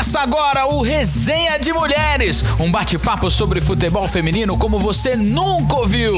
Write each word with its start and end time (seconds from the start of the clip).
Começa 0.00 0.20
agora 0.20 0.64
o 0.64 0.80
Resenha 0.80 1.58
de 1.58 1.74
Mulheres, 1.74 2.42
um 2.58 2.72
bate-papo 2.72 3.30
sobre 3.30 3.60
futebol 3.60 4.08
feminino 4.08 4.56
como 4.56 4.78
você 4.78 5.14
nunca 5.14 5.76
ouviu. 5.76 6.14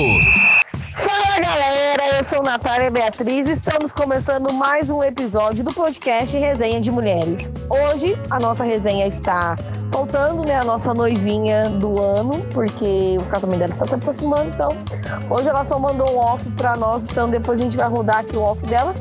Galera, 2.03 2.19
eu 2.19 2.25
sou 2.25 2.43
Natália 2.43 2.91
Beatriz 2.91 3.47
e 3.47 3.53
estamos 3.53 3.93
começando 3.93 4.53
mais 4.53 4.91
um 4.91 5.05
episódio 5.05 5.63
do 5.63 5.73
podcast 5.73 6.37
Resenha 6.37 6.81
de 6.81 6.91
Mulheres. 6.91 7.53
Hoje 7.71 8.19
a 8.29 8.41
nossa 8.41 8.65
resenha 8.65 9.07
está 9.07 9.57
faltando, 9.93 10.45
né, 10.45 10.57
a 10.57 10.65
nossa 10.65 10.93
noivinha 10.93 11.71
do 11.71 12.03
ano, 12.03 12.45
porque 12.53 13.17
o 13.21 13.25
casamento 13.27 13.61
dela 13.61 13.73
está 13.73 13.87
se 13.87 13.95
aproximando, 13.95 14.51
então 14.51 14.71
hoje 15.31 15.49
ela 15.49 15.63
só 15.63 15.79
mandou 15.79 16.13
um 16.13 16.19
off 16.19 16.45
para 16.57 16.77
nós, 16.77 17.05
então 17.05 17.31
depois 17.31 17.61
a 17.61 17.63
gente 17.63 17.77
vai 17.77 17.89
rodar 17.89 18.19
aqui 18.19 18.37
o 18.37 18.43
off 18.43 18.67
dela. 18.67 18.93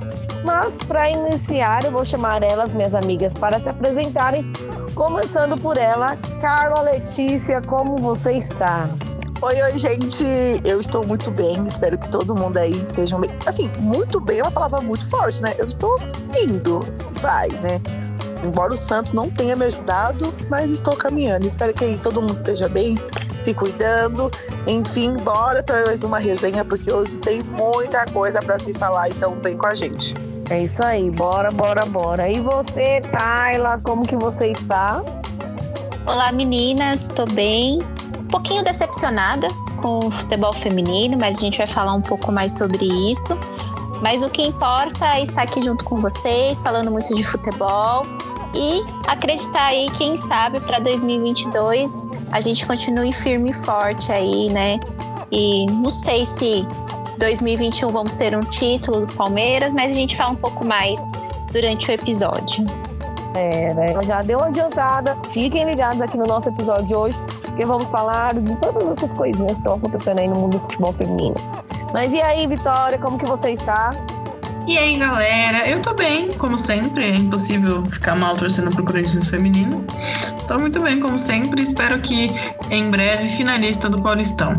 Mas 0.46 0.78
para 0.78 1.10
iniciar, 1.10 1.84
eu 1.84 1.92
vou 1.92 2.06
chamar 2.06 2.44
elas, 2.44 2.72
minhas 2.72 2.94
amigas, 2.94 3.34
para 3.34 3.60
se 3.60 3.68
apresentarem, 3.68 4.46
começando 4.94 5.60
por 5.60 5.76
ela, 5.76 6.16
Carla 6.40 6.82
Letícia, 6.82 7.64
como 7.64 7.98
você 7.98 8.34
está? 8.34 8.88
Oi, 9.44 9.60
oi, 9.60 9.80
gente. 9.80 10.24
Eu 10.64 10.80
estou 10.80 11.04
muito 11.04 11.32
bem. 11.32 11.66
Espero 11.66 11.98
que 11.98 12.08
todo 12.10 12.36
mundo 12.36 12.58
aí 12.58 12.78
esteja 12.78 13.18
bem. 13.18 13.32
Assim, 13.48 13.72
muito 13.80 14.22
bem 14.22 14.38
é 14.38 14.44
uma 14.44 14.52
palavra 14.52 14.82
muito 14.82 15.10
forte, 15.10 15.42
né? 15.42 15.56
Eu 15.58 15.68
estou 15.68 16.00
indo. 16.40 16.82
Vai, 17.24 17.48
né? 17.50 17.82
Embora 18.44 18.72
o 18.72 18.78
Santos 18.78 19.14
não 19.14 19.32
tenha 19.32 19.56
me 19.56 19.66
ajudado, 19.66 20.32
mas 20.48 20.70
estou 20.70 20.96
caminhando. 20.96 21.48
Espero 21.48 21.74
que 21.74 21.98
todo 22.04 22.22
mundo 22.22 22.36
esteja 22.36 22.70
bem, 22.70 23.00
se 23.40 23.52
cuidando. 23.56 24.30
Enfim, 24.68 25.18
bora 25.18 25.64
para 25.64 25.88
mais 25.88 26.04
uma 26.04 26.20
resenha, 26.20 26.64
porque 26.64 26.92
hoje 26.92 27.20
tem 27.20 27.42
muita 27.42 28.06
coisa 28.14 28.44
para 28.44 28.60
se 28.60 28.76
falar, 28.76 29.10
então 29.10 29.36
vem 29.42 29.58
com 29.58 29.66
a 29.66 29.74
gente. 29.74 30.14
É 30.52 30.64
isso 30.64 30.84
aí, 30.84 31.10
bora, 31.10 31.50
bora, 31.50 31.84
bora. 31.84 32.30
E 32.30 32.40
você, 32.40 33.02
Tayla, 33.12 33.80
como 33.84 34.06
que 34.06 34.16
você 34.16 34.52
está? 34.52 35.04
Olá, 36.06 36.32
meninas, 36.32 37.10
estou 37.10 37.26
bem 37.26 37.80
pouquinho 38.32 38.64
decepcionada 38.64 39.48
com 39.78 40.00
o 40.00 40.10
futebol 40.10 40.54
feminino, 40.54 41.18
mas 41.20 41.38
a 41.38 41.42
gente 41.42 41.58
vai 41.58 41.68
falar 41.68 41.94
um 41.94 42.02
pouco 42.02 42.32
mais 42.32 42.58
sobre 42.58 42.86
isso. 43.12 43.38
Mas 44.02 44.24
o 44.24 44.30
que 44.30 44.42
importa 44.42 45.18
é 45.18 45.24
estar 45.24 45.44
aqui 45.44 45.62
junto 45.62 45.84
com 45.84 45.98
vocês, 45.98 46.62
falando 46.62 46.90
muito 46.90 47.14
de 47.14 47.24
futebol 47.24 48.04
e 48.56 48.84
acreditar 49.08 49.68
aí, 49.68 49.90
quem 49.92 50.18
sabe, 50.18 50.60
para 50.62 50.80
2022 50.80 51.92
a 52.32 52.42
gente 52.42 52.66
continue 52.66 53.12
firme 53.12 53.52
e 53.52 53.54
forte 53.54 54.12
aí, 54.12 54.50
né? 54.50 54.80
E 55.32 55.66
não 55.68 55.90
sei 55.90 56.26
se 56.26 56.66
2021 57.18 57.92
vamos 57.92 58.14
ter 58.14 58.36
um 58.36 58.40
título 58.40 59.06
do 59.06 59.14
Palmeiras, 59.14 59.74
mas 59.74 59.92
a 59.92 59.96
gente 59.96 60.16
fala 60.16 60.32
um 60.32 60.36
pouco 60.36 60.66
mais 60.66 61.08
durante 61.52 61.90
o 61.90 61.94
episódio. 61.94 62.66
É, 63.36 63.74
né? 63.74 63.94
Já 64.04 64.22
deu 64.22 64.40
uma 64.40 64.48
adiantada. 64.48 65.18
Fiquem 65.32 65.64
ligados 65.66 66.02
aqui 66.02 66.18
no 66.18 66.26
nosso 66.26 66.50
episódio 66.50 66.86
de 66.86 66.96
hoje, 66.96 67.20
porque 67.52 67.66
vamos 67.66 67.90
falar 67.90 68.34
de 68.34 68.58
todas 68.58 68.88
essas 68.88 69.14
coisinhas 69.14 69.54
que 69.54 69.58
estão 69.60 69.76
acontecendo 69.76 70.20
aí 70.20 70.28
no 70.28 70.36
mundo 70.36 70.58
do 70.58 70.64
futebol 70.64 70.94
feminino. 70.94 71.36
Mas 71.94 72.14
e 72.14 72.22
aí, 72.22 72.48
Vitória, 72.48 72.98
como 72.98 73.18
que 73.18 73.26
você 73.26 73.52
está? 73.52 73.92
E 74.66 74.78
aí, 74.78 74.98
galera? 74.98 75.68
Eu 75.68 75.82
tô 75.82 75.94
bem, 75.94 76.32
como 76.38 76.58
sempre. 76.58 77.12
É 77.12 77.16
impossível 77.16 77.86
ficar 77.86 78.16
mal 78.16 78.38
torcendo 78.38 78.72
pro 78.72 78.86
Corinthians 78.86 79.28
feminino. 79.28 79.86
Tô 80.48 80.60
muito 80.60 80.80
bem, 80.80 81.02
como 81.02 81.20
sempre. 81.20 81.62
Espero 81.62 82.00
que 82.00 82.30
em 82.70 82.90
breve 82.90 83.28
finalista 83.28 83.90
do 83.90 84.02
Paulistão. 84.02 84.54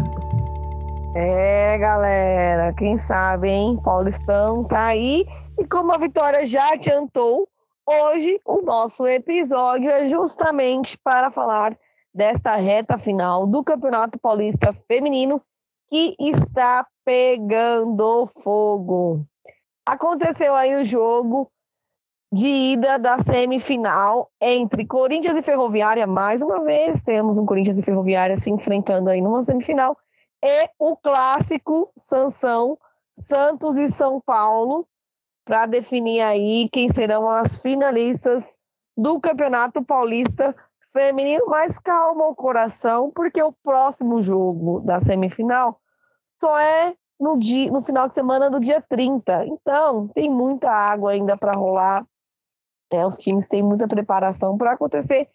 É, 1.17 1.79
galera, 1.79 2.75
quem 2.75 2.99
sabe, 2.99 3.49
hein? 3.49 3.81
Paulistão 3.83 4.65
tá 4.65 4.87
aí. 4.87 5.27
E 5.59 5.65
como 5.65 5.93
a 5.93 5.99
Vitória 5.99 6.45
já 6.45 6.73
adiantou, 6.73 7.49
hoje 7.87 8.39
o 8.45 8.61
nosso 8.61 9.07
episódio 9.07 9.89
é 9.89 10.09
justamente 10.09 10.99
para 11.03 11.31
falar 11.31 11.75
desta 12.15 12.57
reta 12.57 12.99
final 12.99 13.47
do 13.47 13.65
Campeonato 13.65 14.19
Paulista 14.19 14.73
Feminino 14.73 15.41
que 15.89 16.17
está 16.19 16.87
pegando 17.05 18.27
fogo. 18.27 19.27
Aconteceu 19.87 20.55
aí 20.55 20.75
o 20.75 20.85
jogo 20.85 21.51
de 22.33 22.49
ida 22.49 22.99
da 22.99 23.19
semifinal 23.19 24.31
entre 24.41 24.87
Corinthians 24.87 25.37
e 25.37 25.43
Ferroviária, 25.43 26.07
mais 26.07 26.41
uma 26.41 26.65
vez, 26.65 27.03
temos 27.03 27.37
um 27.37 27.45
Corinthians 27.45 27.79
e 27.79 27.83
Ferroviária 27.83 28.39
se 28.39 28.51
enfrentando 28.51 29.11
aí 29.11 29.21
numa 29.21 29.43
semifinal, 29.43 29.99
e 30.43 30.71
o 30.79 30.97
clássico 30.97 31.93
Sansão, 31.95 32.79
Santos 33.15 33.77
e 33.77 33.87
São 33.89 34.19
Paulo, 34.19 34.89
para 35.45 35.67
definir 35.67 36.23
aí 36.23 36.71
quem 36.73 36.89
serão 36.89 37.29
as 37.29 37.59
finalistas 37.59 38.59
do 38.97 39.21
Campeonato 39.21 39.85
Paulista 39.85 40.57
feminino, 40.93 41.47
mas 41.47 41.79
calma 41.79 42.27
o 42.27 42.35
coração, 42.35 43.11
porque 43.11 43.43
o 43.43 43.53
próximo 43.53 44.23
jogo 44.23 44.81
da 44.81 45.01
semifinal 45.01 45.81
só 46.41 46.59
é 46.59 46.95
no, 47.19 47.39
dia, 47.39 47.71
no 47.71 47.81
final 47.81 48.09
de 48.09 48.15
semana 48.15 48.51
do 48.51 48.61
dia 48.61 48.85
30. 48.89 49.47
Então, 49.47 50.09
tem 50.09 50.31
muita 50.31 50.71
água 50.71 51.13
ainda 51.13 51.37
para 51.37 51.53
rolar. 51.53 52.07
É, 52.93 53.07
os 53.07 53.17
times 53.17 53.49
têm 53.49 53.63
muita 53.63 53.89
preparação 53.89 54.59
para 54.59 54.73
acontecer. 54.73 55.29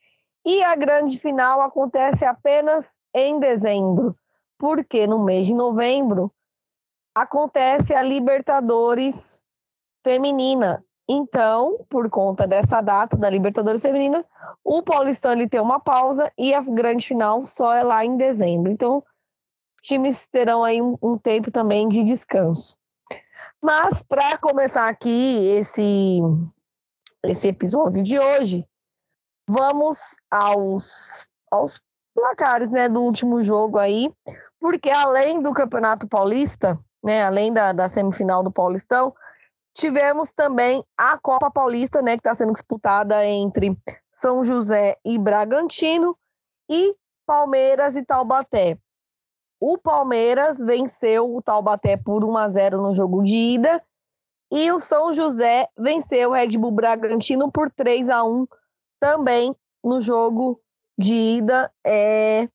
E 0.46 0.64
a 0.64 0.76
grande 0.76 1.18
final 1.18 1.60
acontece 1.62 2.24
apenas 2.24 3.00
em 3.14 3.40
dezembro, 3.40 4.16
porque 4.58 5.08
no 5.08 5.24
mês 5.24 5.48
de 5.48 5.54
novembro 5.54 6.32
acontece 7.16 7.96
a 7.96 8.02
Libertadores 8.02 9.44
Feminina. 10.04 10.86
Então, 11.10 11.86
por 11.88 12.10
conta 12.10 12.46
dessa 12.46 12.82
data 12.82 13.16
da 13.16 13.30
Libertadores 13.30 13.82
Feminina, 13.82 14.26
o 14.64 14.84
Paulistão 14.84 15.32
ele 15.32 15.48
tem 15.48 15.62
uma 15.62 15.80
pausa 15.80 16.32
e 16.38 16.54
a 16.54 16.62
grande 16.62 17.08
final 17.08 17.46
só 17.46 17.74
é 17.74 17.82
lá 17.82 18.04
em 18.04 18.18
dezembro. 18.18 18.70
Então, 18.70 18.98
os 18.98 19.88
times 19.88 20.28
terão 20.28 20.64
aí 20.64 20.82
um, 20.82 20.98
um 21.02 21.18
tempo 21.18 21.50
também 21.50 21.88
de 21.88 22.04
descanso. 22.04 22.78
Mas, 23.62 24.02
para 24.02 24.38
começar 24.38 24.90
aqui 24.90 25.48
esse, 25.56 26.20
esse 27.24 27.48
episódio 27.48 28.04
de 28.04 28.20
hoje, 28.20 28.68
vamos 29.50 30.20
aos, 30.30 31.30
aos 31.50 31.82
placares 32.14 32.70
né, 32.70 32.90
do 32.90 33.02
último 33.02 33.42
jogo 33.42 33.80
aí, 33.80 34.12
porque 34.60 34.90
além 34.90 35.42
do 35.42 35.54
Campeonato 35.54 36.08
Paulista, 36.08 36.78
né, 37.04 37.24
além 37.24 37.54
da, 37.54 37.72
da 37.72 37.88
semifinal 37.88 38.44
do 38.44 38.52
Paulistão, 38.52 39.14
Tivemos 39.78 40.34
também 40.34 40.84
a 40.98 41.20
Copa 41.20 41.52
Paulista, 41.52 42.02
né, 42.02 42.14
que 42.14 42.22
está 42.22 42.34
sendo 42.34 42.52
disputada 42.52 43.24
entre 43.24 43.78
São 44.12 44.44
José 44.44 44.98
e 45.06 45.20
Bragantino 45.20 46.18
e 46.68 46.96
Palmeiras 47.28 47.96
e 47.96 48.04
Taubaté. 48.04 48.76
O 49.60 49.78
Palmeiras 49.78 50.58
venceu 50.58 51.32
o 51.32 51.44
Taubaté 51.44 51.96
por 51.96 52.26
1 52.26 52.38
a 52.38 52.50
0 52.50 52.82
no 52.82 52.92
jogo 52.92 53.22
de 53.22 53.36
ida 53.36 53.84
e 54.52 54.72
o 54.72 54.80
São 54.80 55.14
José 55.14 55.68
venceu 55.78 56.32
o 56.32 56.34
Red 56.34 56.58
Bull 56.58 56.72
Bragantino 56.72 57.52
por 57.52 57.70
3 57.70 58.10
a 58.10 58.24
1 58.24 58.48
também 59.00 59.56
no 59.84 60.02
jogo 60.02 60.60
de 60.98 61.14
ida 61.14 61.72
é, 61.86 62.50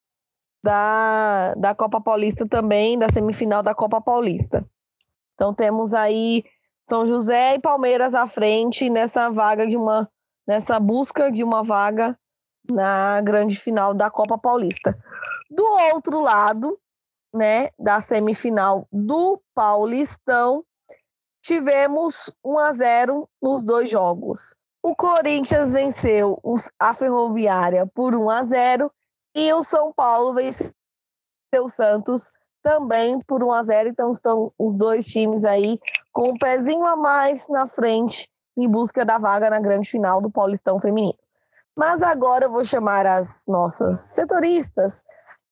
da, 0.61 1.55
da 1.55 1.73
Copa 1.73 2.01
Paulista 2.01 2.49
também, 2.49 2.99
da 2.99 3.09
semifinal 3.09 3.63
da 3.63 3.77
Copa 3.77 4.01
Paulista. 4.01 4.69
Então 5.35 5.55
temos 5.55 5.95
aí 5.95 6.43
são 6.89 7.07
José 7.07 7.55
e 7.55 7.61
Palmeiras 7.61 8.15
à 8.15 8.27
frente 8.27 8.91
nessa 8.91 9.31
vaga 9.31 9.67
de 9.67 9.77
uma 9.77 10.09
nessa 10.47 10.81
busca 10.81 11.31
de 11.31 11.45
uma 11.45 11.63
vaga 11.63 12.19
na 12.71 13.21
grande 13.21 13.57
final 13.57 13.95
da 13.95 14.11
Copa 14.11 14.37
Paulista. 14.37 14.97
Do 15.51 15.65
outro 15.95 16.21
lado, 16.21 16.79
né, 17.33 17.71
da 17.79 18.01
semifinal 18.01 18.87
do 18.93 19.41
Paulistão, 19.55 20.65
tivemos 21.43 22.31
1 22.45 22.59
a 22.59 22.73
0 22.73 23.29
nos 23.41 23.65
dois 23.65 23.91
jogos. 23.91 24.55
O 24.83 24.97
Corinthians 24.97 25.73
venceu 25.73 26.41
a 26.79 26.93
Ferroviária 26.93 27.87
por 27.95 28.15
1 28.15 28.31
a 28.31 28.45
0 28.45 28.93
e 29.37 29.53
o 29.53 29.63
São 29.63 29.93
Paulo 29.93 30.35
venceu 30.35 30.73
o 31.57 31.69
Santos 31.69 32.33
também 32.63 33.19
por 33.27 33.43
1 33.43 33.53
a 33.53 33.63
0 33.63 33.89
então 33.89 34.11
estão 34.11 34.53
os 34.59 34.75
dois 34.75 35.07
times 35.07 35.45
aí 35.45 35.79
com 36.13 36.31
um 36.31 36.35
pezinho 36.35 36.87
a 36.87 36.97
mais 36.97 37.49
na 37.49 37.67
frente 37.67 38.31
em 38.57 38.69
busca 38.69 39.05
da 39.05 39.19
vaga 39.19 39.51
na 39.51 39.61
grande 39.61 39.91
final 39.91 40.21
do 40.21 40.31
Paulistão 40.31 40.81
Feminino. 40.81 41.19
Mas 41.77 42.03
agora 42.03 42.45
eu 42.45 42.53
vou 42.53 42.65
chamar 42.65 43.07
as 43.07 43.45
nossas 43.49 44.01
setoristas 44.01 45.03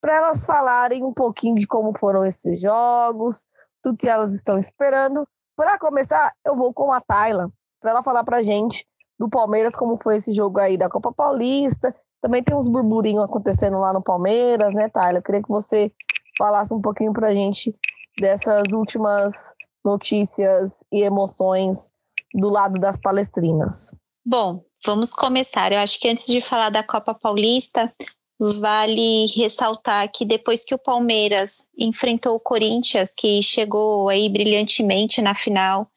para 0.00 0.16
elas 0.16 0.44
falarem 0.44 1.04
um 1.04 1.12
pouquinho 1.12 1.56
de 1.56 1.66
como 1.66 1.96
foram 1.98 2.24
esses 2.24 2.60
jogos, 2.60 3.44
do 3.82 3.96
que 3.96 4.08
elas 4.08 4.34
estão 4.34 4.58
esperando. 4.58 5.26
Para 5.56 5.78
começar, 5.78 6.32
eu 6.44 6.56
vou 6.56 6.72
com 6.72 6.92
a 6.92 7.00
Tayla, 7.00 7.50
para 7.80 7.90
ela 7.90 8.02
falar 8.02 8.24
para 8.24 8.42
gente 8.42 8.86
do 9.18 9.28
Palmeiras, 9.28 9.74
como 9.74 9.98
foi 10.02 10.16
esse 10.16 10.32
jogo 10.32 10.58
aí 10.58 10.76
da 10.76 10.88
Copa 10.88 11.12
Paulista. 11.12 11.94
Também 12.20 12.42
tem 12.42 12.56
uns 12.56 12.68
burburinhos 12.68 13.24
acontecendo 13.24 13.78
lá 13.78 13.92
no 13.92 14.02
Palmeiras, 14.02 14.74
né, 14.74 14.88
Tayla? 14.88 15.18
Eu 15.18 15.22
queria 15.22 15.42
que 15.42 15.48
você 15.48 15.92
falasse 16.40 16.72
um 16.72 16.80
pouquinho 16.80 17.12
para 17.12 17.28
a 17.28 17.34
gente 17.34 17.74
dessas 18.18 18.72
últimas 18.72 19.54
notícias 19.84 20.82
e 20.90 21.02
emoções 21.02 21.92
do 22.32 22.48
lado 22.48 22.80
das 22.80 22.96
palestrinas. 22.96 23.94
Bom, 24.24 24.64
vamos 24.84 25.12
começar. 25.12 25.70
Eu 25.70 25.80
acho 25.80 26.00
que 26.00 26.08
antes 26.08 26.26
de 26.26 26.40
falar 26.40 26.70
da 26.70 26.82
Copa 26.82 27.12
Paulista, 27.14 27.92
vale 28.38 29.26
ressaltar 29.36 30.10
que 30.10 30.24
depois 30.24 30.64
que 30.64 30.74
o 30.74 30.78
Palmeiras 30.78 31.66
enfrentou 31.78 32.36
o 32.36 32.40
Corinthians, 32.40 33.14
que 33.14 33.42
chegou 33.42 34.08
aí 34.08 34.26
brilhantemente 34.30 35.20
na 35.20 35.34
final 35.34 35.90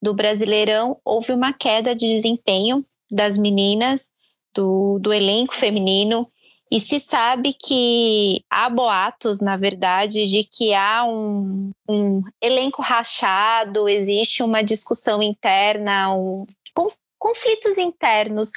do 0.00 0.14
Brasileirão, 0.14 0.98
houve 1.04 1.32
uma 1.32 1.52
queda 1.52 1.96
de 1.96 2.06
desempenho 2.06 2.84
das 3.10 3.36
meninas, 3.36 4.08
do, 4.54 4.98
do 5.00 5.12
elenco 5.12 5.54
feminino, 5.54 6.30
e 6.70 6.78
se 6.78 7.00
sabe 7.00 7.52
que 7.52 8.44
há 8.48 8.70
boatos, 8.70 9.40
na 9.40 9.56
verdade, 9.56 10.24
de 10.24 10.44
que 10.44 10.72
há 10.72 11.04
um, 11.04 11.72
um 11.88 12.22
elenco 12.40 12.80
rachado, 12.80 13.88
existe 13.88 14.42
uma 14.42 14.62
discussão 14.62 15.20
interna, 15.20 16.14
um, 16.14 16.46
conflitos 17.18 17.76
internos 17.76 18.52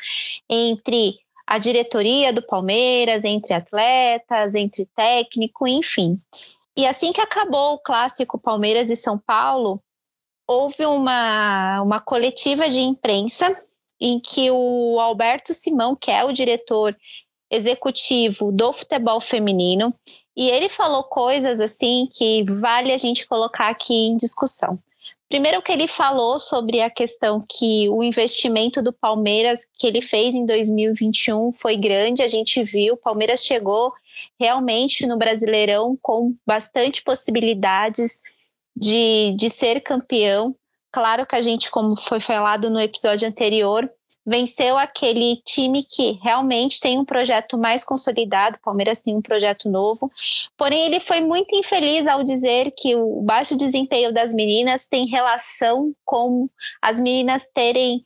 entre 0.48 1.19
a 1.48 1.57
diretoria 1.57 2.31
do 2.31 2.42
Palmeiras, 2.42 3.25
entre 3.25 3.54
atletas, 3.54 4.54
entre 4.54 4.88
técnico, 4.95 5.68
enfim. 5.68 6.21
E 6.77 6.86
assim 6.86 7.12
que 7.12 7.21
acabou 7.21 7.74
o 7.74 7.80
clássico 7.80 8.39
Palmeiras 8.39 8.92
e 8.92 8.95
São 8.95 9.18
Paulo, 9.18 9.81
houve 10.48 10.86
uma, 10.86 11.81
uma 11.81 12.00
coletiva 12.00 12.69
de 12.69 12.80
imprensa 12.80 13.60
em 14.00 14.19
que 14.19 14.51
o 14.51 15.00
Alberto 15.00 15.54
Simão, 15.54 15.95
que 15.95 16.12
é 16.12 16.24
o 16.24 16.31
diretor 16.33 16.95
executivo 17.53 18.51
do 18.51 18.73
futebol 18.73 19.21
feminino, 19.21 19.94
e 20.35 20.50
ele 20.50 20.67
falou 20.67 21.03
coisas 21.03 21.61
assim 21.61 22.09
que 22.11 22.44
vale 22.44 22.91
a 22.91 22.97
gente 22.97 23.27
colocar 23.27 23.69
aqui 23.69 23.94
em 23.94 24.17
discussão. 24.17 24.79
Primeiro 25.29 25.61
que 25.61 25.71
ele 25.71 25.88
falou 25.88 26.39
sobre 26.39 26.81
a 26.81 26.89
questão 26.89 27.44
que 27.47 27.88
o 27.89 28.03
investimento 28.03 28.81
do 28.81 28.91
Palmeiras 28.91 29.67
que 29.77 29.85
ele 29.85 30.01
fez 30.01 30.33
em 30.33 30.45
2021 30.45 31.51
foi 31.51 31.75
grande, 31.75 32.23
a 32.23 32.27
gente 32.27 32.63
viu, 32.63 32.95
o 32.95 32.97
Palmeiras 32.97 33.44
chegou 33.45 33.94
realmente 34.39 35.05
no 35.05 35.17
Brasileirão 35.17 35.97
com 36.01 36.35
bastante 36.45 37.03
possibilidades 37.03 38.19
de, 38.75 39.33
de 39.35 39.50
ser 39.50 39.81
campeão. 39.81 40.55
Claro 40.91 41.25
que 41.25 41.35
a 41.35 41.41
gente, 41.41 41.69
como 41.71 41.95
foi 41.95 42.19
falado 42.19 42.69
no 42.69 42.79
episódio 42.79 43.27
anterior, 43.27 43.89
venceu 44.25 44.78
aquele 44.78 45.38
time 45.38 45.84
que 45.84 46.20
realmente 46.24 46.80
tem 46.80 46.98
um 46.98 47.06
projeto 47.06 47.58
mais 47.58 47.84
consolidado, 47.84 48.60
Palmeiras 48.64 49.00
tem 49.00 49.16
um 49.16 49.22
projeto 49.22 49.70
novo, 49.70 50.12
porém 50.58 50.86
ele 50.86 51.00
foi 51.00 51.20
muito 51.20 51.56
infeliz 51.56 52.08
ao 52.08 52.24
dizer 52.24 52.72
que 52.72 52.96
o 52.96 53.22
baixo 53.22 53.58
desempenho 53.58 54.14
das 54.14 54.34
meninas 54.34 54.88
tem 54.88 55.08
relação 55.08 55.94
com 56.06 56.50
as 56.81 57.02
meninas 57.02 57.50
terem 57.54 58.06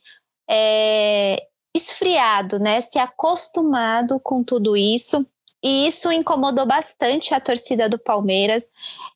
é, 0.49 1.47
esfriado, 1.75 2.59
né, 2.59 2.81
se 2.81 2.97
acostumado 2.97 4.19
com 4.19 4.43
tudo 4.43 4.75
isso. 4.75 5.25
E 5.63 5.87
isso 5.87 6.11
incomodou 6.11 6.65
bastante 6.65 7.33
a 7.33 7.39
torcida 7.39 7.89
do 7.89 7.97
Palmeiras. 7.97 8.69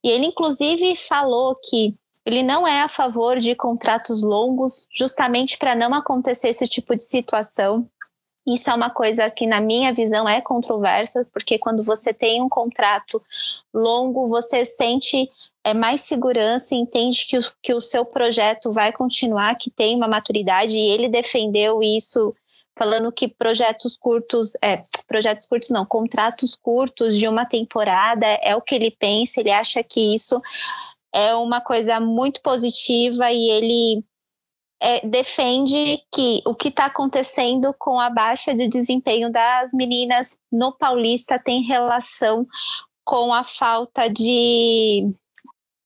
E 0.03 0.09
ele, 0.09 0.25
inclusive, 0.25 0.95
falou 0.95 1.56
que 1.56 1.95
ele 2.25 2.44
não 2.44 2.68
é 2.68 2.81
a 2.81 2.88
favor 2.88 3.38
de 3.38 3.56
contratos 3.56 4.21
longos, 4.21 4.88
justamente 4.91 5.57
para 5.57 5.75
não 5.75 5.94
acontecer 5.94 6.50
esse 6.50 6.68
tipo 6.68 6.95
de 6.95 7.03
situação. 7.03 7.88
Isso 8.45 8.69
é 8.69 8.73
uma 8.73 8.89
coisa 8.89 9.29
que, 9.29 9.45
na 9.45 9.59
minha 9.59 9.94
visão, 9.94 10.27
é 10.27 10.41
controversa, 10.41 11.27
porque 11.31 11.57
quando 11.57 11.83
você 11.83 12.13
tem 12.13 12.41
um 12.41 12.50
contrato 12.50 13.21
longo, 13.73 14.27
você 14.27 14.65
sente 14.65 15.29
é, 15.63 15.73
mais 15.73 16.01
segurança, 16.01 16.73
entende 16.73 17.25
que 17.27 17.38
o, 17.38 17.41
que 17.62 17.73
o 17.73 17.81
seu 17.81 18.03
projeto 18.03 18.71
vai 18.71 18.91
continuar, 18.91 19.56
que 19.56 19.69
tem 19.69 19.95
uma 19.95 20.07
maturidade, 20.07 20.77
e 20.77 20.89
ele 20.89 21.07
defendeu 21.07 21.81
isso 21.83 22.35
falando 22.75 23.12
que 23.12 23.27
projetos 23.27 23.95
curtos, 23.95 24.53
é, 24.63 24.81
projetos 25.07 25.45
curtos 25.45 25.69
não, 25.69 25.85
contratos 25.85 26.56
curtos 26.56 27.15
de 27.17 27.27
uma 27.27 27.45
temporada 27.45 28.25
é 28.41 28.56
o 28.56 28.62
que 28.62 28.74
ele 28.74 28.89
pensa, 28.91 29.39
ele 29.39 29.51
acha 29.51 29.83
que 29.83 30.15
isso 30.15 30.41
é 31.13 31.35
uma 31.35 31.61
coisa 31.61 31.99
muito 31.99 32.41
positiva 32.41 33.31
e 33.31 33.49
ele 33.49 34.03
é, 34.81 35.05
defende 35.05 36.03
que 36.13 36.41
o 36.45 36.55
que 36.55 36.69
está 36.69 36.85
acontecendo 36.85 37.73
com 37.77 37.99
a 37.99 38.09
baixa 38.09 38.53
de 38.53 38.67
desempenho 38.67 39.31
das 39.31 39.71
meninas 39.73 40.35
no 40.51 40.71
Paulista 40.71 41.37
tem 41.37 41.61
relação 41.61 42.47
com 43.05 43.31
a 43.31 43.43
falta 43.43 44.09
de. 44.09 45.13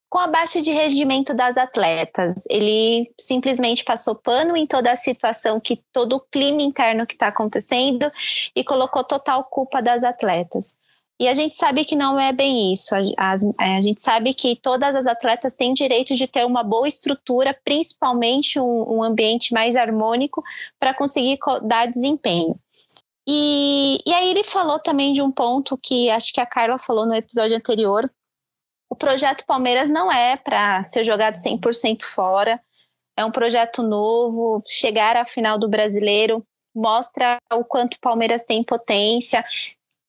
com 0.10 0.18
a 0.18 0.28
baixa 0.28 0.62
de 0.62 0.72
rendimento 0.72 1.34
das 1.34 1.58
atletas. 1.58 2.46
Ele 2.50 3.12
simplesmente 3.20 3.84
passou 3.84 4.16
pano 4.16 4.56
em 4.56 4.66
toda 4.66 4.92
a 4.92 4.96
situação, 4.96 5.60
que 5.60 5.84
todo 5.92 6.16
o 6.16 6.22
clima 6.22 6.62
interno 6.62 7.06
que 7.06 7.16
está 7.16 7.28
acontecendo 7.28 8.10
e 8.56 8.64
colocou 8.64 9.04
total 9.04 9.44
culpa 9.44 9.82
das 9.82 10.06
atletas. 10.06 10.78
E 11.20 11.30
a 11.30 11.34
gente 11.34 11.56
sabe 11.56 11.86
que 11.86 11.96
não 11.96 12.20
é 12.20 12.34
bem 12.34 12.74
isso. 12.74 12.94
A, 12.94 13.00
a, 13.00 13.36
é, 13.62 13.78
a, 13.78 13.82
gente 13.82 14.02
sabe 14.02 14.34
que 14.34 14.56
todas 14.56 14.96
as 14.96 15.08
atletas 15.08 15.56
têm 15.56 15.74
direito 15.74 16.14
de 16.14 16.28
ter 16.28 16.46
uma 16.46 16.62
boa 16.62 16.88
estrutura, 16.88 17.58
principalmente 17.64 18.60
um, 18.60 18.98
um 18.98 19.04
ambiente 19.04 19.54
mais 19.54 19.76
harmônico, 19.76 20.44
para 20.78 20.94
conseguir 20.94 21.40
dar 21.64 21.88
desempenho. 21.88 22.60
E, 23.28 23.98
e 24.06 24.14
aí 24.14 24.30
ele 24.30 24.44
falou 24.44 24.78
também 24.78 25.14
de 25.14 25.22
um 25.22 25.32
ponto 25.32 25.78
que 25.78 26.10
acho 26.10 26.34
que 26.34 26.42
a 26.42 26.46
Carla 26.46 26.78
falou 26.78 27.06
no 27.06 27.16
episódio 27.16 27.56
anterior. 27.56 28.12
O 28.90 28.96
projeto 28.96 29.46
Palmeiras 29.46 29.90
não 29.90 30.12
é 30.12 30.36
para 30.36 30.84
ser 30.84 31.04
jogado 31.04 31.36
100% 31.36 32.04
fora. 32.04 32.62
É 33.18 33.24
um 33.24 33.32
projeto 33.32 33.82
novo, 33.82 34.62
chegar 34.68 35.16
à 35.16 35.24
final 35.24 35.58
do 35.58 35.70
brasileiro 35.70 36.46
mostra 36.76 37.38
o 37.54 37.64
quanto 37.64 37.94
o 37.94 38.00
Palmeiras 38.02 38.44
tem 38.44 38.62
potência, 38.62 39.46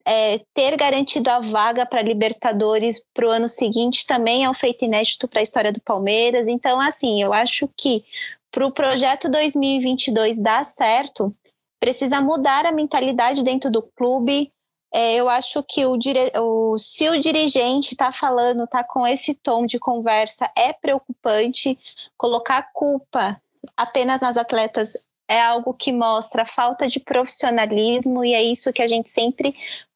é, 0.06 0.38
ter 0.54 0.76
garantido 0.76 1.28
a 1.28 1.40
vaga 1.40 1.84
para 1.84 2.00
Libertadores 2.00 3.04
para 3.12 3.26
o 3.26 3.30
ano 3.30 3.48
seguinte 3.48 4.06
também 4.06 4.44
é 4.44 4.50
um 4.50 4.54
feito 4.54 4.84
inédito 4.84 5.26
para 5.26 5.40
a 5.40 5.42
história 5.42 5.72
do 5.72 5.80
Palmeiras. 5.80 6.46
Então, 6.46 6.80
assim, 6.80 7.20
eu 7.20 7.32
acho 7.32 7.68
que 7.76 8.04
para 8.52 8.64
o 8.64 8.70
projeto 8.70 9.28
2022 9.28 10.40
dar 10.40 10.64
certo, 10.64 11.34
precisa 11.80 12.20
mudar 12.20 12.64
a 12.64 12.72
mentalidade 12.72 13.42
dentro 13.42 13.68
do 13.68 13.82
clube. 13.82 14.52
É, 14.94 15.16
eu 15.16 15.28
acho 15.28 15.62
que 15.64 15.84
o, 15.84 15.96
dire... 15.96 16.30
o... 16.38 16.78
se 16.78 17.08
o 17.08 17.20
dirigente 17.20 17.92
está 17.92 18.12
falando, 18.12 18.62
está 18.62 18.84
com 18.84 19.04
esse 19.04 19.34
tom 19.34 19.66
de 19.66 19.78
conversa, 19.78 20.48
é 20.56 20.72
preocupante. 20.72 21.76
Colocar 22.16 22.70
culpa 22.72 23.42
apenas 23.76 24.20
nas 24.20 24.36
atletas 24.36 25.08
é 25.28 25.40
algo 25.40 25.74
que 25.74 25.92
mostra 25.92 26.46
falta 26.46 26.86
de 26.86 27.00
profissionalismo 27.00 28.24
e 28.24 28.32
é 28.32 28.42
isso 28.42 28.72
que 28.72 28.82
a 28.82 28.86
gente 28.86 29.10
sempre 29.10 29.54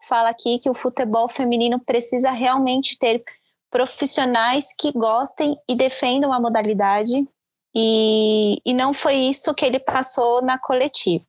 fala 0.08 0.30
aqui 0.30 0.58
que 0.58 0.70
o 0.70 0.74
futebol 0.74 1.28
feminino 1.28 1.78
precisa 1.78 2.30
realmente 2.30 2.98
ter 2.98 3.22
profissionais 3.70 4.74
que 4.76 4.90
gostem 4.92 5.56
e 5.68 5.76
defendam 5.76 6.32
a 6.32 6.40
modalidade 6.40 7.26
e, 7.74 8.60
e 8.64 8.74
não 8.74 8.92
foi 8.92 9.14
isso 9.14 9.54
que 9.54 9.64
ele 9.64 9.78
passou 9.78 10.42
na 10.42 10.58
coletiva. 10.58 11.24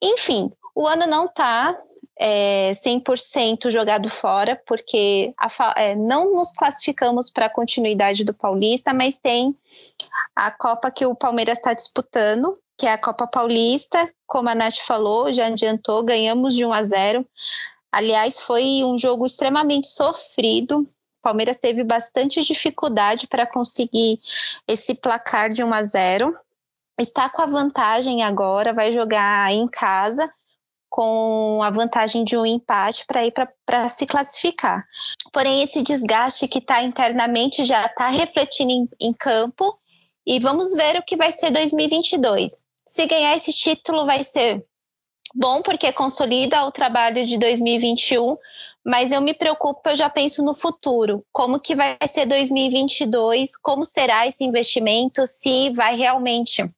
Enfim, 0.00 0.50
o 0.74 0.86
ano 0.86 1.06
não 1.06 1.26
está 1.26 1.78
é, 2.18 2.72
100% 2.72 3.70
jogado 3.70 4.08
fora, 4.08 4.60
porque 4.66 5.34
a, 5.36 5.48
é, 5.76 5.94
não 5.94 6.34
nos 6.34 6.52
classificamos 6.52 7.30
para 7.30 7.46
a 7.46 7.50
continuidade 7.50 8.24
do 8.24 8.32
Paulista, 8.32 8.94
mas 8.94 9.18
tem 9.18 9.54
a 10.34 10.50
Copa 10.50 10.90
que 10.90 11.04
o 11.04 11.14
Palmeiras 11.14 11.58
está 11.58 11.74
disputando, 11.74 12.58
que 12.80 12.86
é 12.86 12.92
a 12.94 12.98
Copa 12.98 13.26
Paulista, 13.26 14.10
como 14.26 14.48
a 14.48 14.54
Nath 14.54 14.78
falou, 14.86 15.30
já 15.30 15.48
adiantou, 15.48 16.02
ganhamos 16.02 16.56
de 16.56 16.64
1 16.64 16.72
a 16.72 16.82
0. 16.82 17.26
Aliás, 17.92 18.40
foi 18.40 18.82
um 18.84 18.96
jogo 18.96 19.26
extremamente 19.26 19.86
sofrido. 19.86 20.88
Palmeiras 21.20 21.58
teve 21.58 21.84
bastante 21.84 22.42
dificuldade 22.42 23.26
para 23.26 23.46
conseguir 23.46 24.18
esse 24.66 24.94
placar 24.94 25.50
de 25.50 25.62
1 25.62 25.74
a 25.74 25.82
0. 25.82 26.34
Está 26.98 27.28
com 27.28 27.42
a 27.42 27.46
vantagem 27.46 28.22
agora, 28.22 28.72
vai 28.72 28.94
jogar 28.94 29.52
em 29.52 29.68
casa 29.68 30.32
com 30.88 31.60
a 31.62 31.68
vantagem 31.68 32.24
de 32.24 32.38
um 32.38 32.46
empate 32.46 33.04
para 33.06 33.26
ir 33.26 33.34
para 33.66 33.88
se 33.88 34.06
classificar. 34.06 34.82
Porém, 35.34 35.62
esse 35.62 35.82
desgaste 35.82 36.48
que 36.48 36.58
está 36.58 36.82
internamente 36.82 37.62
já 37.66 37.84
está 37.84 38.08
refletindo 38.08 38.72
em, 38.72 38.88
em 38.98 39.12
campo 39.12 39.78
e 40.26 40.40
vamos 40.40 40.72
ver 40.72 40.98
o 40.98 41.02
que 41.02 41.16
vai 41.16 41.30
ser 41.30 41.50
2022. 41.50 42.69
Se 42.90 43.06
ganhar 43.06 43.36
esse 43.36 43.52
título, 43.52 44.04
vai 44.04 44.24
ser 44.24 44.66
bom, 45.32 45.62
porque 45.62 45.92
consolida 45.92 46.64
o 46.64 46.72
trabalho 46.72 47.24
de 47.24 47.38
2021, 47.38 48.36
mas 48.84 49.12
eu 49.12 49.20
me 49.20 49.32
preocupo, 49.32 49.88
eu 49.88 49.94
já 49.94 50.10
penso 50.10 50.44
no 50.44 50.54
futuro. 50.54 51.24
Como 51.32 51.60
que 51.60 51.76
vai 51.76 51.96
ser 52.08 52.26
2022? 52.26 53.56
Como 53.58 53.84
será 53.84 54.26
esse 54.26 54.44
investimento? 54.44 55.24
Se 55.24 55.70
vai 55.70 55.94
realmente 55.94 56.68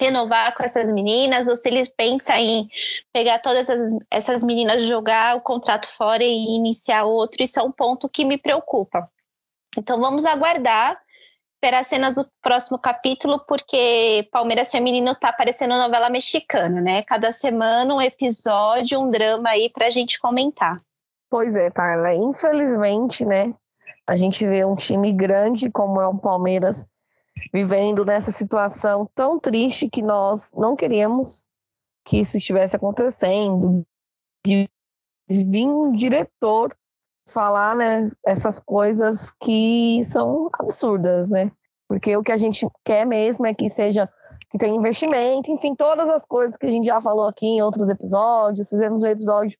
renovar 0.00 0.56
com 0.56 0.62
essas 0.62 0.90
meninas 0.90 1.48
ou 1.48 1.54
se 1.54 1.68
eles 1.68 1.88
pensam 1.88 2.34
em 2.36 2.68
pegar 3.12 3.38
todas 3.38 3.68
essas, 3.68 3.92
essas 4.10 4.42
meninas, 4.42 4.84
jogar 4.84 5.36
o 5.36 5.42
contrato 5.42 5.86
fora 5.86 6.24
e 6.24 6.56
iniciar 6.56 7.04
outro. 7.04 7.42
Isso 7.42 7.60
é 7.60 7.62
um 7.62 7.70
ponto 7.70 8.08
que 8.08 8.24
me 8.24 8.38
preocupa. 8.38 9.06
Então 9.76 10.00
vamos 10.00 10.24
aguardar 10.24 10.98
esperar 11.62 11.84
cenas 11.84 12.16
do 12.16 12.28
próximo 12.42 12.76
capítulo, 12.76 13.38
porque 13.46 14.28
Palmeiras 14.32 14.72
Feminino 14.72 15.14
tá 15.14 15.32
parecendo 15.32 15.78
novela 15.78 16.10
mexicana, 16.10 16.80
né? 16.80 17.04
Cada 17.04 17.30
semana 17.30 17.94
um 17.94 18.00
episódio, 18.00 19.00
um 19.00 19.08
drama 19.08 19.48
aí 19.48 19.70
pra 19.70 19.88
gente 19.88 20.18
comentar. 20.18 20.76
Pois 21.30 21.54
é, 21.54 21.70
Tarla. 21.70 22.12
Infelizmente, 22.14 23.24
né? 23.24 23.54
A 24.08 24.16
gente 24.16 24.44
vê 24.44 24.64
um 24.64 24.74
time 24.74 25.12
grande 25.12 25.70
como 25.70 26.00
é 26.00 26.06
o 26.08 26.18
Palmeiras 26.18 26.88
vivendo 27.54 28.04
nessa 28.04 28.32
situação 28.32 29.08
tão 29.14 29.38
triste 29.38 29.88
que 29.88 30.02
nós 30.02 30.50
não 30.54 30.74
queríamos 30.74 31.46
que 32.04 32.18
isso 32.18 32.38
estivesse 32.38 32.74
acontecendo. 32.74 33.86
De 34.44 34.68
vir 35.28 35.68
um 35.68 35.92
diretor 35.92 36.76
falar 37.26 37.76
né, 37.76 38.10
essas 38.26 38.58
coisas 38.60 39.32
que 39.42 40.00
são 40.04 40.48
absurdas, 40.58 41.30
né? 41.30 41.50
Porque 41.88 42.16
o 42.16 42.22
que 42.22 42.32
a 42.32 42.36
gente 42.36 42.66
quer 42.84 43.06
mesmo 43.06 43.46
é 43.46 43.54
que 43.54 43.68
seja 43.68 44.08
que 44.50 44.58
tenha 44.58 44.76
investimento, 44.76 45.50
enfim, 45.50 45.74
todas 45.74 46.10
as 46.10 46.26
coisas 46.26 46.58
que 46.58 46.66
a 46.66 46.70
gente 46.70 46.84
já 46.84 47.00
falou 47.00 47.26
aqui 47.26 47.46
em 47.46 47.62
outros 47.62 47.88
episódios, 47.88 48.68
fizemos 48.68 49.02
um 49.02 49.06
episódio 49.06 49.58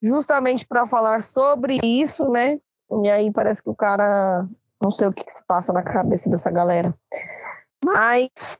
justamente 0.00 0.64
para 0.66 0.86
falar 0.86 1.20
sobre 1.20 1.80
isso, 1.82 2.28
né? 2.28 2.60
E 3.02 3.10
aí 3.10 3.32
parece 3.32 3.62
que 3.62 3.70
o 3.70 3.74
cara 3.74 4.46
não 4.80 4.90
sei 4.90 5.08
o 5.08 5.12
que, 5.12 5.24
que 5.24 5.32
se 5.32 5.44
passa 5.46 5.72
na 5.72 5.82
cabeça 5.82 6.30
dessa 6.30 6.50
galera. 6.50 6.94
Mas 7.84 8.58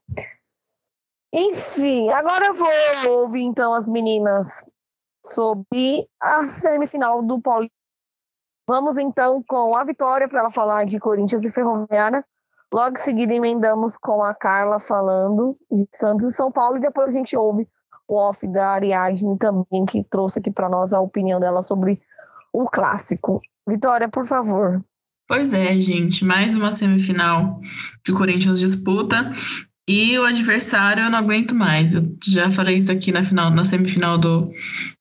enfim, 1.33 2.11
agora 2.11 2.47
eu 2.47 2.55
vou 2.55 3.23
ouvir 3.23 3.43
então 3.43 3.75
as 3.75 3.89
meninas 3.89 4.65
sobre 5.27 6.09
a 6.21 6.47
semifinal 6.47 7.23
do 7.23 7.41
Paulista 7.41 7.74
Vamos 8.67 8.97
então 8.97 9.43
com 9.47 9.77
a 9.77 9.85
Vitória 9.85 10.29
para 10.29 10.41
ela 10.41 10.51
falar 10.51 10.85
de 10.85 10.99
Corinthians 10.99 11.45
e 11.45 11.53
Ferroviária. 11.53 12.25
Logo 12.73 12.97
em 12.97 13.01
seguida 13.01 13.35
emendamos 13.35 13.97
com 13.97 14.23
a 14.23 14.35
Carla 14.35 14.81
falando 14.81 15.57
de 15.71 15.87
Santos 15.93 16.27
e 16.27 16.33
São 16.33 16.51
Paulo 16.51 16.79
e 16.79 16.81
depois 16.81 17.09
a 17.09 17.13
gente 17.13 17.37
ouve 17.37 17.69
o 18.09 18.17
off 18.17 18.47
da 18.49 18.71
Ariadne 18.71 19.39
também 19.39 19.85
que 19.87 20.03
trouxe 20.05 20.39
aqui 20.39 20.51
para 20.51 20.69
nós 20.69 20.93
a 20.93 21.01
opinião 21.01 21.39
dela 21.39 21.63
sobre 21.63 22.01
o 22.53 22.65
clássico. 22.65 23.41
Vitória, 23.67 24.09
por 24.09 24.27
favor. 24.27 24.85
Pois 25.27 25.55
é, 25.55 25.79
gente, 25.79 26.25
mais 26.25 26.55
uma 26.55 26.71
semifinal 26.71 27.61
que 28.05 28.13
o 28.13 28.17
Corinthians 28.17 28.61
disputa 28.61 29.33
e 29.87 30.19
o 30.19 30.25
adversário 30.25 31.05
eu 31.05 31.11
não 31.11 31.19
aguento 31.19 31.55
mais. 31.55 31.95
Eu 31.95 32.17
já 32.27 32.51
falei 32.51 32.79
isso 32.79 32.91
aqui 32.91 33.13
na 33.13 33.23
final, 33.23 33.51
na 33.51 33.67
semifinal 33.67 34.17
do, 34.17 34.51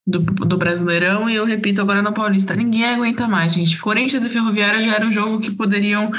do, 0.05 0.19
do, 0.19 0.57
Brasileirão 0.57 1.29
e 1.29 1.35
eu 1.35 1.45
repito 1.45 1.79
agora 1.79 2.01
no 2.01 2.13
Paulista. 2.13 2.53
Ninguém 2.53 2.85
aguenta 2.85 3.25
mais, 3.25 3.53
gente. 3.53 3.79
Corinthians 3.79 4.25
e 4.25 4.29
Ferroviária 4.29 4.85
já 4.85 4.95
era 4.95 5.05
um 5.05 5.11
jogo 5.11 5.39
que 5.39 5.51
poderiam 5.51 6.11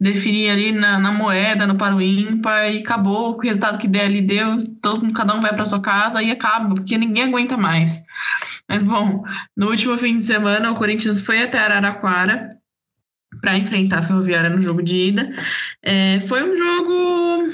definir 0.00 0.50
ali 0.50 0.70
na, 0.70 1.00
na 1.00 1.10
moeda, 1.10 1.66
no 1.66 1.76
paro 1.76 2.00
ímpar 2.00 2.72
e 2.72 2.78
acabou. 2.78 3.34
O 3.34 3.40
resultado 3.40 3.76
que 3.76 3.88
der 3.88 4.04
ali 4.04 4.22
deu, 4.22 4.56
todo, 4.80 5.12
cada 5.12 5.34
um 5.34 5.40
vai 5.40 5.52
para 5.52 5.64
sua 5.64 5.82
casa 5.82 6.22
e 6.22 6.30
acaba, 6.30 6.76
porque 6.76 6.96
ninguém 6.96 7.24
aguenta 7.24 7.56
mais. 7.56 8.04
Mas 8.68 8.82
bom, 8.82 9.24
no 9.56 9.70
último 9.70 9.98
fim 9.98 10.18
de 10.18 10.24
semana 10.24 10.70
o 10.70 10.76
Corinthians 10.76 11.20
foi 11.20 11.42
até 11.42 11.58
Araraquara 11.58 12.52
para 13.40 13.56
enfrentar 13.56 13.98
a 13.98 14.02
Ferroviária 14.02 14.48
no 14.48 14.62
jogo 14.62 14.80
de 14.80 15.08
ida. 15.08 15.34
É, 15.82 16.20
foi 16.20 16.44
um 16.44 16.54
jogo 16.54 17.50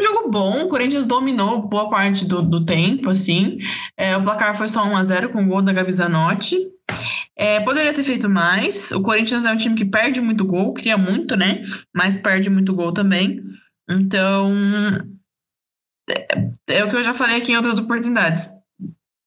um 0.00 0.04
jogo 0.04 0.30
bom, 0.30 0.64
o 0.64 0.68
Corinthians 0.68 1.06
dominou 1.06 1.66
boa 1.66 1.90
parte 1.90 2.24
do, 2.24 2.42
do 2.42 2.64
tempo, 2.64 3.10
assim. 3.10 3.58
É, 3.96 4.16
o 4.16 4.22
placar 4.22 4.56
foi 4.56 4.68
só 4.68 4.84
1 4.84 4.96
a 4.96 5.02
0 5.02 5.30
com 5.30 5.42
o 5.42 5.46
gol 5.46 5.62
da 5.62 5.72
Gabi 5.72 5.90
Zanotti. 5.90 6.56
É, 7.36 7.60
poderia 7.60 7.92
ter 7.92 8.04
feito 8.04 8.28
mais. 8.28 8.92
O 8.92 9.02
Corinthians 9.02 9.44
é 9.44 9.52
um 9.52 9.56
time 9.56 9.74
que 9.74 9.84
perde 9.84 10.20
muito 10.20 10.44
gol, 10.44 10.72
cria 10.72 10.96
muito, 10.96 11.36
né? 11.36 11.64
Mas 11.94 12.16
perde 12.16 12.48
muito 12.48 12.74
gol 12.74 12.92
também. 12.92 13.42
Então, 13.88 14.52
é, 16.10 16.76
é 16.78 16.84
o 16.84 16.88
que 16.88 16.96
eu 16.96 17.02
já 17.02 17.14
falei 17.14 17.36
aqui 17.36 17.52
em 17.52 17.56
outras 17.56 17.78
oportunidades 17.78 18.48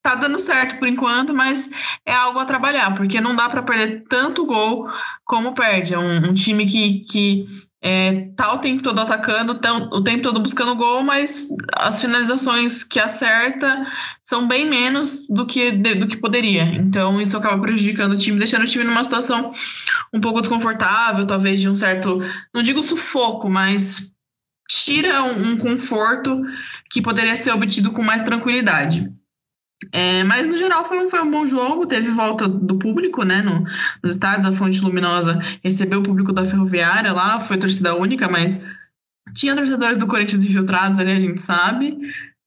tá 0.02 0.16
dando 0.16 0.40
certo 0.40 0.80
por 0.80 0.88
enquanto, 0.88 1.34
mas 1.34 1.70
é 2.06 2.14
algo 2.14 2.40
a 2.40 2.46
trabalhar, 2.46 2.96
porque 2.96 3.22
não 3.22 3.36
dá 3.36 3.48
para 3.48 3.62
perder 3.62 4.04
tanto 4.10 4.46
gol 4.46 4.88
como 5.24 5.54
perde. 5.54 5.94
É 5.94 6.00
um, 6.00 6.30
um 6.30 6.34
time 6.34 6.66
que, 6.66 7.02
que 7.02 7.46
é, 7.84 8.28
tá 8.36 8.54
o 8.54 8.60
tempo 8.60 8.84
todo 8.84 9.00
atacando, 9.00 9.60
o 9.92 10.04
tempo 10.04 10.22
todo 10.22 10.40
buscando 10.40 10.76
gol, 10.76 11.02
mas 11.02 11.48
as 11.76 12.00
finalizações 12.00 12.84
que 12.84 13.00
acerta 13.00 13.88
são 14.24 14.48
bem 14.48 14.70
menos 14.70 15.28
do 15.28 15.48
que, 15.48 15.72
de, 15.72 15.96
do 15.96 16.08
que 16.08 16.18
poderia. 16.18 16.64
Então 16.64 17.20
isso 17.20 17.36
acaba 17.36 17.60
prejudicando 17.60 18.12
o 18.12 18.18
time, 18.18 18.38
deixando 18.38 18.64
o 18.64 18.68
time 18.68 18.84
numa 18.84 19.04
situação 19.04 19.52
um 20.14 20.22
pouco 20.22 20.42
desconfortável, 20.42 21.26
talvez 21.26 21.60
de 21.60 21.68
um 21.68 21.76
certo, 21.76 22.22
não 22.54 22.62
digo 22.62 22.84
sufoco, 22.84 23.50
mas 23.50 24.14
tira 24.70 25.24
um, 25.24 25.54
um 25.54 25.58
conforto 25.58 26.40
que 26.92 27.02
poderia 27.02 27.36
ser 27.36 27.52
obtido 27.52 27.92
com 27.92 28.04
mais 28.04 28.22
tranquilidade. 28.22 29.12
É, 29.92 30.24
mas 30.24 30.48
no 30.48 30.56
geral 30.58 30.86
foi 30.86 31.00
um, 31.00 31.10
foi 31.10 31.22
um 31.22 31.32
bom 31.32 31.48
jogo, 31.48 31.88
teve 31.88 32.10
volta 32.10 32.48
do 32.48 32.78
público, 32.78 33.24
né? 33.24 33.42
No, 33.42 33.64
nos 34.04 34.14
estádios, 34.14 34.46
a 34.46 34.52
Fonte 34.52 34.82
Luminosa 34.82 35.40
recebeu 35.64 36.00
o 36.00 36.04
público 36.04 36.32
da 36.32 36.46
Ferroviária 36.46 37.12
lá, 37.12 37.40
foi 37.40 37.58
torcida 37.58 37.96
única, 37.96 38.30
mas 38.30 38.62
tinha 39.34 39.56
torcedores 39.56 39.98
do 39.98 40.08
Corinthians 40.08 40.44
infiltrados 40.44 41.00
ali, 41.00 41.12
a 41.12 41.20
gente 41.20 41.42
sabe. 41.42 41.98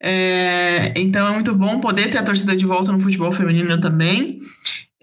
É, 0.01 0.93
então 0.97 1.27
é 1.27 1.33
muito 1.33 1.55
bom 1.55 1.81
poder 1.81 2.11
ter 2.11 2.19
a 2.19 2.23
torcida 2.23 2.55
de 2.55 2.67
volta 2.67 2.93
no 2.93 3.01
futebol 3.01 3.33
feminino 3.33 3.81
também. 3.81 4.39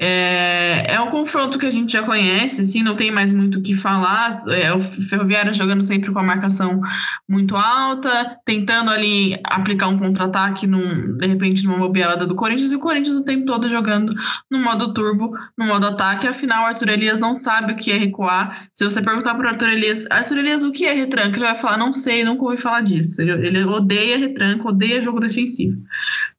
É, 0.04 0.96
é 0.96 1.00
um 1.00 1.12
confronto 1.12 1.60
que 1.60 1.66
a 1.68 1.70
gente 1.70 1.94
já 1.94 2.02
conhece, 2.02 2.64
assim, 2.64 2.82
não 2.82 2.96
tem 2.96 3.12
mais 3.12 3.32
muito 3.32 3.60
o 3.60 3.62
que 3.62 3.76
falar. 3.76 4.32
É, 4.50 4.74
o 4.74 4.82
Ferroviário 4.82 5.54
jogando 5.54 5.84
sempre 5.84 6.12
com 6.12 6.18
a 6.18 6.24
marcação 6.24 6.82
muito 7.30 7.56
alta, 7.56 8.36
tentando 8.44 8.90
ali 8.90 9.40
aplicar 9.44 9.90
um 9.90 10.00
contra-ataque, 10.00 10.66
de 10.66 11.28
repente, 11.28 11.64
numa 11.66 11.78
bobeada 11.78 12.26
do 12.26 12.34
Corinthians, 12.34 12.72
e 12.72 12.76
o 12.76 12.80
Corinthians 12.80 13.16
o 13.16 13.24
tempo 13.24 13.46
todo 13.46 13.70
jogando 13.70 14.16
no 14.50 14.58
modo 14.58 14.92
turbo, 14.92 15.38
no 15.56 15.68
modo 15.68 15.86
ataque. 15.86 16.26
Afinal, 16.26 16.64
o 16.64 16.66
Arthur 16.66 16.90
Elias 16.90 17.20
não 17.20 17.36
sabe 17.36 17.74
o 17.74 17.76
que 17.76 17.92
é 17.92 17.98
recuar. 17.98 18.70
Se 18.74 18.84
você 18.84 19.04
perguntar 19.04 19.36
para 19.36 19.46
o 19.46 19.50
Arthur 19.50 19.70
Elias, 19.70 20.08
Arthur 20.10 20.40
Elias, 20.40 20.64
o 20.64 20.72
que 20.72 20.86
é 20.86 20.94
retranca? 20.94 21.38
Ele 21.38 21.46
vai 21.46 21.56
falar, 21.56 21.78
não 21.78 21.94
sei, 21.94 22.24
nunca 22.24 22.44
ouvi 22.44 22.58
falar 22.58 22.82
disso. 22.82 23.22
Ele, 23.22 23.34
ele 23.46 23.64
odeia 23.66 24.18
retranca, 24.18 24.68
odeia 24.68 25.00
jogo 25.00 25.20
defensivo. 25.20 25.78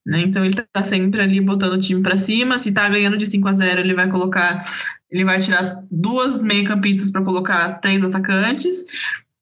Né? 0.04 0.20
Então 0.20 0.44
ele 0.44 0.54
tá 0.54 0.82
sempre 0.82 1.20
ali 1.20 1.40
botando 1.40 1.74
o 1.74 1.78
time 1.78 2.02
para 2.02 2.16
cima. 2.16 2.58
Se 2.58 2.72
tá 2.72 2.88
ganhando 2.88 3.16
de 3.16 3.26
5 3.26 3.48
a 3.48 3.52
0, 3.52 3.80
ele 3.80 3.94
vai 3.94 4.08
colocar, 4.08 4.68
ele 5.10 5.24
vai 5.24 5.40
tirar 5.40 5.82
duas 5.90 6.42
meio-campistas 6.42 7.10
para 7.10 7.22
colocar 7.22 7.78
três 7.80 8.02
atacantes. 8.02 8.84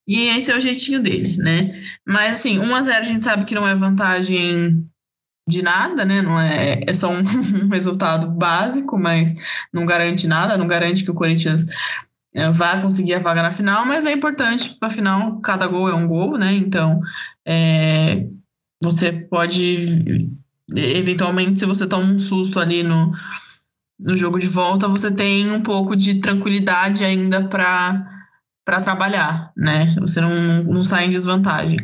E 0.07 0.27
esse 0.29 0.51
é 0.51 0.57
o 0.57 0.61
jeitinho 0.61 1.01
dele, 1.01 1.37
né? 1.37 1.83
Mas 2.07 2.33
assim, 2.33 2.59
1 2.59 2.75
a 2.75 2.83
0 2.83 2.99
a 2.99 3.03
gente 3.03 3.25
sabe 3.25 3.45
que 3.45 3.55
não 3.55 3.67
é 3.67 3.75
vantagem 3.75 4.87
de 5.49 5.63
nada, 5.63 6.05
né? 6.05 6.21
Não 6.21 6.39
é, 6.39 6.81
é 6.87 6.93
só 6.93 7.11
um, 7.11 7.21
um 7.65 7.69
resultado 7.69 8.29
básico, 8.31 8.99
mas 8.99 9.35
não 9.73 9.87
garante 9.87 10.27
nada, 10.27 10.59
não 10.59 10.67
garante 10.67 11.05
que 11.05 11.11
o 11.11 11.15
Corinthians 11.15 11.67
é, 12.35 12.51
vá 12.51 12.81
conseguir 12.81 13.15
a 13.15 13.19
vaga 13.19 13.43
na 13.43 13.53
final, 13.53 13.85
mas 13.87 14.07
é 14.07 14.13
importante, 14.13 14.77
para 14.79 14.91
final, 14.91 15.41
cada 15.41 15.67
gol 15.67 15.89
é 15.89 15.95
um 15.95 16.07
gol, 16.07 16.37
né? 16.37 16.53
Então, 16.53 17.01
é, 17.47 18.27
você 18.83 19.13
pode 19.13 20.31
eventualmente, 20.77 21.59
se 21.59 21.67
você 21.67 21.87
toma 21.87 22.13
um 22.13 22.19
susto 22.19 22.59
ali 22.59 22.83
no, 22.83 23.13
no 23.99 24.17
jogo 24.17 24.39
de 24.39 24.47
volta, 24.47 24.89
você 24.89 25.11
tem 25.11 25.51
um 25.51 25.63
pouco 25.63 25.95
de 25.95 26.21
tranquilidade 26.21 27.05
ainda 27.05 27.45
para 27.45 28.81
trabalhar, 28.83 29.53
né? 29.57 29.95
Você 30.01 30.21
não, 30.21 30.65
não 30.65 30.85
sai 30.85 31.07
em 31.07 31.11
desvantagem. 31.11 31.79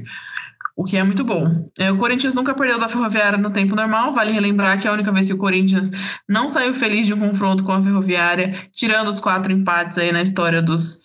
O 0.76 0.84
que 0.84 0.98
é 0.98 1.02
muito 1.02 1.24
bom. 1.24 1.70
É, 1.78 1.90
o 1.90 1.96
Corinthians 1.96 2.34
nunca 2.34 2.54
perdeu 2.54 2.78
da 2.78 2.88
Ferroviária 2.88 3.38
no 3.38 3.50
tempo 3.50 3.74
normal. 3.74 4.12
Vale 4.12 4.30
relembrar 4.30 4.78
que 4.78 4.86
a 4.86 4.92
única 4.92 5.10
vez 5.10 5.26
que 5.26 5.32
o 5.32 5.38
Corinthians 5.38 5.90
não 6.28 6.50
saiu 6.50 6.74
feliz 6.74 7.06
de 7.06 7.14
um 7.14 7.18
confronto 7.18 7.64
com 7.64 7.72
a 7.72 7.82
Ferroviária, 7.82 8.68
tirando 8.72 9.08
os 9.08 9.18
quatro 9.18 9.50
empates 9.50 9.96
aí 9.96 10.12
na 10.12 10.20
história 10.20 10.60
dos, 10.60 11.00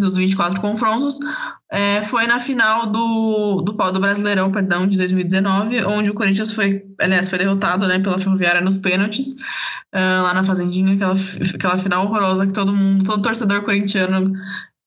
dos 0.00 0.16
24 0.16 0.60
confrontos, 0.60 1.18
é, 1.70 2.02
foi 2.02 2.26
na 2.26 2.40
final 2.40 2.86
do, 2.86 3.60
do 3.60 3.72
do 3.72 4.00
Brasileirão, 4.00 4.50
perdão, 4.50 4.86
de 4.86 4.96
2019, 4.98 5.84
onde 5.84 6.10
o 6.10 6.14
Corinthians 6.14 6.52
foi, 6.52 6.82
aliás, 7.00 7.28
foi 7.28 7.38
derrotado 7.38 7.86
né, 7.86 7.98
pela 7.98 8.18
Ferroviária 8.18 8.60
nos 8.60 8.76
pênaltis, 8.76 9.34
uh, 9.94 10.22
lá 10.22 10.34
na 10.34 10.42
Fazendinha, 10.42 10.94
aquela, 10.94 11.14
aquela 11.54 11.78
final 11.78 12.06
horrorosa 12.06 12.46
que 12.46 12.52
todo 12.52 12.72
mundo, 12.72 13.04
todo 13.04 13.22
torcedor 13.22 13.62
corintiano 13.62 14.32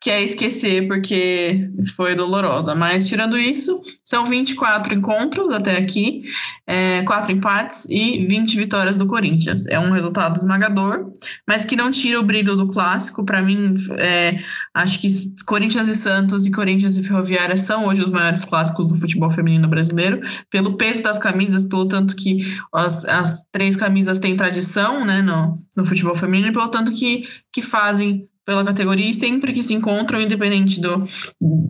quer 0.03 0.21
esquecer 0.21 0.85
porque 0.85 1.71
foi 1.95 2.13
dolorosa. 2.13 2.75
Mas 2.75 3.07
tirando 3.07 3.37
isso, 3.37 3.81
são 4.03 4.25
24 4.25 4.93
encontros 4.93 5.51
até 5.53 5.77
aqui, 5.77 6.23
é, 6.67 7.01
4 7.03 7.31
empates 7.31 7.87
e 7.89 8.27
20 8.27 8.57
vitórias 8.57 8.97
do 8.97 9.07
Corinthians. 9.07 9.65
É 9.67 9.79
um 9.79 9.91
resultado 9.91 10.35
esmagador, 10.35 11.09
mas 11.47 11.63
que 11.63 11.77
não 11.77 11.89
tira 11.89 12.19
o 12.19 12.23
brilho 12.23 12.53
do 12.57 12.67
clássico. 12.67 13.23
Para 13.23 13.41
mim, 13.41 13.75
é, 13.97 14.39
acho 14.73 14.99
que 14.99 15.07
Corinthians 15.45 15.87
e 15.87 15.95
Santos 15.95 16.45
e 16.45 16.51
Corinthians 16.51 16.97
e 16.97 17.03
Ferroviária 17.03 17.55
são 17.55 17.87
hoje 17.87 18.03
os 18.03 18.09
maiores 18.09 18.43
clássicos 18.43 18.89
do 18.89 18.95
futebol 18.95 19.31
feminino 19.31 19.69
brasileiro, 19.69 20.19
pelo 20.49 20.75
peso 20.75 21.01
das 21.01 21.17
camisas, 21.17 21.63
pelo 21.63 21.87
tanto 21.87 22.13
que 22.17 22.41
as, 22.73 23.05
as 23.05 23.45
três 23.53 23.77
camisas 23.77 24.19
têm 24.19 24.35
tradição 24.35 25.05
né, 25.05 25.21
no, 25.21 25.57
no 25.77 25.85
futebol 25.85 26.13
feminino 26.13 26.49
e 26.49 26.53
pelo 26.53 26.67
tanto 26.67 26.91
que, 26.91 27.23
que 27.53 27.61
fazem 27.61 28.27
pela 28.45 28.63
categoria 28.63 29.09
e 29.09 29.13
sempre 29.13 29.53
que 29.53 29.63
se 29.63 29.73
encontram, 29.73 30.21
independente 30.21 30.81
do, 30.81 31.07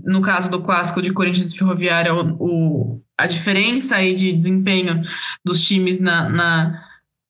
no 0.03 0.21
caso 0.21 0.49
do 0.49 0.61
clássico 0.61 1.01
de 1.01 1.13
Corinthians 1.13 1.51
e 1.51 1.57
Ferroviária, 1.57 2.13
o, 2.13 2.35
o, 2.39 3.01
a 3.17 3.27
diferença 3.27 3.95
aí 3.95 4.15
de 4.15 4.33
desempenho 4.33 5.03
dos 5.45 5.63
times 5.65 5.99
na, 5.99 6.29
na, 6.29 6.83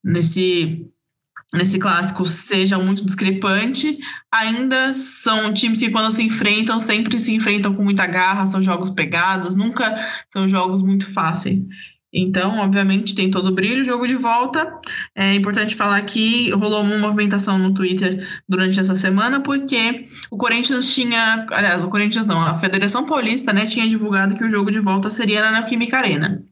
nesse, 0.03 0.87
nesse 1.53 1.77
clássico 1.77 2.25
seja 2.25 2.77
muito 2.77 3.05
discrepante, 3.05 3.97
ainda 4.31 4.93
são 4.93 5.53
times 5.53 5.79
que 5.79 5.89
quando 5.89 6.11
se 6.11 6.23
enfrentam, 6.23 6.79
sempre 6.79 7.19
se 7.19 7.33
enfrentam 7.33 7.75
com 7.75 7.83
muita 7.83 8.05
garra, 8.05 8.47
são 8.47 8.61
jogos 8.61 8.89
pegados, 8.89 9.55
nunca 9.55 10.23
são 10.29 10.47
jogos 10.47 10.81
muito 10.81 11.11
fáceis. 11.11 11.67
Então, 12.13 12.59
obviamente, 12.59 13.15
tem 13.15 13.31
todo 13.31 13.47
o 13.47 13.53
brilho. 13.53 13.83
Jogo 13.83 14.07
de 14.07 14.15
volta. 14.15 14.79
É 15.15 15.33
importante 15.33 15.75
falar 15.75 15.99
que 16.01 16.51
rolou 16.51 16.81
uma 16.81 16.97
movimentação 16.97 17.57
no 17.57 17.73
Twitter 17.73 18.27
durante 18.47 18.79
essa 18.79 18.95
semana, 18.95 19.39
porque 19.41 20.05
o 20.29 20.37
Corinthians 20.37 20.93
tinha. 20.93 21.47
Aliás, 21.51 21.83
o 21.83 21.89
Corinthians 21.89 22.25
não, 22.25 22.41
a 22.41 22.53
Federação 22.55 23.05
Paulista 23.05 23.51
né, 23.51 23.65
tinha 23.65 23.87
divulgado 23.87 24.35
que 24.35 24.43
o 24.43 24.49
jogo 24.49 24.69
de 24.69 24.79
volta 24.79 25.09
seria 25.09 25.41
na 25.41 25.51
Neoquímica 25.51 25.97
Arena. 25.97 26.43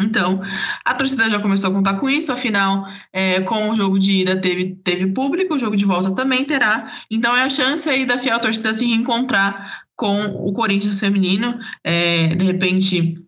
Então, 0.00 0.40
a 0.84 0.94
torcida 0.94 1.28
já 1.28 1.40
começou 1.40 1.70
a 1.70 1.74
contar 1.74 1.94
com 1.94 2.08
isso, 2.08 2.30
afinal, 2.30 2.86
é, 3.12 3.40
com 3.40 3.68
o 3.68 3.74
jogo 3.74 3.98
de 3.98 4.20
ida 4.20 4.40
teve, 4.40 4.76
teve 4.76 5.08
público, 5.08 5.56
o 5.56 5.58
jogo 5.58 5.76
de 5.76 5.84
volta 5.84 6.14
também 6.14 6.44
terá. 6.44 6.92
Então, 7.10 7.36
é 7.36 7.42
a 7.42 7.50
chance 7.50 7.88
aí 7.88 8.06
da 8.06 8.16
fiel 8.16 8.38
torcida 8.38 8.72
se 8.72 8.86
reencontrar 8.86 9.82
com 9.96 10.26
o 10.26 10.52
Corinthians 10.52 11.00
feminino. 11.00 11.58
É, 11.82 12.28
de 12.28 12.44
repente, 12.44 13.27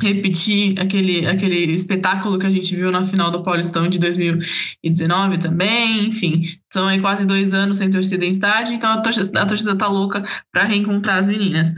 repetir 0.00 0.80
aquele, 0.80 1.26
aquele 1.26 1.72
espetáculo 1.72 2.38
que 2.38 2.46
a 2.46 2.50
gente 2.50 2.74
viu 2.74 2.90
na 2.90 3.04
final 3.04 3.30
do 3.30 3.42
Paulistão 3.42 3.88
de 3.88 3.98
2019 3.98 5.38
também, 5.38 6.06
enfim, 6.06 6.58
são 6.72 6.86
aí 6.86 7.00
quase 7.00 7.24
dois 7.24 7.54
anos 7.54 7.78
sem 7.78 7.90
torcida 7.90 8.24
em 8.24 8.30
estádio, 8.30 8.74
então 8.74 8.90
a 8.90 9.00
torcida, 9.00 9.42
a 9.42 9.46
torcida 9.46 9.76
tá 9.76 9.86
louca 9.86 10.24
para 10.50 10.64
reencontrar 10.64 11.18
as 11.18 11.28
meninas. 11.28 11.72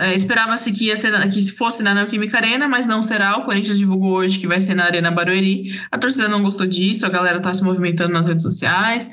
É, 0.00 0.14
Esperava-se 0.14 0.70
que, 0.70 0.86
ia 0.86 0.96
ser, 0.96 1.12
que 1.28 1.50
fosse 1.50 1.82
na 1.82 1.92
Neoquímica 1.92 2.36
Arena, 2.36 2.68
mas 2.68 2.86
não 2.86 3.02
será. 3.02 3.36
O 3.36 3.44
Corinthians 3.44 3.78
divulgou 3.78 4.12
hoje 4.12 4.38
que 4.38 4.46
vai 4.46 4.60
ser 4.60 4.74
na 4.74 4.84
Arena 4.84 5.10
Barueri. 5.10 5.76
A 5.90 5.98
torcida 5.98 6.28
não 6.28 6.40
gostou 6.40 6.68
disso, 6.68 7.04
a 7.04 7.08
galera 7.08 7.40
tá 7.40 7.52
se 7.52 7.64
movimentando 7.64 8.12
nas 8.12 8.28
redes 8.28 8.44
sociais, 8.44 9.10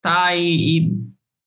tá? 0.00 0.36
E, 0.36 0.78
e 0.78 0.92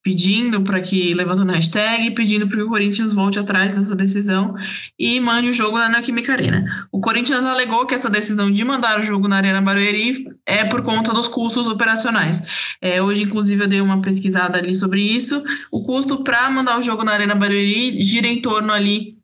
pedindo 0.02 0.62
para 0.62 0.80
que, 0.80 1.14
levantando 1.14 1.52
a 1.52 1.54
hashtag, 1.54 2.10
pedindo 2.10 2.48
para 2.48 2.56
que 2.56 2.62
o 2.62 2.68
Corinthians 2.68 3.12
volte 3.12 3.38
atrás 3.38 3.76
dessa 3.76 3.94
decisão 3.94 4.54
e 4.98 5.20
mande 5.20 5.48
o 5.48 5.52
jogo 5.52 5.78
na 5.78 5.88
Neoquímica 5.88 6.32
Arena. 6.32 6.88
O 6.90 7.00
Corinthians 7.00 7.44
alegou 7.44 7.86
que 7.86 7.94
essa 7.94 8.10
decisão 8.10 8.50
de 8.50 8.64
mandar 8.64 9.00
o 9.00 9.04
jogo 9.04 9.28
na 9.28 9.36
Arena 9.36 9.60
Barueri 9.60 10.26
é 10.44 10.64
por 10.64 10.82
conta 10.82 11.12
dos 11.12 11.28
custos 11.28 11.68
operacionais. 11.68 12.42
É, 12.80 13.00
hoje, 13.00 13.22
inclusive, 13.22 13.62
eu 13.62 13.68
dei 13.68 13.80
uma 13.80 14.02
pesquisada 14.02 14.58
ali 14.58 14.74
sobre 14.74 15.00
isso. 15.00 15.42
O 15.70 15.84
custo 15.84 16.24
para 16.24 16.50
mandar 16.50 16.78
o 16.78 16.82
jogo 16.82 17.04
na 17.04 17.12
Arena 17.12 17.34
Barueri 17.34 18.02
gira 18.02 18.26
em 18.26 18.42
torno 18.42 18.72
ali 18.72 19.16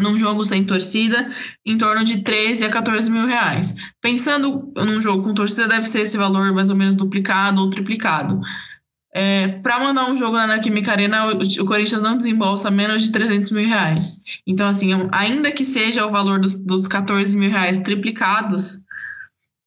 num 0.00 0.16
jogo 0.16 0.44
sem 0.44 0.64
torcida, 0.64 1.30
em 1.66 1.76
torno 1.76 2.04
de 2.04 2.22
13 2.22 2.64
a 2.64 2.70
14 2.70 3.10
mil 3.10 3.26
reais. 3.26 3.74
Pensando 4.00 4.72
num 4.76 5.00
jogo 5.00 5.24
com 5.24 5.34
torcida, 5.34 5.66
deve 5.66 5.86
ser 5.86 6.02
esse 6.02 6.16
valor 6.16 6.52
mais 6.52 6.70
ou 6.70 6.76
menos 6.76 6.94
duplicado 6.94 7.60
ou 7.60 7.70
triplicado. 7.70 8.40
É, 9.14 9.48
para 9.48 9.80
mandar 9.80 10.10
um 10.10 10.16
jogo 10.16 10.36
na 10.36 10.46
Neoquímica 10.46 10.92
Arena, 10.92 11.28
o, 11.28 11.40
o, 11.40 11.66
Corinthians 11.66 12.02
não 12.02 12.16
desembolsa 12.16 12.70
menos 12.70 13.02
de 13.02 13.12
300 13.12 13.50
mil 13.50 13.66
reais. 13.66 14.20
Então, 14.46 14.68
assim, 14.68 14.90
ainda 15.10 15.50
que 15.50 15.64
seja 15.64 16.06
o 16.06 16.10
valor 16.10 16.40
dos, 16.40 16.62
dos 16.64 16.86
14 16.86 17.36
mil 17.36 17.50
reais 17.50 17.78
triplicados, 17.78 18.82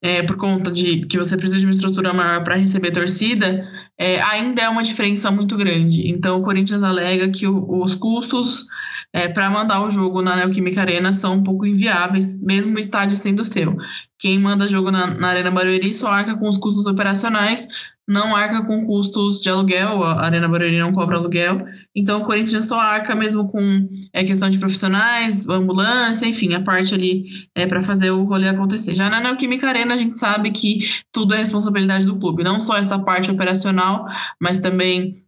é, 0.04 0.24
por 0.24 0.36
conta 0.36 0.72
de 0.72 1.06
que 1.06 1.18
você 1.18 1.38
precisa 1.38 1.60
de 1.60 1.66
uma 1.66 1.72
estrutura 1.72 2.14
maior 2.14 2.44
para 2.44 2.56
receber 2.56 2.92
torcida, 2.92 3.68
é, 3.98 4.20
ainda 4.22 4.64
é 4.64 4.70
uma 4.70 4.82
diferença 4.82 5.30
muito 5.30 5.56
grande. 5.56 6.10
Então, 6.10 6.40
o 6.40 6.44
Corinthians 6.44 6.82
alega 6.82 7.30
que 7.30 7.48
o, 7.48 7.82
os 7.84 7.94
custos 7.94 8.66
é, 9.14 9.28
para 9.28 9.50
mandar 9.50 9.86
o 9.86 9.90
jogo 9.90 10.22
na 10.22 10.36
Neoquímica 10.36 10.82
Arena 10.82 11.14
são 11.14 11.36
um 11.36 11.44
pouco 11.44 11.66
inviáveis, 11.66 12.42
mesmo 12.42 12.76
o 12.76 12.80
estádio 12.80 13.18
sendo 13.18 13.46
seu. 13.46 13.78
Quem 14.18 14.40
manda 14.40 14.68
jogo 14.68 14.90
na, 14.90 15.08
na 15.08 15.28
Arena 15.28 15.52
Barueri 15.52 15.94
só 15.94 16.08
arca 16.08 16.36
com 16.36 16.48
os 16.48 16.58
custos 16.58 16.88
operacionais, 16.88 17.68
não 18.12 18.36
arca 18.36 18.62
com 18.66 18.86
custos 18.86 19.40
de 19.40 19.50
aluguel, 19.50 20.04
a 20.04 20.26
Arena 20.26 20.50
Barueri 20.50 20.78
não 20.78 20.92
cobra 20.92 21.16
aluguel, 21.16 21.66
então 21.96 22.22
o 22.22 22.26
Corinthians 22.26 22.66
só 22.66 22.78
arca 22.78 23.16
mesmo 23.16 23.48
com 23.48 23.88
é, 24.12 24.26
questão 24.26 24.50
de 24.50 24.60
profissionais, 24.60 25.48
ambulância, 25.48 26.28
enfim, 26.28 26.54
a 26.54 26.62
parte 26.62 26.94
ali 26.94 27.24
é 27.56 27.66
para 27.66 27.82
fazer 27.82 28.12
o 28.12 28.26
rolê 28.26 28.50
acontecer. 28.50 28.94
Já 28.96 29.10
na 29.10 29.22
Neoquímica 29.22 29.66
Arena 29.66 29.94
a 29.94 29.98
gente 29.98 30.18
sabe 30.18 30.52
que 30.52 30.90
tudo 31.10 31.34
é 31.34 31.38
responsabilidade 31.38 32.06
do 32.06 32.20
clube, 32.20 32.44
não 32.44 32.60
só 32.60 32.76
essa 32.76 33.00
parte 33.00 33.32
operacional, 33.32 34.06
mas 34.42 34.60
também 34.60 35.24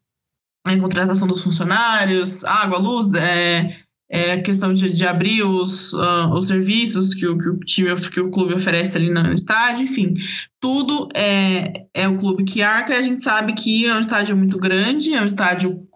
a 0.66 0.78
contratação 0.78 1.26
dos 1.26 1.42
funcionários, 1.42 2.44
água, 2.44 2.80
luz, 2.80 3.14
é, 3.14 3.83
é 4.14 4.38
questão 4.38 4.72
de, 4.72 4.92
de 4.92 5.08
abrir 5.08 5.42
os, 5.42 5.92
uh, 5.94 6.32
os 6.34 6.46
serviços 6.46 7.16
que 7.16 7.26
o, 7.26 7.36
que 7.36 7.50
o 7.50 7.60
time, 7.62 7.96
que 7.96 8.20
o 8.20 8.30
clube 8.30 8.54
oferece 8.54 8.96
ali 8.96 9.10
no 9.10 9.34
estádio, 9.34 9.86
enfim, 9.86 10.14
tudo 10.62 11.10
é, 11.16 11.88
é 11.96 12.08
o 12.08 12.20
clube 12.20 12.44
que 12.44 12.62
arca. 12.62 12.96
A 12.96 13.02
gente 13.02 13.24
sabe 13.24 13.54
que 13.54 13.88
é 13.88 13.94
um 13.96 14.02
estádio 14.02 14.38
muito 14.38 14.60
grande, 14.60 15.16
é 15.16 15.22
um 15.22 15.26
estádio 15.26 15.88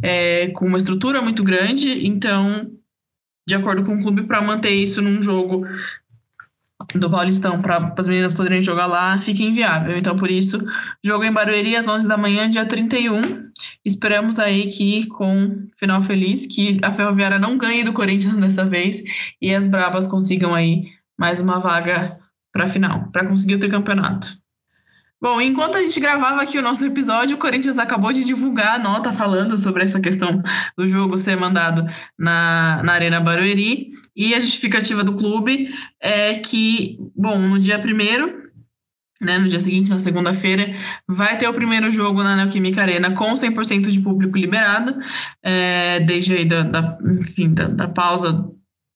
é, 0.00 0.48
com 0.48 0.64
uma 0.64 0.78
estrutura 0.78 1.20
muito 1.20 1.44
grande, 1.44 2.06
então, 2.06 2.70
de 3.46 3.54
acordo 3.54 3.84
com 3.84 3.96
o 3.96 4.02
clube, 4.02 4.22
para 4.22 4.40
manter 4.40 4.70
isso 4.70 5.02
num 5.02 5.22
jogo 5.22 5.66
do 6.94 7.10
Paulistão 7.10 7.60
para 7.60 7.92
as 7.98 8.08
meninas 8.08 8.32
poderem 8.32 8.62
jogar 8.62 8.86
lá 8.86 9.20
fica 9.20 9.42
inviável. 9.42 9.98
Então, 9.98 10.16
por 10.16 10.30
isso, 10.30 10.58
jogo 11.04 11.24
em 11.24 11.32
Barueri 11.32 11.76
às 11.76 11.88
11 11.88 12.08
da 12.08 12.16
manhã, 12.16 12.48
dia 12.48 12.66
31. 12.66 13.20
Esperamos 13.84 14.38
aí 14.38 14.66
que 14.66 15.06
com 15.06 15.66
final 15.76 16.02
feliz, 16.02 16.46
que 16.46 16.78
a 16.82 16.90
Ferroviária 16.90 17.38
não 17.38 17.56
ganhe 17.56 17.84
do 17.84 17.92
Corinthians 17.92 18.36
dessa 18.36 18.64
vez 18.64 19.02
e 19.40 19.54
as 19.54 19.66
Bravas 19.66 20.06
consigam 20.06 20.54
aí 20.54 20.86
mais 21.16 21.40
uma 21.40 21.58
vaga 21.58 22.16
para 22.52 22.68
final, 22.68 23.08
para 23.12 23.26
conseguir 23.26 23.54
o 23.54 23.58
tricampeonato. 23.58 24.38
Bom, 25.20 25.40
enquanto 25.40 25.76
a 25.76 25.80
gente 25.80 25.98
gravava 25.98 26.40
aqui 26.40 26.56
o 26.58 26.62
nosso 26.62 26.86
episódio, 26.86 27.34
o 27.34 27.40
Corinthians 27.40 27.76
acabou 27.76 28.12
de 28.12 28.24
divulgar 28.24 28.76
a 28.76 28.78
nota 28.78 29.12
falando 29.12 29.58
sobre 29.58 29.82
essa 29.82 30.00
questão 30.00 30.40
do 30.76 30.86
jogo 30.86 31.18
ser 31.18 31.36
mandado 31.36 31.84
na, 32.16 32.80
na 32.84 32.92
Arena 32.92 33.18
Barueri. 33.18 33.90
E 34.14 34.32
a 34.32 34.38
justificativa 34.38 35.02
do 35.02 35.16
clube 35.16 35.74
é 36.00 36.34
que, 36.34 36.96
bom, 37.16 37.36
no 37.36 37.58
dia 37.58 37.80
primeiro, 37.80 38.47
né, 39.20 39.38
no 39.38 39.48
dia 39.48 39.60
seguinte, 39.60 39.90
na 39.90 39.98
segunda-feira, 39.98 40.74
vai 41.06 41.36
ter 41.38 41.48
o 41.48 41.54
primeiro 41.54 41.90
jogo 41.90 42.22
na 42.22 42.36
Neoquímica 42.36 42.82
Arena 42.82 43.10
com 43.12 43.34
100% 43.34 43.88
de 43.88 44.00
público 44.00 44.38
liberado, 44.38 44.94
é, 45.42 46.00
desde 46.00 46.34
aí 46.34 46.44
da, 46.44 46.62
da, 46.62 46.98
enfim, 47.20 47.52
da, 47.52 47.66
da 47.66 47.88
pausa 47.88 48.48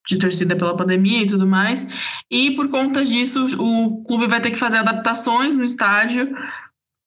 de 0.07 0.17
torcida 0.17 0.55
pela 0.55 0.75
pandemia 0.75 1.21
e 1.21 1.25
tudo 1.25 1.47
mais. 1.47 1.87
E 2.29 2.51
por 2.51 2.69
conta 2.69 3.05
disso, 3.05 3.45
o 3.57 4.03
clube 4.03 4.27
vai 4.27 4.41
ter 4.41 4.51
que 4.51 4.57
fazer 4.57 4.77
adaptações 4.77 5.57
no 5.57 5.63
estádio 5.63 6.33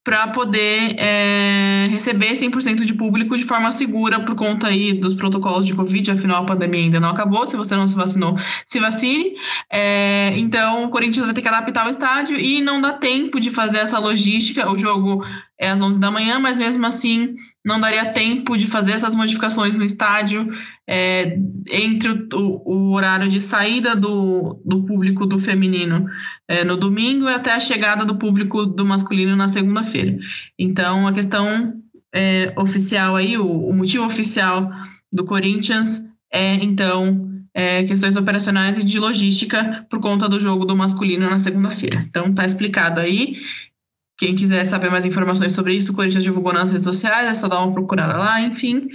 para 0.07 0.29
poder 0.29 0.95
é, 1.01 1.89
receber 1.91 2.35
100% 2.35 2.85
de 2.85 2.95
público 2.95 3.37
de 3.37 3.43
forma 3.43 3.73
segura 3.73 4.21
por 4.21 4.37
conta 4.37 4.69
aí 4.69 4.93
dos 4.93 5.13
protocolos 5.13 5.67
de 5.67 5.75
Covid, 5.75 6.13
afinal 6.13 6.45
a 6.45 6.47
pandemia 6.47 6.83
ainda 6.83 7.01
não 7.01 7.09
acabou, 7.09 7.45
se 7.45 7.57
você 7.57 7.75
não 7.75 7.89
se 7.89 7.97
vacinou, 7.97 8.37
se 8.65 8.79
vacine. 8.79 9.35
É, 9.69 10.33
então 10.39 10.85
o 10.85 10.91
Corinthians 10.91 11.25
vai 11.25 11.35
ter 11.35 11.43
que 11.43 11.49
adaptar 11.49 11.89
o 11.89 11.91
estádio 11.91 12.39
e 12.39 12.61
não 12.61 12.81
dá 12.81 12.93
tempo 12.93 13.41
de 13.41 13.51
fazer 13.51 13.79
essa 13.79 13.99
logística, 13.99 14.71
o 14.71 14.79
jogo 14.79 15.25
é 15.59 15.71
às 15.71 15.83
11 15.83 15.99
da 15.99 16.09
manhã, 16.09 16.39
mas 16.39 16.61
mesmo 16.61 16.87
assim 16.87 17.35
não 17.67 17.81
daria 17.81 18.13
tempo 18.13 18.57
de 18.57 18.69
fazer 18.69 18.93
essas 18.93 19.17
modificações 19.17 19.75
no 19.75 19.85
estádio 19.85 20.49
é, 20.89 21.37
entre 21.69 22.29
o, 22.33 22.63
o, 22.65 22.93
horário 22.93 23.29
de 23.29 23.41
saída 23.41 23.97
do, 23.97 24.63
do 24.65 24.85
público 24.85 25.27
do 25.27 25.41
feminino 25.41 26.07
é, 26.47 26.63
no 26.63 26.77
domingo 26.77 27.29
e 27.29 27.35
até 27.35 27.53
a 27.53 27.59
chegada 27.59 28.05
do 28.05 28.17
público 28.17 28.65
do 28.65 28.87
masculino 28.87 29.35
na 29.35 29.49
segunda-feira. 29.49 30.17
Então, 30.57 31.09
a 31.09 31.13
questão 31.13 31.75
é, 32.15 32.55
oficial 32.57 33.17
aí, 33.17 33.37
o, 33.37 33.45
o, 33.45 33.75
motivo 33.75 34.07
oficial 34.07 34.71
do 35.13 35.25
Corinthians 35.25 36.09
é, 36.33 36.55
então, 36.55 37.29
é, 37.53 37.83
questões 37.83 38.15
operacionais 38.15 38.79
e 38.79 38.85
de 38.85 39.01
logística 39.01 39.85
por 39.91 40.01
conta 40.01 40.29
do 40.29 40.39
jogo 40.39 40.65
do 40.65 40.77
masculino 40.77 41.29
na 41.29 41.41
segunda-feira. 41.41 42.07
Então, 42.09 42.33
tá 42.33 42.45
explicado 42.45 43.01
aí. 43.01 43.35
Quem 44.19 44.35
quiser 44.35 44.65
saber 44.65 44.91
mais 44.91 45.05
informações 45.05 45.53
sobre 45.53 45.75
isso, 45.75 45.93
o 45.93 45.95
Corinthians 45.95 46.25
divulgou 46.25 46.53
nas 46.53 46.71
redes 46.71 46.85
sociais, 46.85 47.29
é 47.29 47.35
só 47.35 47.49
dar 47.49 47.63
uma 47.63 47.73
procurada 47.73 48.17
lá, 48.17 48.41
enfim. 48.41 48.89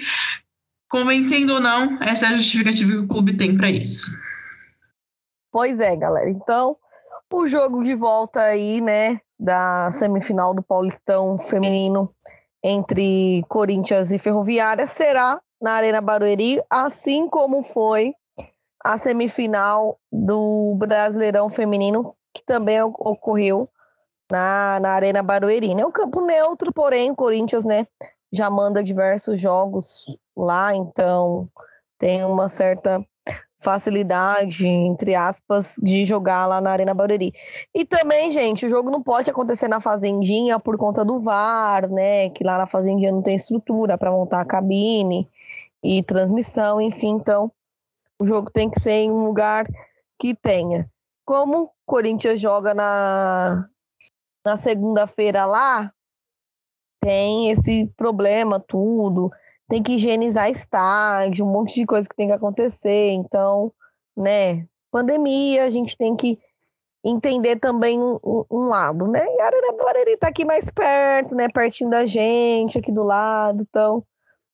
Convencendo 0.90 1.54
ou 1.54 1.60
não, 1.62 2.02
essa 2.02 2.26
é 2.26 2.30
a 2.30 2.36
justificativa 2.36 2.92
que 2.92 2.98
o 2.98 3.08
clube 3.08 3.38
tem 3.38 3.56
para 3.56 3.70
isso. 3.70 4.12
Pois 5.52 5.80
é, 5.80 5.96
galera. 5.96 6.30
Então, 6.30 6.76
o 7.32 7.48
jogo 7.48 7.84
de 7.84 7.94
volta 7.94 8.42
aí, 8.42 8.82
né, 8.82 9.20
da 9.40 9.92
semifinal 9.92 10.54
do 10.54 10.64
Paulistão 10.64 11.38
feminino 11.38 12.14
entre 12.64 13.44
Corinthians 13.48 14.12
e 14.12 14.20
Ferroviária 14.20 14.86
será 14.86 15.40
na 15.62 15.74
Arena 15.74 16.02
Barueri, 16.02 16.60
assim 16.70 17.30
como 17.30 17.64
foi 17.64 18.14
a 18.84 18.98
semifinal 18.98 20.00
do 20.12 20.76
Brasileirão 20.78 21.50
Feminino, 21.50 22.16
que 22.34 22.44
também 22.44 22.82
ocorreu 22.82 23.70
na, 24.32 24.80
na 24.80 24.92
Arena 24.92 25.22
Barueri. 25.22 25.80
É 25.80 25.86
um 25.86 25.92
campo 25.92 26.26
neutro, 26.26 26.72
porém, 26.74 27.12
o 27.12 27.16
Corinthians, 27.16 27.66
né, 27.66 27.86
já 28.34 28.50
manda 28.50 28.84
diversos 28.84 29.40
jogos 29.40 30.06
lá, 30.36 30.74
então 30.74 31.50
tem 32.00 32.24
uma 32.24 32.48
certa 32.48 33.06
facilidade, 33.60 34.66
entre 34.66 35.14
aspas, 35.14 35.76
de 35.84 36.04
jogar 36.04 36.48
lá 36.48 36.60
na 36.60 36.72
Arena 36.72 36.96
Barueri. 36.96 37.32
E 37.76 37.86
também, 37.86 38.32
gente, 38.32 38.66
o 38.66 38.70
jogo 38.70 38.90
não 38.90 39.04
pode 39.04 39.30
acontecer 39.30 39.68
na 39.68 39.80
Fazendinha 39.80 40.60
por 40.60 40.78
conta 40.78 41.06
do 41.06 41.20
VAR, 41.20 41.88
né? 41.88 42.30
Que 42.30 42.44
lá 42.44 42.58
na 42.58 42.66
Fazendinha 42.66 43.12
não 43.12 43.22
tem 43.22 43.36
estrutura 43.36 44.00
para 44.00 44.10
montar 44.10 44.42
a 44.42 44.46
cabine 44.46 45.30
e 45.84 46.02
transmissão, 46.02 46.82
enfim, 46.82 47.10
então 47.10 47.52
o 48.20 48.26
jogo 48.26 48.52
tem 48.52 48.70
que 48.70 48.80
ser 48.80 48.92
em 48.92 49.12
um 49.12 49.26
lugar 49.26 49.66
que 50.18 50.36
tenha. 50.36 50.90
Como 51.26 51.64
o 51.64 51.70
Corinthians 51.86 52.40
joga 52.40 52.74
na, 52.74 53.68
na 54.46 54.58
segunda-feira 54.58 55.46
lá, 55.46 55.92
tem 57.00 57.52
esse 57.52 57.88
problema, 57.96 58.60
tudo 58.60 59.32
tem 59.72 59.82
que 59.82 59.94
higienizar 59.94 60.50
estágio, 60.50 61.46
um 61.46 61.52
monte 61.52 61.76
de 61.76 61.86
coisa 61.86 62.08
que 62.08 62.16
tem 62.16 62.28
que 62.28 62.34
acontecer. 62.34 63.12
Então, 63.12 63.72
né, 64.18 64.68
pandemia, 64.92 65.64
a 65.64 65.70
gente 65.70 65.96
tem 65.98 66.14
que 66.14 66.38
entender 67.02 67.56
também 67.56 67.98
um, 67.98 68.20
um, 68.52 68.68
lado, 68.68 69.08
né? 69.08 69.26
E 69.26 70.02
ele 70.02 70.18
tá 70.18 70.28
aqui 70.28 70.44
mais 70.44 70.70
perto, 70.70 71.36
né, 71.36 71.48
pertinho 71.54 71.90
da 71.90 72.04
gente, 72.04 72.78
aqui 72.78 72.92
do 72.92 73.02
lado, 73.02 73.64
então, 73.68 74.04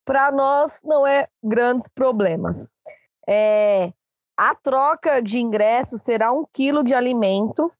para 0.05 0.31
nós 0.31 0.81
não 0.85 1.05
é 1.05 1.27
grandes 1.43 1.87
problemas. 1.87 2.69
É, 3.27 3.91
a 4.37 4.53
troca 4.53 5.19
de 5.19 5.39
ingressos 5.39 6.03
será 6.03 6.31
um 6.31 6.45
quilo 6.53 6.83
de 6.83 6.93
alimento 6.93 7.71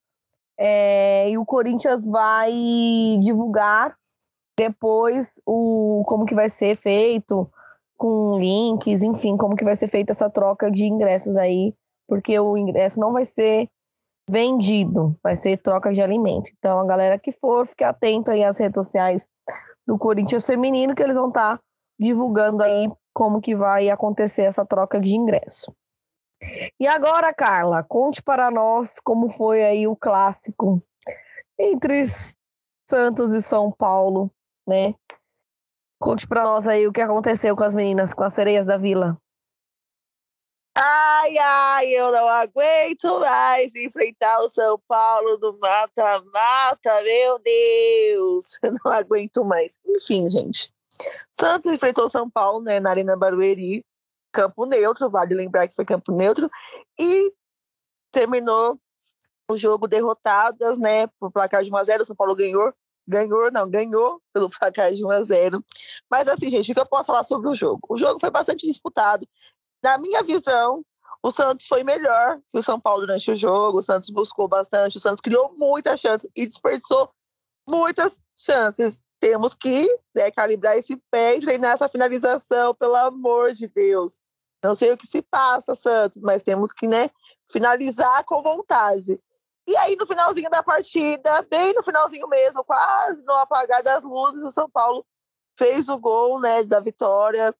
é, 0.57 1.29
e 1.29 1.37
o 1.37 1.45
Corinthians 1.45 2.05
vai 2.05 2.51
divulgar 3.21 3.93
depois 4.57 5.39
o 5.45 6.03
como 6.07 6.25
que 6.25 6.33
vai 6.33 6.49
ser 6.49 6.75
feito 6.75 7.49
com 7.95 8.37
links, 8.39 9.03
enfim, 9.03 9.37
como 9.37 9.55
que 9.55 9.63
vai 9.63 9.75
ser 9.75 9.87
feita 9.87 10.11
essa 10.11 10.29
troca 10.29 10.69
de 10.71 10.85
ingressos 10.85 11.35
aí, 11.37 11.73
porque 12.07 12.39
o 12.39 12.57
ingresso 12.57 12.99
não 12.99 13.13
vai 13.13 13.25
ser 13.25 13.69
vendido, 14.29 15.15
vai 15.23 15.35
ser 15.35 15.57
troca 15.57 15.91
de 15.91 16.01
alimento. 16.01 16.49
Então, 16.57 16.79
a 16.79 16.85
galera 16.85 17.17
que 17.17 17.31
for, 17.31 17.65
fique 17.65 17.83
atento 17.83 18.31
aí 18.31 18.43
às 18.43 18.59
redes 18.59 18.77
sociais 18.77 19.27
do 19.85 19.97
Corinthians 19.97 20.45
Feminino, 20.45 20.93
que 20.93 21.01
eles 21.01 21.15
vão 21.15 21.29
estar 21.29 21.57
tá 21.57 21.63
divulgando 21.99 22.61
aí 22.61 22.89
como 23.13 23.41
que 23.41 23.55
vai 23.55 23.89
acontecer 23.89 24.43
essa 24.43 24.65
troca 24.65 24.99
de 24.99 25.15
ingresso. 25.15 25.73
E 26.79 26.87
agora, 26.87 27.33
Carla, 27.33 27.83
conte 27.83 28.21
para 28.21 28.51
nós 28.51 28.99
como 28.99 29.29
foi 29.29 29.63
aí 29.63 29.87
o 29.87 29.95
clássico 29.95 30.81
entre 31.59 32.05
Santos 32.87 33.31
e 33.33 33.41
São 33.41 33.71
Paulo 33.71 34.31
né? 34.67 34.93
Conte 35.99 36.27
pra 36.27 36.43
nós 36.43 36.67
aí 36.67 36.85
o 36.85 36.91
que 36.91 37.01
aconteceu 37.01 37.55
com 37.55 37.63
as 37.63 37.73
meninas, 37.73 38.13
com 38.13 38.23
as 38.23 38.33
sereias 38.33 38.65
da 38.65 38.77
vila. 38.77 39.17
Ai, 40.75 41.35
ai, 41.39 41.87
eu 41.87 42.11
não 42.11 42.27
aguento 42.27 43.19
mais 43.19 43.73
enfrentar 43.75 44.39
o 44.41 44.49
São 44.49 44.79
Paulo 44.87 45.39
no 45.39 45.57
mata-mata, 45.57 47.01
meu 47.01 47.39
Deus, 47.39 48.59
eu 48.61 48.73
não 48.83 48.91
aguento 48.91 49.43
mais. 49.43 49.75
Enfim, 49.87 50.29
gente. 50.29 50.71
Santos 51.31 51.71
enfrentou 51.71 52.07
São 52.09 52.29
Paulo, 52.29 52.61
né, 52.61 52.79
na 52.79 52.91
Arena 52.91 53.17
Barueri, 53.17 53.83
campo 54.37 54.65
neutro, 54.65 55.09
vale 55.09 55.33
lembrar 55.33 55.67
que 55.67 55.75
foi 55.75 55.85
campo 55.85 56.11
neutro, 56.11 56.49
e 56.99 57.33
terminou 58.11 58.79
o 59.49 59.57
jogo 59.57 59.87
derrotadas, 59.87 60.77
né, 60.77 61.07
por 61.19 61.31
placar 61.31 61.63
de 61.63 61.71
1 61.71 61.77
a 61.77 61.83
0 61.83 62.03
o 62.03 62.05
São 62.05 62.15
Paulo 62.15 62.35
ganhou 62.35 62.73
ganhou, 63.07 63.49
não, 63.51 63.69
ganhou 63.69 64.21
pelo 64.33 64.49
placar 64.59 64.93
de 64.93 65.05
1 65.05 65.11
a 65.11 65.23
0. 65.23 65.63
Mas 66.11 66.27
assim, 66.27 66.49
gente, 66.49 66.71
o 66.71 66.75
que 66.75 66.81
eu 66.81 66.85
posso 66.85 67.05
falar 67.05 67.23
sobre 67.23 67.47
o 67.47 67.55
jogo? 67.55 67.79
O 67.89 67.97
jogo 67.97 68.19
foi 68.19 68.29
bastante 68.29 68.67
disputado. 68.67 69.25
Na 69.81 69.97
minha 69.97 70.21
visão, 70.23 70.83
o 71.23 71.31
Santos 71.31 71.65
foi 71.65 71.83
melhor 71.83 72.39
que 72.51 72.59
o 72.59 72.61
São 72.61 72.79
Paulo 72.79 73.01
durante 73.05 73.31
o 73.31 73.35
jogo. 73.35 73.79
O 73.79 73.81
Santos 73.81 74.09
buscou 74.09 74.47
bastante, 74.47 74.97
o 74.97 74.99
Santos 74.99 75.21
criou 75.21 75.53
muitas 75.55 75.99
chances 75.99 76.29
e 76.35 76.45
desperdiçou 76.45 77.09
muitas 77.67 78.21
chances. 78.35 79.01
Temos 79.19 79.55
que 79.55 79.87
né, 80.15 80.29
calibrar 80.31 80.77
esse 80.77 81.01
pé 81.09 81.37
e 81.37 81.41
treinar 81.41 81.73
essa 81.73 81.89
finalização, 81.89 82.75
pelo 82.75 82.95
amor 82.95 83.53
de 83.53 83.67
Deus. 83.67 84.19
Não 84.67 84.75
sei 84.75 84.91
o 84.91 84.97
que 84.97 85.07
se 85.07 85.21
passa, 85.21 85.75
Santos, 85.75 86.21
mas 86.21 86.43
temos 86.43 86.73
que 86.73 86.87
né, 86.87 87.09
finalizar 87.49 88.25
com 88.25 88.43
vontade. 88.43 89.17
E 89.65 89.77
aí, 89.77 89.95
no 89.95 90.05
finalzinho 90.05 90.49
da 90.49 90.61
partida, 90.61 91.41
bem 91.49 91.73
no 91.73 91.81
finalzinho 91.81 92.27
mesmo, 92.27 92.65
quase 92.65 93.23
no 93.23 93.33
apagar 93.33 93.81
das 93.81 94.03
luzes, 94.03 94.43
o 94.43 94.51
São 94.51 94.69
Paulo 94.69 95.05
fez 95.57 95.87
o 95.87 95.97
gol 95.97 96.39
né, 96.41 96.63
da 96.63 96.81
vitória, 96.81 97.55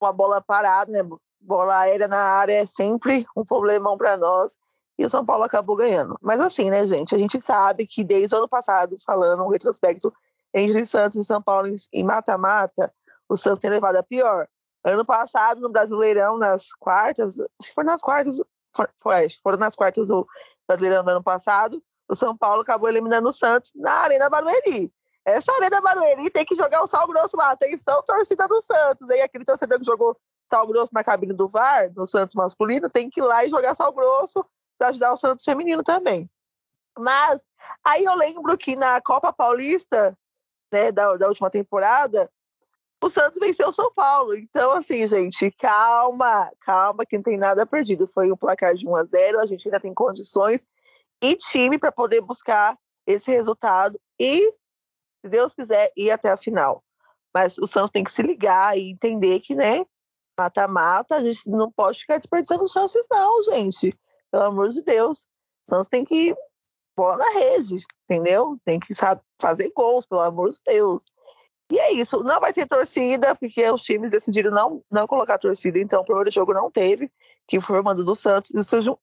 uma 0.00 0.12
bola 0.14 0.40
parada, 0.40 0.90
né? 0.90 1.06
Bola 1.38 1.80
aérea 1.80 2.08
na 2.08 2.18
área 2.18 2.54
é 2.54 2.66
sempre 2.66 3.26
um 3.36 3.44
problemão 3.44 3.98
para 3.98 4.16
nós. 4.16 4.56
E 4.98 5.04
o 5.04 5.08
São 5.08 5.24
Paulo 5.24 5.44
acabou 5.44 5.76
ganhando. 5.76 6.16
Mas 6.22 6.40
assim, 6.40 6.70
né, 6.70 6.86
gente? 6.86 7.14
A 7.14 7.18
gente 7.18 7.38
sabe 7.40 7.86
que 7.86 8.02
desde 8.02 8.34
o 8.34 8.38
ano 8.38 8.48
passado, 8.48 8.96
falando 9.04 9.44
um 9.44 9.48
retrospecto 9.48 10.12
entre 10.54 10.84
Santos 10.86 11.18
e 11.18 11.24
São 11.24 11.40
Paulo 11.42 11.68
em 11.92 12.04
mata-mata, 12.04 12.92
o 13.28 13.36
Santos 13.36 13.58
tem 13.58 13.70
levado 13.70 13.96
a 13.96 14.02
pior. 14.02 14.48
Ano 14.84 15.04
passado, 15.04 15.60
no 15.60 15.70
Brasileirão, 15.70 16.38
nas 16.38 16.72
quartas, 16.72 17.38
acho 17.38 17.68
que 17.68 17.74
foi 17.74 17.84
nas 17.84 18.00
quartas, 18.00 18.42
foi, 18.98 19.28
foram 19.42 19.58
nas 19.58 19.76
quartas 19.76 20.08
do 20.08 20.26
Brasileirão 20.66 21.04
do 21.04 21.10
ano 21.10 21.22
passado, 21.22 21.82
o 22.08 22.14
São 22.14 22.36
Paulo 22.36 22.62
acabou 22.62 22.88
eliminando 22.88 23.28
o 23.28 23.32
Santos 23.32 23.72
na 23.76 23.92
Arena 23.92 24.28
Barueri. 24.28 24.92
Essa 25.24 25.52
Arena 25.52 25.80
Barueri 25.80 26.30
tem 26.30 26.44
que 26.44 26.56
jogar 26.56 26.82
o 26.82 26.86
sal 26.86 27.06
grosso 27.06 27.36
lá. 27.36 27.52
Atenção, 27.52 28.02
torcida 28.02 28.48
do 28.48 28.60
Santos. 28.60 29.08
Aí 29.10 29.20
aquele 29.20 29.44
torcedor 29.44 29.78
que 29.78 29.84
jogou 29.84 30.16
sal 30.44 30.66
grosso 30.66 30.92
na 30.92 31.04
cabine 31.04 31.32
do 31.32 31.48
VAR, 31.48 31.90
no 31.94 32.06
Santos 32.06 32.34
masculino, 32.34 32.90
tem 32.90 33.08
que 33.08 33.20
ir 33.20 33.22
lá 33.22 33.44
e 33.44 33.50
jogar 33.50 33.74
sal 33.74 33.92
grosso 33.92 34.44
para 34.76 34.88
ajudar 34.88 35.12
o 35.12 35.16
Santos 35.16 35.44
feminino 35.44 35.82
também. 35.82 36.28
Mas 36.98 37.46
aí 37.84 38.04
eu 38.04 38.14
lembro 38.16 38.56
que 38.58 38.74
na 38.74 39.00
Copa 39.00 39.32
Paulista, 39.32 40.16
né, 40.72 40.90
da, 40.90 41.16
da 41.16 41.28
última 41.28 41.48
temporada, 41.50 42.28
o 43.02 43.08
Santos 43.08 43.38
venceu 43.38 43.68
o 43.68 43.72
São 43.72 43.92
Paulo. 43.94 44.34
Então, 44.34 44.72
assim, 44.72 45.06
gente, 45.06 45.50
calma, 45.52 46.50
calma, 46.60 47.04
que 47.06 47.16
não 47.16 47.22
tem 47.22 47.36
nada 47.36 47.66
perdido. 47.66 48.06
Foi 48.06 48.30
um 48.30 48.36
placar 48.36 48.74
de 48.74 48.86
1 48.86 48.96
a 48.96 49.04
0 49.04 49.40
a 49.40 49.46
gente 49.46 49.66
ainda 49.66 49.80
tem 49.80 49.94
condições 49.94 50.66
e 51.22 51.36
time 51.36 51.78
para 51.78 51.92
poder 51.92 52.20
buscar 52.20 52.76
esse 53.06 53.30
resultado 53.30 53.98
e, 54.18 54.52
se 55.24 55.30
Deus 55.30 55.54
quiser, 55.54 55.90
ir 55.96 56.10
até 56.10 56.30
a 56.30 56.36
final. 56.36 56.82
Mas 57.34 57.58
o 57.58 57.66
Santos 57.66 57.90
tem 57.90 58.04
que 58.04 58.12
se 58.12 58.22
ligar 58.22 58.76
e 58.76 58.90
entender 58.90 59.40
que, 59.40 59.54
né, 59.54 59.84
mata-mata, 60.38 61.16
a 61.16 61.20
gente 61.22 61.48
não 61.50 61.70
pode 61.70 62.00
ficar 62.00 62.18
desperdiçando 62.18 62.68
chances, 62.68 63.06
não, 63.10 63.42
gente. 63.44 63.96
Pelo 64.30 64.44
amor 64.44 64.68
de 64.68 64.82
Deus. 64.82 65.26
O 65.66 65.68
Santos 65.68 65.88
tem 65.88 66.04
que 66.04 66.34
bola 66.96 67.16
na 67.16 67.30
rede, 67.30 67.78
entendeu? 68.04 68.58
Tem 68.64 68.78
que 68.78 68.94
sabe, 68.94 69.22
fazer 69.40 69.70
gols, 69.74 70.06
pelo 70.06 70.20
amor 70.20 70.48
de 70.48 70.58
Deus. 70.66 71.04
E 71.70 71.78
é 71.78 71.92
isso, 71.92 72.20
não 72.24 72.40
vai 72.40 72.52
ter 72.52 72.66
torcida, 72.66 73.34
porque 73.36 73.70
os 73.70 73.82
times 73.82 74.10
decidiram 74.10 74.50
não, 74.50 74.82
não 74.90 75.06
colocar 75.06 75.38
torcida, 75.38 75.78
então 75.78 76.00
o 76.00 76.04
primeiro 76.04 76.30
jogo 76.30 76.52
não 76.52 76.68
teve, 76.68 77.10
que 77.46 77.60
foi 77.60 77.80
o 77.80 77.84
mando 77.84 78.04
do 78.04 78.14
Santos, 78.14 78.50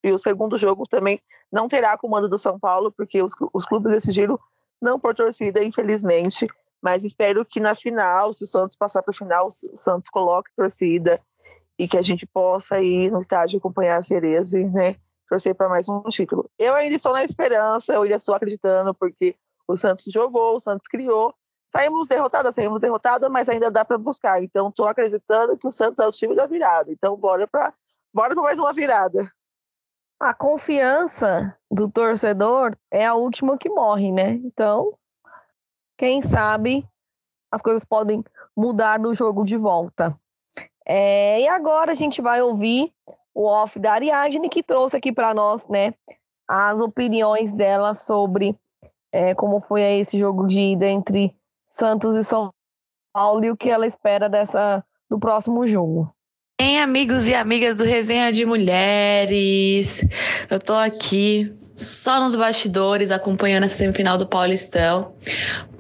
e 0.04 0.12
o 0.12 0.18
segundo 0.18 0.58
jogo 0.58 0.84
também 0.86 1.20
não 1.52 1.68
terá 1.68 1.98
comando 1.98 2.28
do 2.28 2.38
São 2.38 2.60
Paulo, 2.60 2.92
porque 2.92 3.22
os, 3.24 3.34
os 3.54 3.66
clubes 3.66 3.94
decidiram 3.94 4.38
não 4.82 5.00
por 5.00 5.16
torcida, 5.16 5.64
infelizmente, 5.64 6.46
mas 6.82 7.04
espero 7.04 7.46
que 7.46 7.60
na 7.60 7.74
final, 7.74 8.34
se 8.34 8.44
o 8.44 8.48
Santos 8.48 8.76
passar 8.76 9.02
para 9.02 9.12
o 9.12 9.16
final, 9.16 9.48
o 9.48 9.80
Santos 9.80 10.10
coloque 10.10 10.52
torcida 10.56 11.20
e 11.80 11.88
que 11.88 11.98
a 11.98 12.02
gente 12.02 12.26
possa 12.26 12.82
ir 12.82 13.12
no 13.12 13.20
estádio 13.20 13.60
acompanhar 13.60 13.98
a 13.98 14.04
Cereza 14.04 14.60
e 14.60 14.66
né, 14.66 14.96
torcer 15.28 15.56
para 15.56 15.70
mais 15.70 15.88
um 15.88 16.02
título. 16.04 16.50
Eu 16.58 16.76
ainda 16.76 16.96
estou 16.96 17.14
na 17.14 17.24
esperança, 17.24 17.94
eu 17.94 18.04
ainda 18.04 18.16
estou 18.16 18.36
acreditando, 18.36 18.94
porque 18.94 19.36
o 19.68 19.78
Santos 19.78 20.06
jogou, 20.12 20.56
o 20.56 20.60
Santos 20.60 20.88
criou, 20.88 21.34
Saímos 21.70 22.08
derrotadas, 22.08 22.56
saímos 22.56 22.80
derrotadas, 22.80 23.30
mas 23.30 23.50
ainda 23.50 23.70
dá 23.70 23.84
para 23.84 23.98
buscar. 23.98 24.42
Então, 24.42 24.70
estou 24.70 24.88
acreditando 24.88 25.58
que 25.58 25.68
o 25.68 25.72
Santos 25.72 26.04
é 26.04 26.08
o 26.08 26.12
time 26.12 26.36
da 26.36 26.48
virada. 26.48 26.92
Então, 26.92 27.16
bora 27.18 27.48
para 27.48 27.74
bora 28.14 28.34
pra 28.34 28.44
mais 28.44 28.58
uma 28.58 28.74
virada. 28.74 29.20
A 30.20 30.34
confiança 30.34 31.56
do 31.70 31.90
torcedor 31.90 32.76
é 32.92 33.06
a 33.06 33.14
última 33.14 33.58
que 33.58 33.70
morre, 33.70 34.12
né? 34.12 34.32
Então, 34.44 34.98
quem 35.98 36.22
sabe 36.22 36.88
as 37.52 37.62
coisas 37.62 37.84
podem 37.84 38.24
mudar 38.56 39.00
no 39.00 39.14
jogo 39.14 39.44
de 39.44 39.58
volta. 39.58 40.18
É, 40.86 41.42
e 41.42 41.48
agora 41.48 41.92
a 41.92 41.96
gente 41.96 42.22
vai 42.22 42.42
ouvir 42.42 42.94
o 43.34 43.46
off 43.46 43.78
da 43.78 43.94
Ariadne, 43.94 44.50
que 44.50 44.64
trouxe 44.64 44.98
aqui 44.98 45.12
para 45.12 45.34
nós, 45.34 45.68
né, 45.68 45.94
as 46.48 46.82
opiniões 46.82 47.54
dela 47.54 47.94
sobre 47.94 48.58
é, 49.12 49.36
como 49.36 49.62
foi 49.62 49.82
esse 49.82 50.18
jogo 50.18 50.48
de 50.48 50.60
ida 50.60 50.88
entre 50.88 51.36
Santos 51.78 52.16
e 52.16 52.24
São 52.24 52.52
Paulo 53.14 53.46
e 53.46 53.52
o 53.52 53.58
que 53.58 53.70
ela 53.70 53.86
espera 53.86 54.28
dessa 54.28 54.84
do 55.10 55.20
próximo 55.20 55.66
jogo. 55.68 56.12
Bem, 56.60 56.80
amigos 56.80 57.28
e 57.28 57.36
amigas 57.36 57.76
do 57.76 57.84
Resenha 57.84 58.32
de 58.32 58.46
Mulheres, 58.46 60.04
eu 60.50 60.60
tô 60.60 60.74
aqui 60.74 61.56
só 61.76 62.20
nos 62.20 62.36
bastidores 62.36 63.12
acompanhando 63.12 63.66
essa 63.66 63.76
semifinal 63.76 64.18
do 64.18 64.28
Paulistão, 64.28 65.14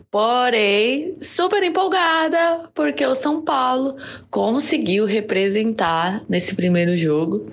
Porém, 0.10 1.17
super 1.21 1.62
empolgada, 1.62 2.69
porque 2.73 3.05
o 3.05 3.13
São 3.13 3.41
Paulo 3.41 3.97
conseguiu 4.31 5.05
representar 5.05 6.23
nesse 6.29 6.55
primeiro 6.55 6.95
jogo 6.95 7.45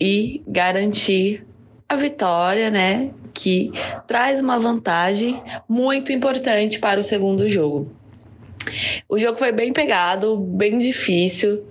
e 0.00 0.42
garantir 0.48 1.46
a 1.86 1.94
vitória, 1.94 2.70
né? 2.70 3.10
Que 3.40 3.70
traz 4.08 4.40
uma 4.40 4.58
vantagem 4.58 5.40
muito 5.68 6.10
importante 6.10 6.80
para 6.80 6.98
o 6.98 7.04
segundo 7.04 7.48
jogo. 7.48 7.88
O 9.08 9.16
jogo 9.16 9.38
foi 9.38 9.52
bem 9.52 9.72
pegado, 9.72 10.36
bem 10.36 10.76
difícil. 10.76 11.62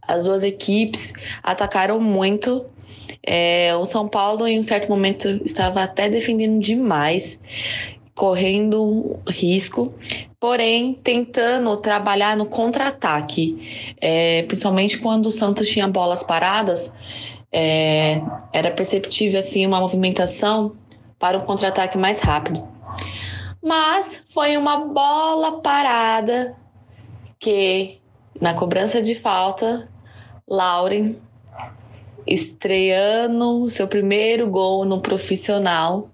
As 0.00 0.22
duas 0.22 0.44
equipes 0.44 1.12
atacaram 1.42 1.98
muito. 1.98 2.64
É, 3.26 3.74
o 3.74 3.84
São 3.84 4.06
Paulo, 4.06 4.46
em 4.46 4.60
um 4.60 4.62
certo 4.62 4.88
momento, 4.88 5.26
estava 5.44 5.82
até 5.82 6.08
defendendo 6.08 6.60
demais, 6.60 7.40
correndo 8.14 9.18
risco, 9.28 9.92
porém 10.38 10.92
tentando 10.92 11.76
trabalhar 11.78 12.36
no 12.36 12.46
contra-ataque, 12.46 13.96
é, 14.00 14.44
principalmente 14.44 14.98
quando 14.98 15.26
o 15.26 15.32
Santos 15.32 15.68
tinha 15.68 15.88
bolas 15.88 16.22
paradas. 16.22 16.92
É, 17.50 18.20
era 18.52 18.70
perceptível 18.70 19.40
assim 19.40 19.66
uma 19.66 19.80
movimentação 19.80 20.76
para 21.18 21.38
um 21.38 21.40
contra-ataque 21.40 21.98
mais 21.98 22.20
rápido. 22.20 22.66
Mas 23.62 24.22
foi 24.28 24.56
uma 24.56 24.84
bola 24.86 25.60
parada 25.60 26.56
que 27.38 28.00
na 28.40 28.54
cobrança 28.54 29.02
de 29.02 29.14
falta, 29.14 29.88
Lauren 30.46 31.14
estreando 32.26 33.70
seu 33.70 33.86
primeiro 33.86 34.48
gol 34.48 34.84
no 34.84 35.00
profissional, 35.00 36.10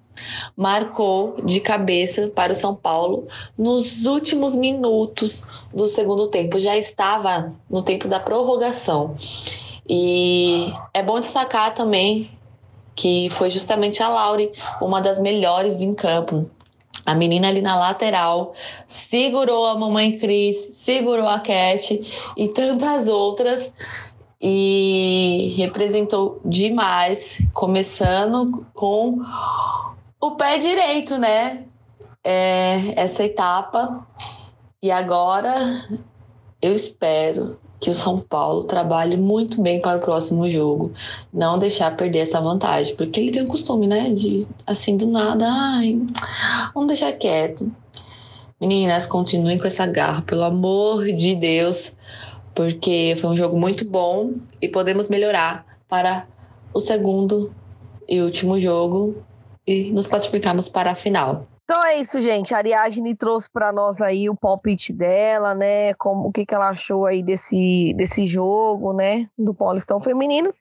marcou 0.55 1.37
de 1.43 1.59
cabeça 1.59 2.29
para 2.29 2.53
o 2.53 2.55
São 2.55 2.75
Paulo 2.75 3.27
nos 3.57 4.05
últimos 4.05 4.55
minutos 4.55 5.47
do 5.73 5.89
segundo 5.89 6.29
tempo. 6.29 6.59
Já 6.59 6.77
estava 6.77 7.53
no 7.69 7.83
tempo 7.83 8.07
da 8.07 8.21
prorrogação. 8.21 9.17
E 9.89 10.73
é 10.93 11.03
bom 11.03 11.19
destacar 11.19 11.75
também 11.75 12.31
que 12.95 13.29
foi 13.31 13.51
justamente 13.51 14.03
a 14.03 14.09
Laure, 14.09 14.53
uma 14.81 15.01
das 15.01 15.21
melhores 15.21 15.81
em 15.81 15.93
campo. 15.93 16.51
A 17.05 17.15
menina 17.15 17.49
ali 17.49 17.61
na 17.61 17.75
lateral 17.75 18.55
segurou 18.87 19.67
a 19.67 19.77
mamãe 19.77 20.19
Cris, 20.19 20.69
segurou 20.73 21.27
a 21.27 21.41
Cat 21.41 22.01
e 22.37 22.49
tantas 22.49 23.09
outras 23.09 23.75
e 24.41 25.55
representou 25.57 26.41
demais, 26.45 27.39
começando 27.53 28.67
com 28.73 29.21
o 30.21 30.31
pé 30.33 30.59
direito, 30.59 31.19
né? 31.19 31.65
É, 32.23 33.01
essa 33.01 33.25
etapa. 33.25 34.07
E 34.81 34.91
agora 34.91 35.55
eu 36.61 36.75
espero 36.75 37.59
que 37.83 37.91
o 37.91 37.95
São 37.95 38.17
Paulo 38.17 38.63
trabalhe 38.63 39.17
muito 39.17 39.61
bem 39.61 39.81
para 39.81 39.99
o 39.99 40.01
próximo 40.01 40.49
jogo. 40.49 40.93
Não 41.33 41.59
deixar 41.59 41.97
perder 41.97 42.21
essa 42.21 42.41
vantagem, 42.41 42.95
porque 42.95 43.19
ele 43.19 43.33
tem 43.33 43.43
o 43.43 43.49
costume, 43.49 43.89
né? 43.89 44.09
De 44.11 44.47
assim 44.65 44.97
do 44.97 45.09
nada, 45.09 45.47
ai, 45.51 46.01
vamos 46.73 46.87
deixar 46.87 47.13
quieto. 47.15 47.69
Meninas, 48.61 49.05
continuem 49.05 49.59
com 49.59 49.67
essa 49.67 49.85
garra, 49.85 50.23
pelo 50.23 50.45
amor 50.45 51.05
de 51.07 51.35
Deus, 51.35 51.93
porque 52.55 53.17
foi 53.21 53.31
um 53.31 53.37
jogo 53.37 53.59
muito 53.59 53.85
bom 53.85 54.35
e 54.61 54.69
podemos 54.69 55.09
melhorar 55.09 55.67
para 55.89 56.29
o 56.73 56.79
segundo 56.79 57.53
e 58.09 58.21
último 58.21 58.61
jogo 58.61 59.17
e 59.67 59.91
nos 59.91 60.07
classificarmos 60.07 60.69
para 60.69 60.93
a 60.93 60.95
final. 60.95 61.49
Então 61.73 61.87
é 61.87 61.97
isso, 61.97 62.21
gente. 62.21 62.53
A 62.53 62.59
Ariadne 62.59 63.17
trouxe 63.17 63.51
para 63.51 63.73
nós 63.73 64.03
aí 64.03 64.29
o 64.29 64.37
palpite 64.37 64.93
dela, 64.93 65.55
né? 65.55 65.95
Como, 65.95 66.29
o 66.29 66.31
que, 66.31 66.45
que 66.45 66.55
ela 66.55 66.69
achou 66.69 67.07
aí 67.07 67.23
desse, 67.23 67.95
desse 67.97 68.27
jogo, 68.27 68.93
né? 68.93 69.27
Do 69.39 69.55
Paulistão 69.55 69.99
Feminino. 69.99 70.53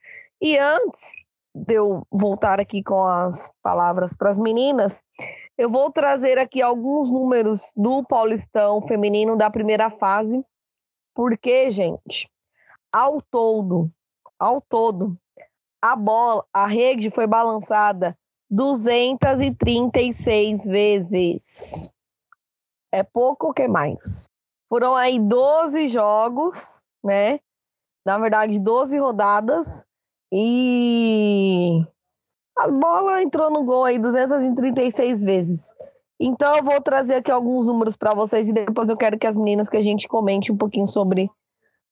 E 0.41 0.57
antes 0.57 1.15
de 1.53 1.73
eu 1.73 2.07
voltar 2.09 2.61
aqui 2.61 2.81
com 2.81 3.03
as 3.03 3.51
palavras 3.61 4.15
para 4.15 4.29
as 4.29 4.39
meninas, 4.39 5.03
eu 5.57 5.69
vou 5.69 5.91
trazer 5.91 6.37
aqui 6.37 6.61
alguns 6.61 7.11
números 7.11 7.73
do 7.75 8.05
Paulistão 8.05 8.81
Feminino 8.81 9.35
da 9.35 9.49
primeira 9.49 9.89
fase. 9.89 10.41
Porque, 11.13 11.69
gente, 11.71 12.31
ao 12.89 13.21
todo, 13.21 13.91
ao 14.39 14.61
todo, 14.61 15.17
a 15.81 15.93
bola, 15.93 16.45
a 16.53 16.65
rede 16.65 17.11
foi 17.11 17.27
balançada 17.27 18.17
236 18.51 20.65
vezes. 20.65 21.91
É 22.91 23.01
pouco 23.01 23.47
ou 23.47 23.53
que 23.53 23.67
mais? 23.67 24.25
Foram 24.67 24.95
aí 24.95 25.17
12 25.17 25.87
jogos, 25.87 26.83
né? 27.03 27.39
Na 28.05 28.17
verdade, 28.17 28.59
12 28.59 28.99
rodadas. 28.99 29.87
E 30.33 31.85
a 32.57 32.69
bola 32.69 33.21
entrou 33.21 33.49
no 33.49 33.63
gol 33.63 33.85
aí 33.85 33.97
236 33.97 35.23
vezes. 35.23 35.73
Então 36.19 36.55
eu 36.55 36.63
vou 36.63 36.79
trazer 36.81 37.15
aqui 37.15 37.31
alguns 37.31 37.67
números 37.67 37.95
para 37.95 38.13
vocês 38.13 38.49
e 38.49 38.53
depois 38.53 38.89
eu 38.89 38.97
quero 38.97 39.17
que 39.17 39.25
as 39.25 39.35
meninas 39.35 39.69
que 39.69 39.77
a 39.77 39.81
gente 39.81 40.07
comente 40.07 40.51
um 40.51 40.57
pouquinho 40.57 40.87
sobre 40.87 41.29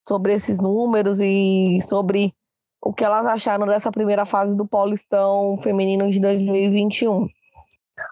sobre 0.07 0.33
esses 0.33 0.59
números 0.59 1.19
e 1.19 1.79
sobre 1.81 2.33
o 2.81 2.93
que 2.93 3.03
elas 3.03 3.25
acharam 3.25 3.67
dessa 3.67 3.91
primeira 3.91 4.25
fase 4.25 4.55
do 4.55 4.67
Paulistão 4.67 5.57
Feminino 5.57 6.09
de 6.09 6.19
2021. 6.19 7.27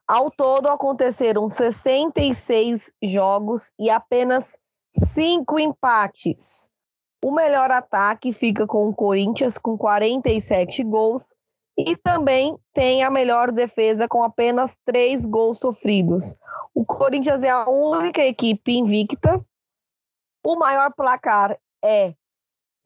Ao 0.07 0.29
todo, 0.29 0.67
aconteceram 0.67 1.49
66 1.49 2.93
jogos 3.01 3.73
e 3.79 3.89
apenas 3.89 4.57
5 4.93 5.59
empates. 5.59 6.69
O 7.23 7.33
melhor 7.33 7.71
ataque 7.71 8.31
fica 8.31 8.67
com 8.67 8.87
o 8.87 8.93
Corinthians, 8.93 9.57
com 9.57 9.77
47 9.77 10.83
gols, 10.83 11.35
e 11.77 11.95
também 11.95 12.57
tem 12.73 13.03
a 13.03 13.09
melhor 13.09 13.51
defesa, 13.51 14.07
com 14.07 14.23
apenas 14.23 14.77
3 14.85 15.25
gols 15.25 15.59
sofridos. 15.59 16.35
O 16.73 16.85
Corinthians 16.85 17.43
é 17.43 17.49
a 17.49 17.69
única 17.69 18.23
equipe 18.23 18.77
invicta. 18.77 19.43
O 20.45 20.55
maior 20.57 20.91
placar 20.93 21.57
é 21.83 22.13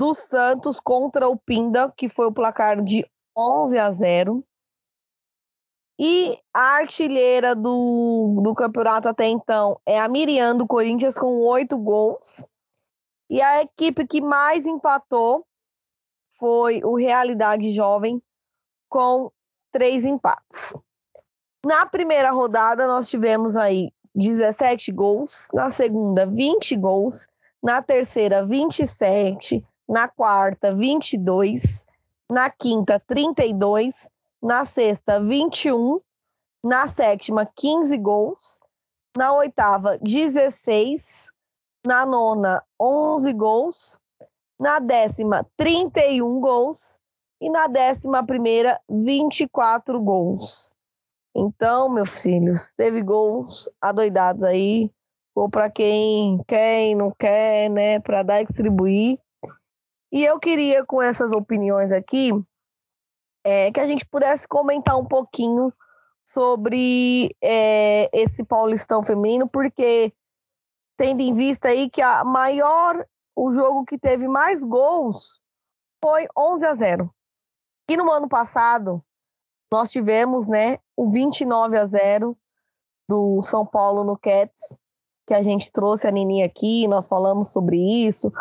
do 0.02 0.16
Santos 0.16 0.80
contra 0.80 1.30
o 1.30 1.38
Pinda, 1.38 1.94
que 1.96 2.10
foi 2.10 2.26
o 2.26 2.34
placar 2.34 2.84
de 2.84 3.06
11 3.38 3.78
a 3.78 3.92
0. 3.92 4.44
E 6.00 6.40
a 6.52 6.78
artilheira 6.78 7.56
do, 7.56 8.42
do 8.44 8.56
campeonato 8.56 9.08
até 9.08 9.28
então 9.28 9.80
é 9.86 10.00
a 10.00 10.08
Miriam 10.08 10.58
do 10.58 10.66
Corinthians 10.66 11.20
com 11.20 11.46
oito 11.46 11.78
gols. 11.78 12.44
E 13.30 13.40
a 13.44 13.62
equipe 13.62 14.08
que 14.08 14.22
mais 14.22 14.66
empatou 14.66 15.46
foi 16.32 16.82
o 16.84 16.96
Realidade 16.96 17.72
Jovem 17.72 18.20
com 18.90 19.32
três 19.72 20.04
empates. 20.04 20.74
Na 21.64 21.86
primeira 21.86 22.32
rodada, 22.32 22.88
nós 22.88 23.08
tivemos 23.08 23.56
aí 23.56 23.92
17 24.16 24.92
gols, 24.94 25.50
na 25.54 25.70
segunda, 25.70 26.26
20 26.26 26.76
gols, 26.76 27.28
na 27.62 27.84
terceira, 27.84 28.44
27, 28.44 29.64
na 29.92 30.08
quarta, 30.08 30.74
22, 30.74 31.86
na 32.32 32.50
quinta, 32.50 32.98
32, 32.98 34.10
na 34.42 34.64
sexta, 34.64 35.20
21, 35.20 36.00
na 36.64 36.88
sétima, 36.88 37.46
15 37.46 37.98
gols, 37.98 38.62
na 39.18 39.34
oitava, 39.34 40.00
16, 40.02 41.34
na 41.86 42.06
nona, 42.06 42.64
11 42.80 43.34
gols, 43.34 44.00
na 44.58 44.80
décima, 44.80 45.46
31 45.58 46.40
gols 46.40 47.02
e 47.42 47.50
na 47.50 47.68
décima 47.68 48.26
primeira, 48.26 48.80
24 48.90 50.00
gols. 50.00 50.74
Então, 51.36 51.94
meus 51.94 52.22
filhos, 52.22 52.74
teve 52.78 53.02
gols 53.02 53.70
adoidados 53.82 54.44
aí, 54.44 54.90
ou 55.36 55.50
para 55.50 55.70
quem 55.70 56.42
quer 56.48 56.86
e 56.86 56.96
não 56.96 57.12
quer, 57.12 57.70
né, 57.70 58.00
para 58.00 58.24
dar 58.24 58.42
e 58.42 58.46
distribuir. 58.46 59.20
E 60.12 60.26
eu 60.26 60.40
queria, 60.40 60.86
com 60.86 61.02
essas 61.02 61.32
opiniões 61.32 61.92
aqui, 61.92 62.32
é, 63.44 63.72
que 63.72 63.80
a 63.80 63.86
gente 63.86 64.06
pudesse 64.06 64.48
comentar 64.48 64.98
um 64.98 65.06
pouquinho 65.06 65.74
sobre 66.26 67.36
é, 67.42 68.10
esse 68.14 68.44
Paulistão 68.44 69.02
feminino, 69.04 69.48
porque 69.48 70.14
tendo 70.98 71.22
em 71.22 71.34
vista 71.34 71.70
aí 71.70 71.90
que 71.90 72.02
a 72.02 72.24
maior, 72.24 73.06
o 73.36 73.52
jogo 73.52 73.86
que 73.86 73.98
teve 73.98 74.28
mais 74.28 74.64
gols 74.64 75.42
foi 76.04 76.28
11 76.38 76.66
a 76.66 76.74
0. 76.74 77.16
E 77.90 77.98
no 77.98 78.12
ano 78.12 78.28
passado, 78.28 79.04
nós 79.72 79.90
tivemos, 79.90 80.48
né, 80.48 80.78
o 80.96 81.10
29 81.12 81.78
a 81.78 81.86
0 81.86 82.38
do 83.08 83.42
São 83.42 83.66
Paulo 83.66 84.04
no 84.04 84.18
Cats, 84.18 84.78
que 85.26 85.34
a 85.34 85.42
gente 85.42 85.72
trouxe 85.72 86.08
a 86.08 86.12
Nini 86.12 86.44
aqui, 86.44 86.88
nós 86.88 87.08
falamos 87.08 87.52
sobre 87.52 87.78
isso, 87.78 88.32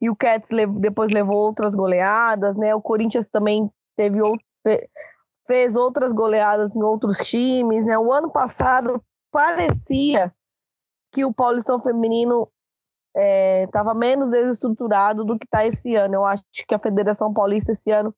e 0.00 0.08
o 0.08 0.16
Cats 0.16 0.48
depois 0.78 1.10
levou 1.10 1.36
outras 1.36 1.74
goleadas, 1.74 2.56
né? 2.56 2.74
O 2.74 2.80
Corinthians 2.80 3.26
também 3.26 3.70
teve 3.96 4.20
fez 5.46 5.76
outras 5.76 6.12
goleadas 6.12 6.76
em 6.76 6.82
outros 6.82 7.18
times, 7.18 7.84
né? 7.84 7.98
O 7.98 8.12
ano 8.12 8.30
passado 8.30 9.02
parecia 9.30 10.32
que 11.12 11.24
o 11.24 11.34
Paulistão 11.34 11.78
Feminino 11.80 12.48
estava 13.64 13.90
é, 13.90 13.94
menos 13.94 14.30
desestruturado 14.30 15.24
do 15.24 15.38
que 15.38 15.44
está 15.44 15.66
esse 15.66 15.96
ano. 15.96 16.14
Eu 16.14 16.24
acho 16.24 16.44
que 16.66 16.74
a 16.74 16.78
Federação 16.78 17.34
Paulista 17.34 17.72
esse 17.72 17.90
ano 17.90 18.14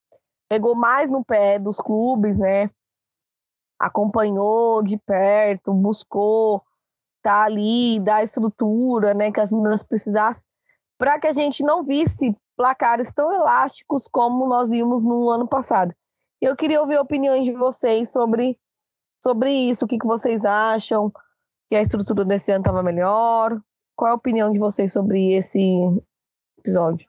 pegou 0.49 0.75
mais 0.77 1.11
no 1.11 1.25
pé 1.25 1.59
dos 1.59 1.79
clubes, 1.79 2.39
né? 2.39 2.71
Acompanhou 3.79 4.83
de 4.83 4.99
perto, 4.99 5.73
buscou 5.73 6.63
tá 7.23 7.45
ali, 7.45 8.01
dar 8.01 8.23
estrutura, 8.23 9.15
né, 9.15 9.31
que 9.31 9.41
as 9.41 9.53
meninas 9.53 9.85
precisassem, 9.85 10.45
para 11.03 11.19
que 11.19 11.27
a 11.27 11.33
gente 11.33 11.65
não 11.65 11.83
visse 11.83 12.33
placares 12.57 13.13
tão 13.13 13.33
elásticos 13.33 14.07
como 14.07 14.47
nós 14.47 14.71
vimos 14.71 15.03
no 15.03 15.31
ano 15.31 15.49
passado. 15.49 15.93
Eu 16.41 16.55
queria 16.55 16.81
ouvir 16.81 16.97
opiniões 16.97 17.45
de 17.45 17.53
vocês 17.53 18.13
sobre, 18.13 18.57
sobre 19.21 19.51
isso, 19.51 19.85
o 19.85 19.89
que, 19.89 19.99
que 19.99 20.07
vocês 20.07 20.45
acham, 20.45 21.13
que 21.69 21.75
a 21.75 21.81
estrutura 21.81 22.25
desse 22.25 22.53
ano 22.53 22.61
estava 22.61 22.85
melhor, 22.85 23.61
qual 23.97 24.11
é 24.11 24.13
a 24.13 24.15
opinião 24.15 24.53
de 24.53 24.61
vocês 24.61 24.93
sobre 24.93 25.33
esse 25.33 25.81
episódio? 26.61 27.05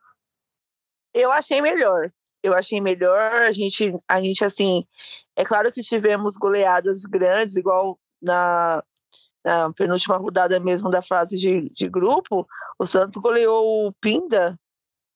Eu 1.14 1.32
achei 1.32 1.62
melhor. 1.62 2.12
Eu 2.42 2.56
achei 2.56 2.82
melhor. 2.82 3.32
A 3.44 3.52
gente, 3.52 3.96
a 4.10 4.20
gente 4.20 4.44
assim, 4.44 4.88
é 5.36 5.46
claro 5.46 5.72
que 5.72 5.84
tivemos 5.84 6.36
goleadas 6.36 7.04
grandes, 7.06 7.58
igual 7.58 8.00
na, 8.20 8.84
na 9.44 9.72
penúltima 9.74 10.18
rodada 10.18 10.60
mesmo 10.60 10.90
da 10.90 11.02
fase 11.02 11.38
de, 11.38 11.70
de 11.74 11.90
grupo. 11.90 12.48
O 12.80 12.86
Santos 12.86 13.18
goleou 13.18 13.88
o 13.88 13.94
Pinda, 13.94 14.58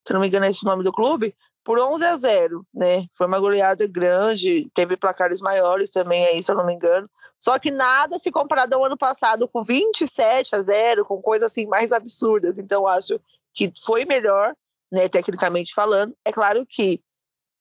se 0.06 0.14
não 0.14 0.20
me 0.20 0.28
engano 0.28 0.46
é 0.46 0.50
esse 0.50 0.66
o 0.66 0.70
nome 0.70 0.84
do 0.84 0.92
clube, 0.92 1.36
por 1.64 1.80
11 1.80 2.06
a 2.06 2.16
0, 2.16 2.66
né? 2.74 3.06
Foi 3.14 3.28
uma 3.28 3.40
goleada 3.40 3.86
grande, 3.88 4.70
teve 4.74 4.96
placares 4.96 5.42
maiores 5.42 5.90
também 5.90 6.26
aí, 6.26 6.42
se 6.42 6.50
eu 6.50 6.56
não 6.56 6.66
me 6.66 6.74
engano. 6.74 7.10
Só 7.40 7.60
que 7.60 7.70
nada 7.70 8.18
se 8.18 8.32
comparado 8.32 8.74
ao 8.74 8.86
ano 8.86 8.98
passado 8.98 9.48
com 9.50 9.62
27 9.62 10.56
a 10.56 10.62
0, 10.62 11.06
com 11.06 11.22
coisas 11.22 11.52
assim 11.52 11.68
mais 11.68 11.92
absurdas. 11.92 12.58
Então 12.58 12.88
acho 12.88 13.20
que 13.54 13.72
foi 13.84 14.06
melhor, 14.06 14.56
né, 14.90 15.10
tecnicamente 15.10 15.74
falando. 15.74 16.16
É 16.24 16.32
claro 16.32 16.66
que 16.66 17.02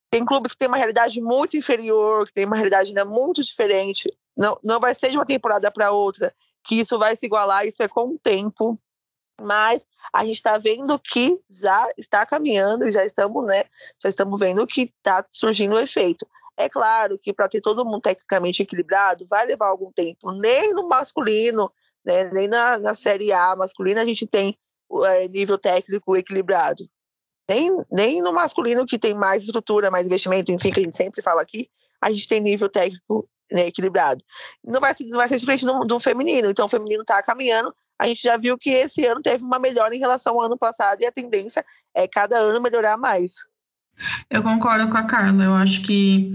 tem 0.08 0.24
clubes 0.24 0.52
que 0.52 0.58
têm 0.58 0.68
uma 0.68 0.76
realidade 0.76 1.20
muito 1.20 1.56
inferior, 1.56 2.26
que 2.26 2.32
tem 2.32 2.44
uma 2.46 2.54
realidade 2.54 2.90
ainda 2.90 3.04
muito 3.04 3.42
diferente. 3.42 4.08
Não, 4.36 4.56
não 4.62 4.78
vai 4.78 4.94
ser 4.94 5.10
de 5.10 5.16
uma 5.16 5.26
temporada 5.26 5.68
para 5.70 5.90
outra 5.90 6.32
que 6.66 6.74
isso 6.80 6.98
vai 6.98 7.16
se 7.16 7.26
igualar, 7.26 7.66
isso 7.66 7.82
é 7.82 7.88
com 7.88 8.08
o 8.08 8.18
tempo 8.18 8.78
mas 9.40 9.86
a 10.12 10.24
gente 10.24 10.36
está 10.36 10.56
vendo 10.58 10.98
que 10.98 11.38
já 11.50 11.88
está 11.96 12.24
caminhando, 12.24 12.90
já 12.90 13.04
estamos, 13.04 13.44
né? 13.46 13.64
Já 14.02 14.08
estamos 14.08 14.38
vendo 14.38 14.66
que 14.66 14.92
está 14.96 15.24
surgindo 15.30 15.74
o 15.74 15.78
efeito. 15.78 16.26
É 16.56 16.68
claro 16.68 17.18
que 17.18 17.34
para 17.34 17.48
ter 17.48 17.60
todo 17.60 17.84
mundo 17.84 18.00
tecnicamente 18.00 18.62
equilibrado, 18.62 19.26
vai 19.26 19.44
levar 19.44 19.66
algum 19.66 19.92
tempo. 19.92 20.32
Nem 20.32 20.72
no 20.72 20.88
masculino, 20.88 21.70
né, 22.04 22.30
nem 22.32 22.48
na, 22.48 22.78
na 22.78 22.94
Série 22.94 23.30
A 23.30 23.54
masculina, 23.54 24.00
a 24.00 24.06
gente 24.06 24.26
tem 24.26 24.56
é, 25.04 25.28
nível 25.28 25.58
técnico 25.58 26.16
equilibrado. 26.16 26.88
Nem, 27.48 27.70
nem 27.92 28.22
no 28.22 28.32
masculino, 28.32 28.86
que 28.86 28.98
tem 28.98 29.14
mais 29.14 29.44
estrutura, 29.44 29.90
mais 29.90 30.06
investimento, 30.06 30.50
enfim, 30.50 30.72
que 30.72 30.80
a 30.80 30.82
gente 30.82 30.96
sempre 30.96 31.22
fala 31.22 31.42
aqui, 31.42 31.68
a 32.00 32.10
gente 32.10 32.26
tem 32.26 32.40
nível 32.40 32.68
técnico 32.68 33.28
né, 33.50 33.66
equilibrado. 33.66 34.22
Não 34.64 34.80
vai, 34.80 34.92
não 35.08 35.18
vai 35.18 35.28
ser 35.28 35.38
diferente 35.38 35.64
do, 35.64 35.80
do 35.80 36.00
feminino. 36.00 36.50
Então, 36.50 36.66
o 36.66 36.68
feminino 36.68 37.02
está 37.02 37.22
caminhando 37.22 37.74
a 37.98 38.06
gente 38.06 38.22
já 38.22 38.36
viu 38.36 38.58
que 38.58 38.70
esse 38.70 39.04
ano 39.06 39.22
teve 39.22 39.44
uma 39.44 39.58
melhora 39.58 39.94
em 39.94 39.98
relação 39.98 40.34
ao 40.34 40.46
ano 40.46 40.58
passado 40.58 41.00
e 41.00 41.06
a 41.06 41.12
tendência 41.12 41.64
é 41.94 42.06
cada 42.06 42.36
ano 42.36 42.60
melhorar 42.60 42.96
mais. 42.96 43.32
Eu 44.30 44.42
concordo 44.42 44.90
com 44.90 44.98
a 44.98 45.06
Carla. 45.06 45.44
Eu 45.44 45.54
acho 45.54 45.82
que 45.82 46.30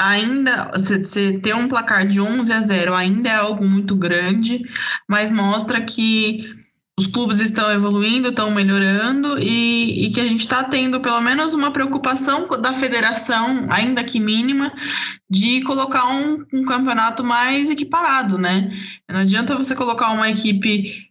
ainda 0.00 0.70
você 0.72 1.38
ter 1.38 1.54
um 1.54 1.68
placar 1.68 2.06
de 2.06 2.20
11 2.20 2.50
a 2.52 2.60
0 2.62 2.94
ainda 2.94 3.28
é 3.28 3.34
algo 3.34 3.64
muito 3.64 3.94
grande, 3.94 4.62
mas 5.06 5.30
mostra 5.30 5.84
que 5.84 6.50
os 6.98 7.06
clubes 7.06 7.40
estão 7.40 7.70
evoluindo, 7.70 8.28
estão 8.28 8.50
melhorando 8.50 9.38
e, 9.38 10.06
e 10.06 10.10
que 10.10 10.20
a 10.20 10.24
gente 10.24 10.40
está 10.40 10.64
tendo 10.64 10.98
pelo 10.98 11.20
menos 11.20 11.52
uma 11.52 11.70
preocupação 11.70 12.48
da 12.48 12.72
federação, 12.72 13.66
ainda 13.70 14.02
que 14.02 14.18
mínima, 14.18 14.72
de 15.28 15.60
colocar 15.62 16.06
um, 16.06 16.44
um 16.54 16.64
campeonato 16.64 17.22
mais 17.22 17.68
equiparado, 17.68 18.38
né? 18.38 18.70
Não 19.10 19.20
adianta 19.20 19.54
você 19.54 19.74
colocar 19.74 20.10
uma 20.10 20.30
equipe 20.30 21.06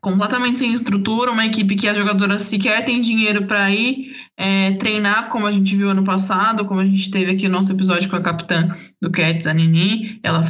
completamente 0.00 0.58
sem 0.58 0.74
estrutura, 0.74 1.30
uma 1.30 1.46
equipe 1.46 1.76
que 1.76 1.88
as 1.88 1.96
jogadoras 1.96 2.42
sequer 2.42 2.84
têm 2.84 3.00
dinheiro 3.00 3.46
para 3.46 3.70
ir 3.70 4.12
é, 4.36 4.72
treinar, 4.72 5.28
como 5.28 5.46
a 5.46 5.52
gente 5.52 5.76
viu 5.76 5.90
ano 5.90 6.04
passado, 6.04 6.64
como 6.64 6.80
a 6.80 6.84
gente 6.84 7.10
teve 7.10 7.30
aqui 7.30 7.48
no 7.48 7.56
nosso 7.56 7.70
episódio 7.70 8.10
com 8.10 8.16
a 8.16 8.20
capitã 8.22 8.74
do 9.00 9.10
Cats, 9.10 9.46
a 9.46 9.54
Nini, 9.54 10.18
ela 10.24 10.42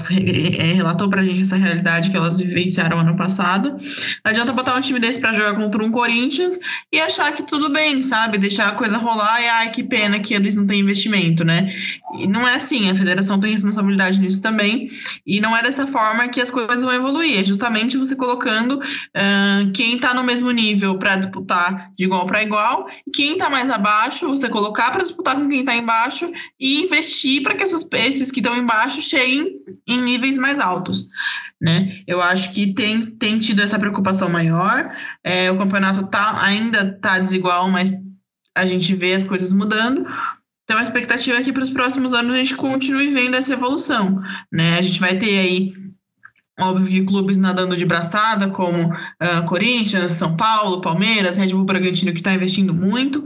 é, 0.58 0.72
relatou 0.72 1.10
pra 1.10 1.22
gente 1.22 1.42
essa 1.42 1.56
realidade 1.56 2.10
que 2.10 2.16
elas 2.16 2.40
vivenciaram 2.40 3.00
ano 3.00 3.16
passado. 3.16 3.70
Não 3.70 4.30
adianta 4.30 4.52
botar 4.52 4.74
um 4.74 4.80
time 4.80 4.98
desse 4.98 5.20
para 5.20 5.34
jogar 5.34 5.54
contra 5.54 5.84
um 5.84 5.90
Corinthians 5.90 6.58
e 6.90 6.98
achar 6.98 7.32
que 7.32 7.42
tudo 7.42 7.68
bem, 7.70 8.00
sabe? 8.00 8.38
Deixar 8.38 8.68
a 8.68 8.72
coisa 8.72 8.96
rolar 8.96 9.42
e, 9.42 9.48
ai, 9.48 9.70
que 9.70 9.82
pena 9.82 10.18
que 10.20 10.32
eles 10.32 10.56
não 10.56 10.66
têm 10.66 10.80
investimento, 10.80 11.44
né? 11.44 11.70
E 12.18 12.26
não 12.26 12.48
é 12.48 12.54
assim, 12.54 12.90
a 12.90 12.94
federação 12.94 13.38
tem 13.38 13.52
responsabilidade 13.52 14.18
nisso 14.18 14.40
também, 14.40 14.88
e 15.26 15.40
não 15.40 15.54
é 15.54 15.62
dessa 15.62 15.86
forma 15.86 16.28
que 16.28 16.40
as 16.40 16.50
coisas 16.50 16.82
vão 16.82 16.94
evoluir, 16.94 17.40
é 17.40 17.44
justamente 17.44 17.98
você 17.98 18.16
colocando 18.16 18.78
uh, 18.78 19.70
quem 19.74 19.98
tá 19.98 20.14
no 20.14 20.24
mesmo 20.24 20.50
nível 20.50 20.98
para 20.98 21.16
disputar 21.16 21.90
de 21.98 22.04
igual 22.04 22.26
para 22.26 22.42
igual, 22.42 22.88
e 23.06 23.10
quem 23.10 23.36
tá 23.36 23.50
mais 23.50 23.68
abaixo, 23.68 24.26
você 24.26 24.48
colocar 24.48 24.90
para 24.90 25.02
disputar 25.02 25.36
com 25.36 25.48
quem 25.48 25.64
tá 25.64 25.76
embaixo 25.76 26.32
e 26.58 26.82
investir 26.82 27.42
para 27.42 27.54
que 27.54 27.62
essas, 27.62 27.86
esses 27.92 28.30
que 28.38 28.46
estão 28.46 28.56
embaixo 28.56 29.02
cheguem 29.02 29.60
em 29.86 30.00
níveis 30.00 30.38
mais 30.38 30.60
altos. 30.60 31.08
Né? 31.60 32.02
Eu 32.06 32.22
acho 32.22 32.52
que 32.52 32.72
tem, 32.72 33.00
tem 33.00 33.38
tido 33.38 33.60
essa 33.60 33.78
preocupação 33.78 34.28
maior. 34.28 34.94
É, 35.24 35.50
o 35.50 35.58
campeonato 35.58 36.06
tá, 36.06 36.40
ainda 36.40 36.82
está 36.82 37.18
desigual, 37.18 37.68
mas 37.68 37.92
a 38.54 38.64
gente 38.64 38.94
vê 38.94 39.14
as 39.14 39.24
coisas 39.24 39.52
mudando. 39.52 40.06
Então 40.64 40.78
a 40.78 40.82
expectativa 40.82 41.38
é 41.38 41.42
que 41.42 41.52
para 41.52 41.62
os 41.62 41.70
próximos 41.70 42.14
anos 42.14 42.32
a 42.32 42.38
gente 42.38 42.54
continue 42.54 43.12
vendo 43.12 43.34
essa 43.34 43.52
evolução. 43.52 44.22
Né? 44.52 44.78
A 44.78 44.82
gente 44.82 45.00
vai 45.00 45.18
ter 45.18 45.38
aí 45.38 45.72
Óbvio 46.60 46.88
que 46.88 47.04
clubes 47.04 47.36
nadando 47.36 47.76
de 47.76 47.84
braçada, 47.84 48.50
como 48.50 48.92
uh, 48.92 49.46
Corinthians, 49.46 50.12
São 50.14 50.36
Paulo, 50.36 50.80
Palmeiras, 50.80 51.36
Red 51.36 51.50
Bull 51.50 51.64
Bragantino, 51.64 52.12
que 52.12 52.18
está 52.18 52.34
investindo 52.34 52.74
muito, 52.74 53.22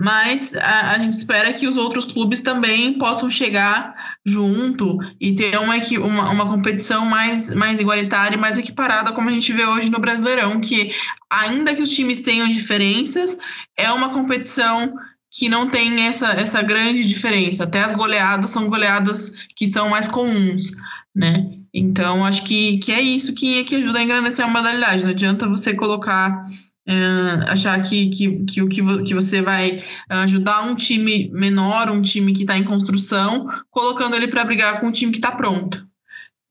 mas 0.00 0.54
a, 0.54 0.90
a, 0.92 0.98
gente 1.00 1.14
espera 1.14 1.52
que 1.52 1.66
os 1.66 1.76
outros 1.76 2.04
clubes 2.04 2.40
também 2.40 2.96
possam 2.96 3.28
chegar 3.28 3.92
junto 4.24 4.96
e 5.20 5.34
ter 5.34 5.58
uma, 5.58 5.74
uma, 5.74 6.30
uma 6.30 6.46
competição 6.46 7.04
mais, 7.04 7.52
mais 7.52 7.80
igualitária 7.80 8.36
e 8.36 8.40
mais 8.40 8.56
equiparada, 8.56 9.10
como 9.10 9.28
a 9.28 9.32
gente 9.32 9.52
vê 9.52 9.66
hoje 9.66 9.90
no 9.90 9.98
Brasileirão, 9.98 10.60
que 10.60 10.92
ainda 11.28 11.74
que 11.74 11.82
os 11.82 11.90
times 11.90 12.22
tenham 12.22 12.48
diferenças, 12.48 13.36
é 13.76 13.90
uma 13.90 14.10
competição 14.10 14.94
que 15.32 15.48
não 15.48 15.68
tem 15.68 16.06
essa, 16.06 16.28
essa 16.28 16.62
grande 16.62 17.02
diferença. 17.02 17.64
Até 17.64 17.82
as 17.82 17.92
goleadas 17.92 18.50
são 18.50 18.68
goleadas 18.68 19.48
que 19.56 19.66
são 19.66 19.88
mais 19.88 20.06
comuns, 20.06 20.70
né? 21.12 21.44
Então, 21.74 22.24
acho 22.24 22.44
que, 22.44 22.78
que 22.78 22.92
é 22.92 23.00
isso 23.02 23.34
que, 23.34 23.64
que 23.64 23.74
ajuda 23.74 23.98
a 23.98 24.02
engrandecer 24.04 24.44
a 24.44 24.48
modalidade. 24.48 25.02
Não 25.02 25.10
adianta 25.10 25.48
você 25.48 25.74
colocar 25.74 26.40
Uh, 26.88 27.44
achar 27.48 27.82
que, 27.82 28.08
que, 28.08 28.44
que, 28.46 28.66
que, 28.66 29.02
que 29.04 29.14
você 29.14 29.42
vai 29.42 29.84
ajudar 30.08 30.62
um 30.62 30.74
time 30.74 31.28
menor, 31.28 31.90
um 31.90 32.00
time 32.00 32.32
que 32.32 32.42
está 32.42 32.56
em 32.56 32.64
construção, 32.64 33.46
colocando 33.70 34.16
ele 34.16 34.28
para 34.28 34.42
brigar 34.42 34.80
com 34.80 34.86
um 34.86 34.92
time 34.92 35.12
que 35.12 35.18
está 35.18 35.30
pronto. 35.30 35.86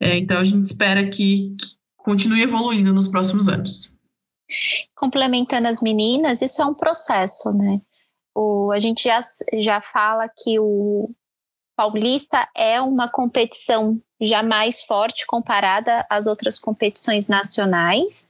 É, 0.00 0.16
então 0.16 0.38
a 0.38 0.44
gente 0.44 0.64
espera 0.64 1.08
que, 1.08 1.56
que, 1.56 1.78
continue 1.96 2.42
evoluindo 2.42 2.94
nos 2.94 3.08
próximos 3.08 3.48
anos. 3.48 3.98
Complementando 4.94 5.66
as 5.66 5.82
meninas, 5.82 6.40
isso 6.40 6.62
é 6.62 6.64
um 6.64 6.72
processo, 6.72 7.52
né? 7.52 7.80
O, 8.34 8.70
a 8.70 8.78
gente 8.78 9.02
já, 9.02 9.20
já 9.54 9.80
fala 9.80 10.28
que 10.28 10.58
o 10.60 11.10
Paulista 11.76 12.48
é 12.56 12.80
uma 12.80 13.08
competição 13.08 14.00
já 14.20 14.42
mais 14.42 14.82
forte 14.82 15.26
comparada 15.26 16.06
às 16.08 16.26
outras 16.26 16.58
competições 16.58 17.26
nacionais 17.26 18.28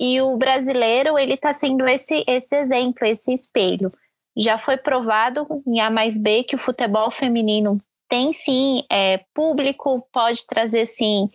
e 0.00 0.18
o 0.22 0.34
brasileiro, 0.38 1.18
ele 1.18 1.34
está 1.34 1.52
sendo 1.52 1.86
esse, 1.86 2.24
esse 2.26 2.56
exemplo, 2.56 3.06
esse 3.06 3.34
espelho. 3.34 3.92
Já 4.34 4.56
foi 4.56 4.78
provado 4.78 5.46
em 5.66 5.78
A 5.78 5.90
mais 5.90 6.16
B 6.16 6.42
que 6.42 6.56
o 6.56 6.58
futebol 6.58 7.10
feminino 7.10 7.76
tem 8.08 8.32
sim 8.32 8.82
é, 8.90 9.22
público, 9.34 10.08
pode 10.10 10.46
trazer 10.46 10.86
sim 10.86 11.28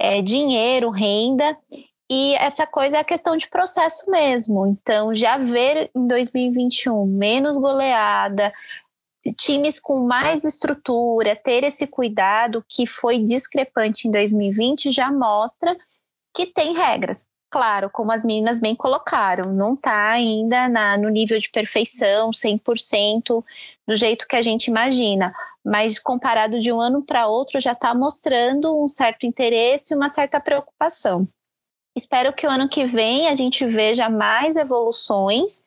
é, 0.00 0.20
dinheiro, 0.20 0.90
renda, 0.90 1.56
e 2.10 2.34
essa 2.34 2.66
coisa 2.66 2.96
é 2.96 3.00
a 3.00 3.04
questão 3.04 3.36
de 3.36 3.48
processo 3.48 4.10
mesmo. 4.10 4.66
Então, 4.66 5.14
já 5.14 5.38
ver 5.38 5.88
em 5.94 6.08
2021 6.08 7.06
menos 7.06 7.56
goleada, 7.56 8.52
times 9.36 9.78
com 9.78 10.00
mais 10.00 10.44
estrutura, 10.44 11.36
ter 11.36 11.62
esse 11.62 11.86
cuidado 11.86 12.64
que 12.68 12.84
foi 12.84 13.22
discrepante 13.22 14.08
em 14.08 14.10
2020 14.10 14.90
já 14.90 15.12
mostra 15.12 15.76
que 16.34 16.46
tem 16.46 16.74
regras. 16.74 17.24
Claro, 17.50 17.88
como 17.88 18.12
as 18.12 18.24
meninas 18.24 18.60
bem 18.60 18.76
colocaram, 18.76 19.52
não 19.52 19.72
está 19.72 20.10
ainda 20.10 20.68
na, 20.68 20.98
no 20.98 21.08
nível 21.08 21.38
de 21.38 21.50
perfeição, 21.50 22.30
100%, 22.30 23.42
do 23.86 23.96
jeito 23.96 24.28
que 24.28 24.36
a 24.36 24.42
gente 24.42 24.66
imagina, 24.66 25.32
mas 25.64 25.98
comparado 25.98 26.58
de 26.58 26.70
um 26.70 26.78
ano 26.78 27.02
para 27.02 27.26
outro 27.26 27.58
já 27.58 27.72
está 27.72 27.94
mostrando 27.94 28.82
um 28.82 28.86
certo 28.86 29.24
interesse 29.24 29.94
e 29.94 29.96
uma 29.96 30.10
certa 30.10 30.38
preocupação. 30.38 31.26
espero 31.96 32.34
que 32.34 32.46
o 32.46 32.50
ano 32.50 32.68
que 32.68 32.84
vem 32.84 33.28
a 33.28 33.34
gente 33.34 33.66
veja 33.66 34.10
mais 34.10 34.54
evoluções 34.54 35.62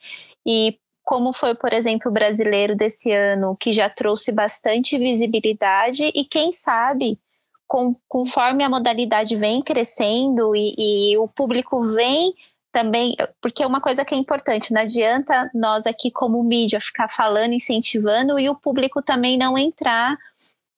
e 0.46 0.80
como 1.04 1.34
foi, 1.34 1.56
por 1.56 1.74
exemplo, 1.74 2.10
o 2.10 2.14
brasileiro 2.14 2.76
desse 2.76 3.12
ano, 3.12 3.58
que 3.60 3.74
já 3.74 3.90
trouxe 3.90 4.32
bastante 4.32 4.98
visibilidade, 4.98 6.06
e 6.16 6.24
quem 6.24 6.52
sabe, 6.52 7.20
com, 7.72 7.96
conforme 8.06 8.66
a 8.66 8.70
modalidade 8.70 9.34
vem 9.38 9.62
crescendo 9.62 10.50
e, 10.54 11.14
e 11.14 11.18
o 11.18 11.26
público 11.26 11.82
vem 11.84 12.36
também, 12.70 13.16
porque 13.40 13.66
uma 13.66 13.80
coisa 13.80 14.04
que 14.04 14.14
é 14.14 14.18
importante, 14.18 14.74
não 14.74 14.82
adianta 14.82 15.50
nós 15.54 15.88
aqui 15.88 16.12
como 16.12 16.44
mídia 16.44 16.82
ficar 16.82 17.08
falando, 17.08 17.54
incentivando 17.54 18.38
e 18.38 18.50
o 18.50 18.56
público 18.56 19.02
também 19.02 19.38
não 19.38 19.58
entrar 19.58 20.18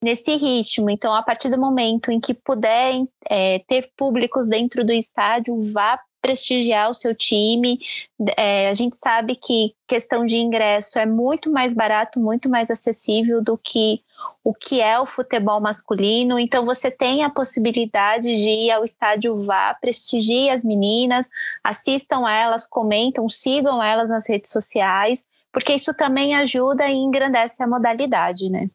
nesse 0.03 0.35
ritmo. 0.35 0.87
Então, 0.87 1.11
a 1.11 1.23
partir 1.23 1.49
do 1.49 1.57
momento 1.57 2.11
em 2.11 2.19
que 2.19 2.31
puder 2.31 3.03
é, 3.27 3.57
ter 3.65 3.89
públicos 3.97 4.47
dentro 4.47 4.85
do 4.85 4.93
estádio, 4.93 5.63
vá 5.73 5.99
prestigiar 6.23 6.89
o 6.89 6.93
seu 6.93 7.13
time. 7.13 7.77
É, 8.37 8.69
a 8.69 8.73
gente 8.73 8.95
sabe 8.95 9.35
que 9.35 9.75
questão 9.85 10.25
de 10.25 10.37
ingresso 10.37 10.97
é 10.97 11.05
muito 11.05 11.51
mais 11.51 11.73
barato, 11.73 12.17
muito 12.17 12.49
mais 12.49 12.71
acessível 12.71 13.43
do 13.43 13.57
que 13.57 14.01
o 14.41 14.53
que 14.53 14.79
é 14.79 14.97
o 14.97 15.05
futebol 15.05 15.59
masculino. 15.59 16.39
Então 16.39 16.65
você 16.65 16.89
tem 16.89 17.25
a 17.25 17.29
possibilidade 17.29 18.33
de 18.37 18.49
ir 18.49 18.71
ao 18.71 18.85
estádio 18.85 19.43
vá, 19.43 19.73
prestigie 19.73 20.49
as 20.49 20.63
meninas, 20.63 21.27
assistam 21.61 22.27
elas, 22.27 22.65
comentam, 22.65 23.27
sigam 23.27 23.83
elas 23.83 24.09
nas 24.09 24.27
redes 24.27 24.49
sociais, 24.49 25.25
porque 25.51 25.73
isso 25.73 25.93
também 25.93 26.35
ajuda 26.35 26.87
e 26.87 26.95
engrandece 26.95 27.61
a 27.61 27.67
modalidade, 27.67 28.49
né? 28.49 28.69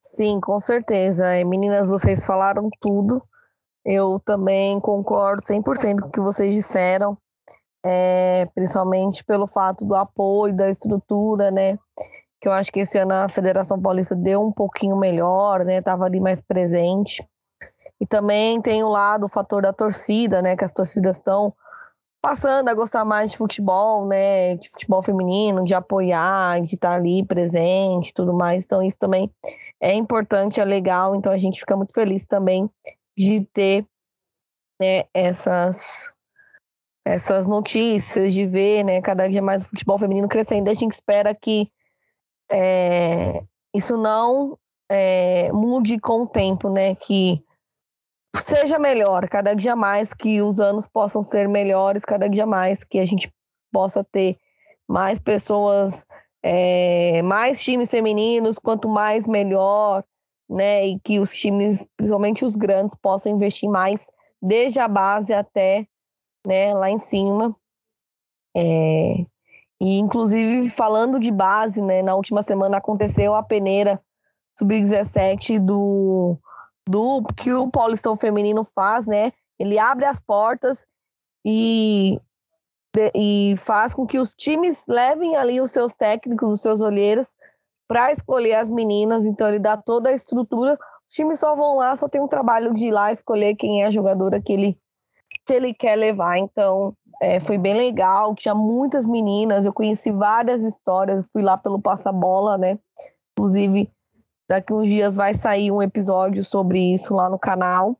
Sim, 0.00 0.40
com 0.40 0.58
certeza. 0.58 1.26
Meninas, 1.44 1.90
vocês 1.90 2.24
falaram 2.24 2.70
tudo. 2.80 3.22
Eu 3.84 4.20
também 4.24 4.78
concordo 4.80 5.42
100% 5.42 6.00
com 6.00 6.08
o 6.08 6.10
que 6.10 6.20
vocês 6.20 6.54
disseram, 6.54 7.16
é, 7.84 8.46
principalmente 8.54 9.24
pelo 9.24 9.46
fato 9.46 9.84
do 9.84 9.94
apoio, 9.94 10.54
da 10.54 10.68
estrutura, 10.68 11.50
né? 11.50 11.78
Que 12.40 12.48
eu 12.48 12.52
acho 12.52 12.70
que 12.70 12.80
esse 12.80 12.98
ano 12.98 13.12
a 13.12 13.28
Federação 13.28 13.80
Paulista 13.80 14.14
deu 14.14 14.40
um 14.40 14.52
pouquinho 14.52 14.96
melhor, 14.96 15.64
né? 15.64 15.80
Tava 15.80 16.04
ali 16.04 16.20
mais 16.20 16.42
presente. 16.42 17.26
E 18.00 18.06
também 18.06 18.60
tem 18.60 18.82
o 18.82 18.88
lado, 18.88 19.24
o 19.24 19.28
fator 19.28 19.62
da 19.62 19.72
torcida, 19.72 20.42
né? 20.42 20.56
Que 20.56 20.64
as 20.64 20.72
torcidas 20.72 21.16
estão 21.16 21.54
passando 22.22 22.68
a 22.68 22.74
gostar 22.74 23.04
mais 23.04 23.30
de 23.30 23.38
futebol, 23.38 24.06
né? 24.06 24.56
De 24.56 24.68
futebol 24.70 25.02
feminino, 25.02 25.64
de 25.64 25.74
apoiar, 25.74 26.60
de 26.62 26.74
estar 26.74 26.94
ali 26.94 27.24
presente, 27.24 28.12
tudo 28.12 28.34
mais. 28.34 28.64
Então 28.64 28.82
isso 28.82 28.98
também 28.98 29.30
é 29.80 29.94
importante, 29.94 30.60
é 30.60 30.64
legal. 30.64 31.14
Então 31.14 31.32
a 31.32 31.36
gente 31.36 31.60
fica 31.60 31.76
muito 31.76 31.94
feliz 31.94 32.26
também 32.26 32.70
de 33.16 33.44
ter 33.52 33.86
né, 34.80 35.04
essas 35.14 36.14
essas 37.04 37.46
notícias, 37.46 38.32
de 38.32 38.46
ver 38.46 38.84
né, 38.84 39.00
cada 39.00 39.26
dia 39.26 39.40
mais 39.40 39.62
o 39.62 39.68
futebol 39.68 39.98
feminino 39.98 40.28
crescendo. 40.28 40.68
A 40.68 40.74
gente 40.74 40.92
espera 40.92 41.34
que 41.34 41.70
é, 42.50 43.42
isso 43.74 43.96
não 43.96 44.58
é, 44.90 45.50
mude 45.52 45.98
com 45.98 46.22
o 46.22 46.26
tempo, 46.26 46.68
né? 46.68 46.94
Que 46.96 47.42
seja 48.36 48.78
melhor, 48.78 49.28
cada 49.28 49.54
dia 49.54 49.76
mais 49.76 50.12
que 50.12 50.42
os 50.42 50.60
anos 50.60 50.86
possam 50.86 51.22
ser 51.22 51.48
melhores, 51.48 52.04
cada 52.04 52.28
dia 52.28 52.46
mais 52.46 52.84
que 52.84 52.98
a 52.98 53.04
gente 53.04 53.32
possa 53.72 54.04
ter 54.04 54.36
mais 54.88 55.18
pessoas, 55.18 56.04
é, 56.42 57.22
mais 57.22 57.62
times 57.62 57.90
femininos, 57.90 58.58
quanto 58.58 58.88
mais 58.88 59.26
melhor, 59.26 60.04
né? 60.50 60.86
E 60.86 61.00
que 61.00 61.20
os 61.20 61.32
times, 61.32 61.86
principalmente 61.96 62.44
os 62.44 62.56
grandes, 62.56 62.96
possam 62.96 63.32
investir 63.32 63.70
mais 63.70 64.10
desde 64.42 64.80
a 64.80 64.88
base 64.88 65.32
até 65.32 65.86
né, 66.46 66.74
lá 66.74 66.90
em 66.90 66.98
cima. 66.98 67.54
É, 68.56 69.24
e 69.80 69.98
inclusive 69.98 70.68
falando 70.68 71.20
de 71.20 71.30
base, 71.30 71.80
né, 71.80 72.02
na 72.02 72.14
última 72.14 72.42
semana 72.42 72.78
aconteceu 72.78 73.34
a 73.34 73.42
peneira 73.42 74.00
sub-17 74.58 75.58
do 75.58 76.36
do 76.88 77.22
que 77.36 77.52
o 77.52 77.70
Paulistão 77.70 78.16
feminino 78.16 78.64
faz, 78.64 79.06
né? 79.06 79.32
Ele 79.58 79.78
abre 79.78 80.06
as 80.06 80.20
portas 80.20 80.88
e 81.46 82.20
e 83.14 83.54
faz 83.56 83.94
com 83.94 84.04
que 84.04 84.18
os 84.18 84.34
times 84.34 84.84
levem 84.88 85.36
ali 85.36 85.60
os 85.60 85.70
seus 85.70 85.94
técnicos, 85.94 86.50
os 86.50 86.60
seus 86.60 86.80
olheiros 86.80 87.36
para 87.90 88.12
escolher 88.12 88.54
as 88.54 88.70
meninas, 88.70 89.26
então 89.26 89.48
ele 89.48 89.58
dá 89.58 89.76
toda 89.76 90.10
a 90.10 90.12
estrutura. 90.12 90.78
Os 91.08 91.14
times 91.16 91.40
só 91.40 91.56
vão 91.56 91.74
lá, 91.74 91.96
só 91.96 92.08
tem 92.08 92.20
um 92.20 92.28
trabalho 92.28 92.72
de 92.72 92.86
ir 92.86 92.92
lá 92.92 93.10
escolher 93.10 93.56
quem 93.56 93.82
é 93.82 93.86
a 93.86 93.90
jogadora 93.90 94.40
que 94.40 94.52
ele, 94.52 94.78
que 95.44 95.52
ele 95.52 95.74
quer 95.74 95.96
levar. 95.96 96.38
Então, 96.38 96.94
é, 97.20 97.40
foi 97.40 97.58
bem 97.58 97.74
legal, 97.74 98.32
tinha 98.36 98.54
muitas 98.54 99.04
meninas, 99.04 99.66
eu 99.66 99.72
conheci 99.72 100.12
várias 100.12 100.62
histórias, 100.62 101.28
fui 101.32 101.42
lá 101.42 101.58
pelo 101.58 101.82
Passa-Bola, 101.82 102.56
né? 102.56 102.78
Inclusive, 103.32 103.90
daqui 104.48 104.72
uns 104.72 104.88
dias 104.88 105.16
vai 105.16 105.34
sair 105.34 105.72
um 105.72 105.82
episódio 105.82 106.44
sobre 106.44 106.78
isso 106.94 107.12
lá 107.12 107.28
no 107.28 107.40
canal, 107.40 107.98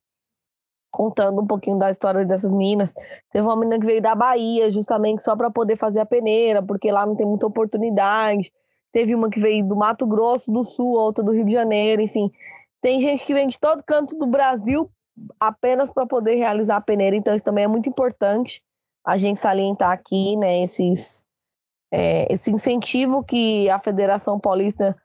contando 0.92 1.42
um 1.42 1.46
pouquinho 1.48 1.80
da 1.80 1.90
história 1.90 2.24
dessas 2.24 2.52
meninas. 2.52 2.94
Teve 3.28 3.44
uma 3.44 3.56
menina 3.56 3.80
que 3.80 3.86
veio 3.86 4.00
da 4.00 4.14
Bahia, 4.14 4.70
justamente 4.70 5.20
só 5.20 5.34
para 5.34 5.50
poder 5.50 5.74
fazer 5.74 5.98
a 5.98 6.06
peneira, 6.06 6.62
porque 6.62 6.92
lá 6.92 7.04
não 7.04 7.16
tem 7.16 7.26
muita 7.26 7.48
oportunidade. 7.48 8.52
Teve 8.92 9.14
uma 9.14 9.30
que 9.30 9.40
veio 9.40 9.66
do 9.66 9.76
Mato 9.76 10.06
Grosso 10.06 10.50
do 10.50 10.64
Sul, 10.64 10.92
outra 10.92 11.22
do 11.24 11.32
Rio 11.32 11.44
de 11.44 11.52
Janeiro, 11.52 12.02
enfim. 12.02 12.30
Tem 12.80 13.00
gente 13.00 13.24
que 13.24 13.34
vem 13.34 13.46
de 13.46 13.58
todo 13.58 13.84
canto 13.84 14.16
do 14.16 14.26
Brasil 14.26 14.90
apenas 15.38 15.92
para 15.92 16.06
poder 16.06 16.36
realizar 16.36 16.76
a 16.76 16.80
peneira, 16.80 17.14
então 17.14 17.34
isso 17.34 17.44
também 17.44 17.64
é 17.64 17.68
muito 17.68 17.88
importante 17.88 18.62
a 19.04 19.16
gente 19.16 19.38
salientar 19.38 19.90
aqui, 19.90 20.36
né, 20.36 20.62
esses, 20.62 21.24
é, 21.90 22.32
esse 22.32 22.50
incentivo 22.50 23.24
que 23.24 23.68
a 23.68 23.78
Federação 23.78 24.38
Paulista, 24.38 24.96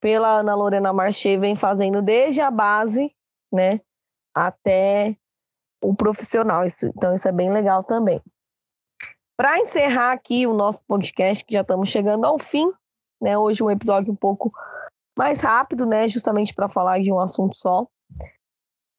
pela 0.00 0.40
Ana 0.40 0.54
Lorena 0.54 0.92
Marché, 0.92 1.36
vem 1.36 1.54
fazendo 1.54 2.02
desde 2.02 2.40
a 2.40 2.50
base, 2.50 3.14
né, 3.52 3.80
até 4.34 5.16
o 5.82 5.94
profissional. 5.94 6.64
Isso, 6.64 6.86
então 6.86 7.14
isso 7.14 7.28
é 7.28 7.32
bem 7.32 7.50
legal 7.50 7.84
também. 7.84 8.20
Para 9.36 9.58
encerrar 9.58 10.12
aqui 10.12 10.46
o 10.46 10.54
nosso 10.54 10.84
podcast, 10.86 11.44
que 11.44 11.54
já 11.54 11.62
estamos 11.62 11.88
chegando 11.88 12.24
ao 12.24 12.38
fim, 12.38 12.70
né? 13.22 13.38
Hoje 13.38 13.62
um 13.62 13.70
episódio 13.70 14.12
um 14.12 14.16
pouco 14.16 14.52
mais 15.16 15.42
rápido, 15.42 15.86
né? 15.86 16.08
Justamente 16.08 16.52
para 16.52 16.68
falar 16.68 17.00
de 17.00 17.12
um 17.12 17.20
assunto 17.20 17.56
só. 17.56 17.86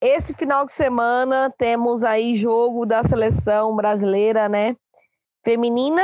Esse 0.01 0.33
final 0.33 0.65
de 0.65 0.71
semana 0.71 1.53
temos 1.57 2.03
aí 2.03 2.33
jogo 2.35 2.85
da 2.85 3.03
seleção 3.03 3.75
brasileira, 3.75 4.47
né? 4.47 4.75
Feminina. 5.45 6.01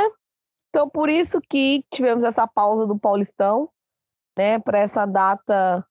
Então, 0.68 0.88
por 0.88 1.08
isso 1.08 1.40
que 1.40 1.84
tivemos 1.90 2.22
essa 2.22 2.46
pausa 2.46 2.86
do 2.86 2.98
Paulistão, 2.98 3.68
né? 4.36 4.58
Para 4.58 4.78
essa 4.78 5.06
data 5.06 5.84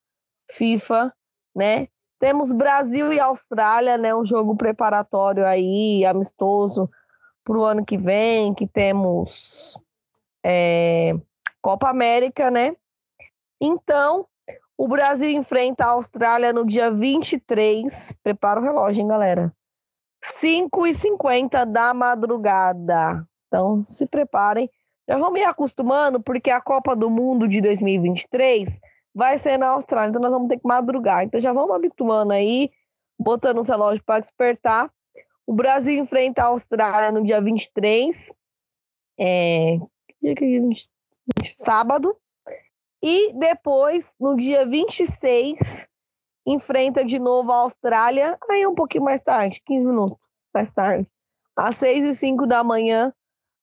FIFA, 0.52 1.14
né? 1.56 1.88
Temos 2.20 2.52
Brasil 2.52 3.12
e 3.14 3.20
Austrália, 3.20 3.98
né? 3.98 4.14
Um 4.14 4.26
jogo 4.26 4.56
preparatório 4.56 5.46
aí, 5.46 6.06
amistoso 6.06 6.90
para 7.44 7.58
o 7.58 7.64
ano 7.64 7.84
que 7.84 7.98
vem, 7.98 8.54
que 8.54 8.68
temos 8.68 9.82
é, 10.46 11.16
Copa 11.62 11.90
América, 11.90 12.50
né? 12.50 12.76
Então, 13.62 14.26
o 14.78 14.88
Brasil 14.88 15.30
enfrenta 15.30 15.86
a 15.86 15.90
Austrália 15.90 16.54
no 16.54 16.66
dia 16.66 16.92
23. 16.92 18.16
Prepara 18.24 18.60
o 18.60 18.64
relógio, 18.64 19.02
hein, 19.02 19.08
galera? 19.08 19.54
5h50 20.24 21.66
da 21.66 21.94
madrugada. 21.94 23.28
Então, 23.48 23.84
se 23.86 24.08
preparem. 24.08 24.70
Já 25.08 25.18
vamos 25.18 25.40
ir 25.40 25.44
acostumando, 25.44 26.22
porque 26.22 26.52
a 26.52 26.62
Copa 26.62 26.96
do 26.96 27.10
Mundo 27.10 27.48
de 27.48 27.62
2023 27.62 28.80
vai 29.14 29.38
ser 29.38 29.58
na 29.58 29.70
Austrália, 29.70 30.10
então 30.10 30.22
nós 30.22 30.32
vamos 30.32 30.48
ter 30.48 30.58
que 30.58 30.68
madrugar. 30.68 31.24
Então 31.24 31.40
já 31.40 31.52
vamos 31.52 31.76
habituando 31.76 32.32
aí, 32.32 32.70
botando 33.20 33.60
os 33.60 33.68
relógios 33.68 34.02
para 34.02 34.20
despertar. 34.20 34.92
O 35.48 35.54
Brasil 35.54 36.00
enfrenta 36.00 36.44
a 36.44 36.46
Austrália 36.46 37.12
no 37.12 37.24
dia 37.24 37.42
23. 37.42 38.32
É, 39.20 39.78
dia 40.22 40.36
que 40.36 40.46
é 40.46 40.60
sábado. 41.44 42.16
E 43.02 43.34
depois, 43.34 44.16
no 44.20 44.36
dia 44.36 44.66
26, 44.66 45.88
enfrenta 46.46 47.04
de 47.04 47.20
novo 47.20 47.52
a 47.52 47.58
Austrália, 47.58 48.38
aí 48.50 48.66
um 48.68 48.76
pouquinho 48.76 49.04
mais 49.04 49.22
tarde, 49.22 49.62
15 49.66 49.86
minutos 49.86 50.18
mais 50.54 50.72
tarde. 50.72 51.08
Às 51.56 51.76
6 51.78 52.06
e 52.06 52.16
5 52.16 52.46
da 52.46 52.64
manhã 52.64 53.14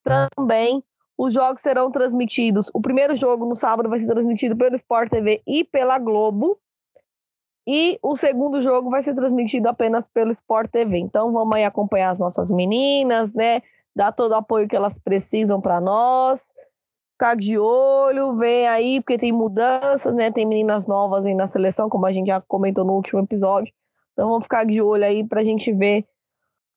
também. 0.02 0.82
Os 1.18 1.32
jogos 1.32 1.62
serão 1.62 1.90
transmitidos. 1.90 2.70
O 2.74 2.80
primeiro 2.80 3.16
jogo 3.16 3.46
no 3.46 3.54
sábado 3.54 3.88
vai 3.88 3.98
ser 3.98 4.06
transmitido 4.06 4.54
pelo 4.56 4.76
Sport 4.76 5.10
TV 5.10 5.42
e 5.46 5.64
pela 5.64 5.98
Globo. 5.98 6.58
E 7.66 7.98
o 8.02 8.14
segundo 8.14 8.60
jogo 8.60 8.90
vai 8.90 9.02
ser 9.02 9.14
transmitido 9.14 9.68
apenas 9.68 10.08
pelo 10.08 10.30
Sport 10.30 10.70
TV. 10.70 10.98
Então 10.98 11.32
vamos 11.32 11.56
aí 11.56 11.64
acompanhar 11.64 12.10
as 12.10 12.18
nossas 12.18 12.50
meninas, 12.50 13.32
né? 13.32 13.62
Dar 13.94 14.12
todo 14.12 14.32
o 14.32 14.36
apoio 14.36 14.68
que 14.68 14.76
elas 14.76 14.98
precisam 14.98 15.60
para 15.60 15.80
nós 15.80 16.52
ficar 17.16 17.34
de 17.34 17.58
olho, 17.58 18.36
ver 18.36 18.66
aí, 18.66 19.00
porque 19.00 19.16
tem 19.16 19.32
mudanças, 19.32 20.14
né? 20.14 20.30
Tem 20.30 20.46
meninas 20.46 20.86
novas 20.86 21.24
aí 21.24 21.34
na 21.34 21.46
seleção, 21.46 21.88
como 21.88 22.06
a 22.06 22.12
gente 22.12 22.26
já 22.26 22.40
comentou 22.42 22.84
no 22.84 22.92
último 22.92 23.20
episódio. 23.20 23.72
Então 24.12 24.28
vamos 24.28 24.44
ficar 24.44 24.64
de 24.64 24.80
olho 24.80 25.04
aí 25.04 25.26
para 25.26 25.40
a 25.40 25.44
gente 25.44 25.72
ver 25.72 26.04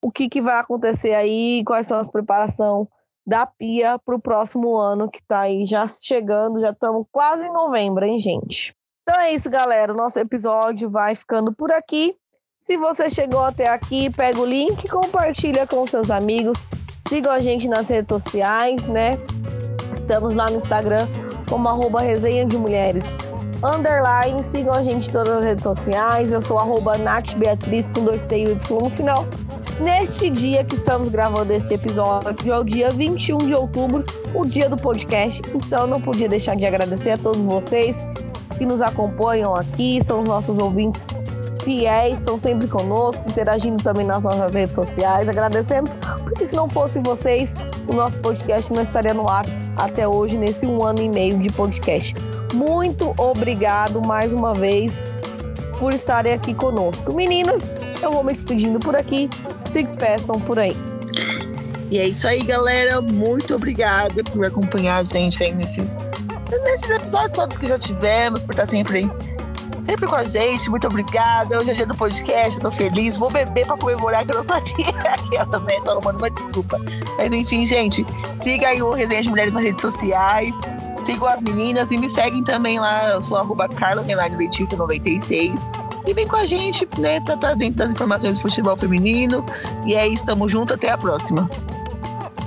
o 0.02 0.10
que, 0.10 0.28
que 0.28 0.40
vai 0.40 0.58
acontecer 0.58 1.14
aí, 1.14 1.62
quais 1.66 1.86
são 1.86 1.98
as 1.98 2.10
preparações 2.10 2.86
da 3.26 3.44
Pia 3.44 3.98
para 3.98 4.16
o 4.16 4.20
próximo 4.20 4.76
ano 4.76 5.10
que 5.10 5.18
está 5.18 5.40
aí 5.40 5.66
já 5.66 5.86
chegando, 5.86 6.60
já 6.60 6.70
estamos 6.70 7.06
quase 7.12 7.46
em 7.46 7.52
novembro, 7.52 8.04
hein, 8.04 8.18
gente? 8.18 8.74
Então 9.02 9.20
é 9.20 9.32
isso, 9.32 9.50
galera. 9.50 9.92
O 9.92 9.96
nosso 9.96 10.18
episódio 10.18 10.88
vai 10.88 11.14
ficando 11.14 11.52
por 11.52 11.70
aqui. 11.70 12.16
Se 12.58 12.76
você 12.76 13.10
chegou 13.10 13.40
até 13.40 13.68
aqui, 13.68 14.10
pega 14.10 14.40
o 14.40 14.44
link, 14.44 14.88
compartilha 14.88 15.66
com 15.66 15.86
seus 15.86 16.10
amigos, 16.10 16.66
sigam 17.08 17.32
a 17.32 17.40
gente 17.40 17.68
nas 17.68 17.88
redes 17.88 18.08
sociais, 18.08 18.86
né? 18.86 19.18
Estamos 19.92 20.34
lá 20.34 20.50
no 20.50 20.56
Instagram 20.56 21.06
como 21.48 21.68
arroba 21.68 22.00
resenha 22.00 22.44
de 22.44 22.56
mulheres 22.56 23.16
underline, 23.62 24.42
sigam 24.42 24.72
a 24.72 24.82
gente 24.82 25.10
em 25.10 25.12
todas 25.12 25.36
as 25.36 25.44
redes 25.44 25.64
sociais. 25.64 26.32
Eu 26.32 26.40
sou 26.40 26.58
arroba 26.58 26.96
Nath 26.96 27.34
Beatriz 27.34 27.90
com 27.90 28.04
dois 28.04 28.22
T 28.22 28.36
e 28.36 28.44
Y 28.52 28.82
no 28.82 28.88
final 28.88 29.26
neste 29.80 30.28
dia 30.28 30.62
que 30.62 30.74
estamos 30.74 31.08
gravando 31.08 31.52
este 31.52 31.74
episódio, 31.74 32.52
é 32.52 32.58
o 32.58 32.62
dia 32.62 32.90
21 32.90 33.38
de 33.38 33.54
outubro, 33.54 34.04
o 34.34 34.44
dia 34.44 34.68
do 34.68 34.76
podcast. 34.76 35.42
Então 35.54 35.86
não 35.86 36.00
podia 36.00 36.28
deixar 36.28 36.54
de 36.54 36.66
agradecer 36.66 37.12
a 37.12 37.18
todos 37.18 37.44
vocês 37.44 38.04
que 38.58 38.66
nos 38.66 38.82
acompanham 38.82 39.54
aqui, 39.54 40.04
são 40.04 40.20
os 40.20 40.26
nossos 40.26 40.58
ouvintes 40.58 41.06
fiéis, 41.62 42.18
estão 42.18 42.38
sempre 42.38 42.66
conosco, 42.66 43.22
interagindo 43.28 43.82
também 43.82 44.06
nas 44.06 44.22
nossas 44.22 44.54
redes 44.54 44.74
sociais. 44.74 45.28
Agradecemos, 45.28 45.94
porque 46.24 46.46
se 46.46 46.56
não 46.56 46.68
fosse 46.68 47.00
vocês, 47.00 47.54
o 47.88 47.94
nosso 47.94 48.18
podcast 48.20 48.72
não 48.72 48.82
estaria 48.82 49.14
no 49.14 49.28
ar 49.28 49.44
até 49.76 50.06
hoje, 50.06 50.36
nesse 50.36 50.66
um 50.66 50.84
ano 50.84 51.00
e 51.00 51.08
meio 51.08 51.38
de 51.38 51.50
podcast. 51.50 52.14
Muito 52.54 53.14
obrigado 53.16 54.00
mais 54.00 54.32
uma 54.32 54.54
vez 54.54 55.06
por 55.78 55.94
estarem 55.94 56.34
aqui 56.34 56.52
conosco. 56.52 57.12
Meninas, 57.12 57.74
eu 58.02 58.12
vou 58.12 58.22
me 58.22 58.32
despedindo 58.32 58.78
por 58.78 58.94
aqui. 58.94 59.30
Se 59.70 59.82
despeçam 59.82 60.38
por 60.40 60.58
aí. 60.58 60.76
E 61.90 61.98
é 61.98 62.08
isso 62.08 62.28
aí, 62.28 62.42
galera. 62.42 63.00
Muito 63.00 63.54
obrigada 63.54 64.22
por 64.24 64.44
acompanhar 64.44 64.98
a 64.98 65.02
gente 65.02 65.42
aí 65.42 65.54
nesses, 65.54 65.94
nesses 66.50 66.90
episódios 66.90 67.34
todos 67.34 67.58
que 67.58 67.66
já 67.66 67.78
tivemos, 67.78 68.44
por 68.44 68.52
estar 68.52 68.66
sempre 68.66 69.10
sempre 69.84 70.06
com 70.06 70.14
a 70.14 70.24
gente. 70.24 70.70
Muito 70.70 70.86
obrigada. 70.86 71.58
Hoje 71.58 71.70
é 71.70 71.74
dia 71.74 71.86
do 71.86 71.94
podcast, 71.94 72.56
eu 72.56 72.62
tô 72.62 72.70
feliz. 72.70 73.16
Vou 73.16 73.30
beber 73.30 73.66
pra 73.66 73.76
comemorar 73.76 74.24
que 74.24 74.32
eu 74.32 74.36
não 74.36 74.44
sabia 74.44 74.88
aquelas, 75.12 75.62
né? 75.62 75.74
Só 75.82 76.00
mando 76.00 76.18
uma 76.18 76.30
desculpa. 76.30 76.80
Mas 77.16 77.32
enfim, 77.32 77.66
gente, 77.66 78.04
siga 78.36 78.68
aí 78.68 78.82
o 78.82 78.90
Resenha 78.90 79.22
de 79.22 79.30
Mulheres 79.30 79.52
nas 79.52 79.62
redes 79.62 79.82
sociais. 79.82 80.54
Sigam 81.02 81.28
as 81.28 81.40
meninas 81.40 81.90
e 81.90 81.98
me 81.98 82.08
seguem 82.10 82.44
também 82.44 82.78
lá. 82.78 83.10
Eu 83.10 83.22
sou 83.22 83.36
arroba 83.38 83.68
Letícia 84.36 84.76
96 84.76 85.68
e 86.06 86.14
vem 86.14 86.26
com 86.26 86.36
a 86.36 86.46
gente, 86.46 86.88
né, 86.98 87.20
pra 87.20 87.34
estar 87.34 87.54
dentro 87.54 87.78
das 87.78 87.90
informações 87.90 88.38
do 88.38 88.42
futebol 88.42 88.76
feminino. 88.76 89.44
E 89.86 89.96
aí, 89.96 90.12
estamos 90.14 90.50
juntos, 90.50 90.74
até 90.74 90.90
a 90.90 90.98
próxima. 90.98 91.48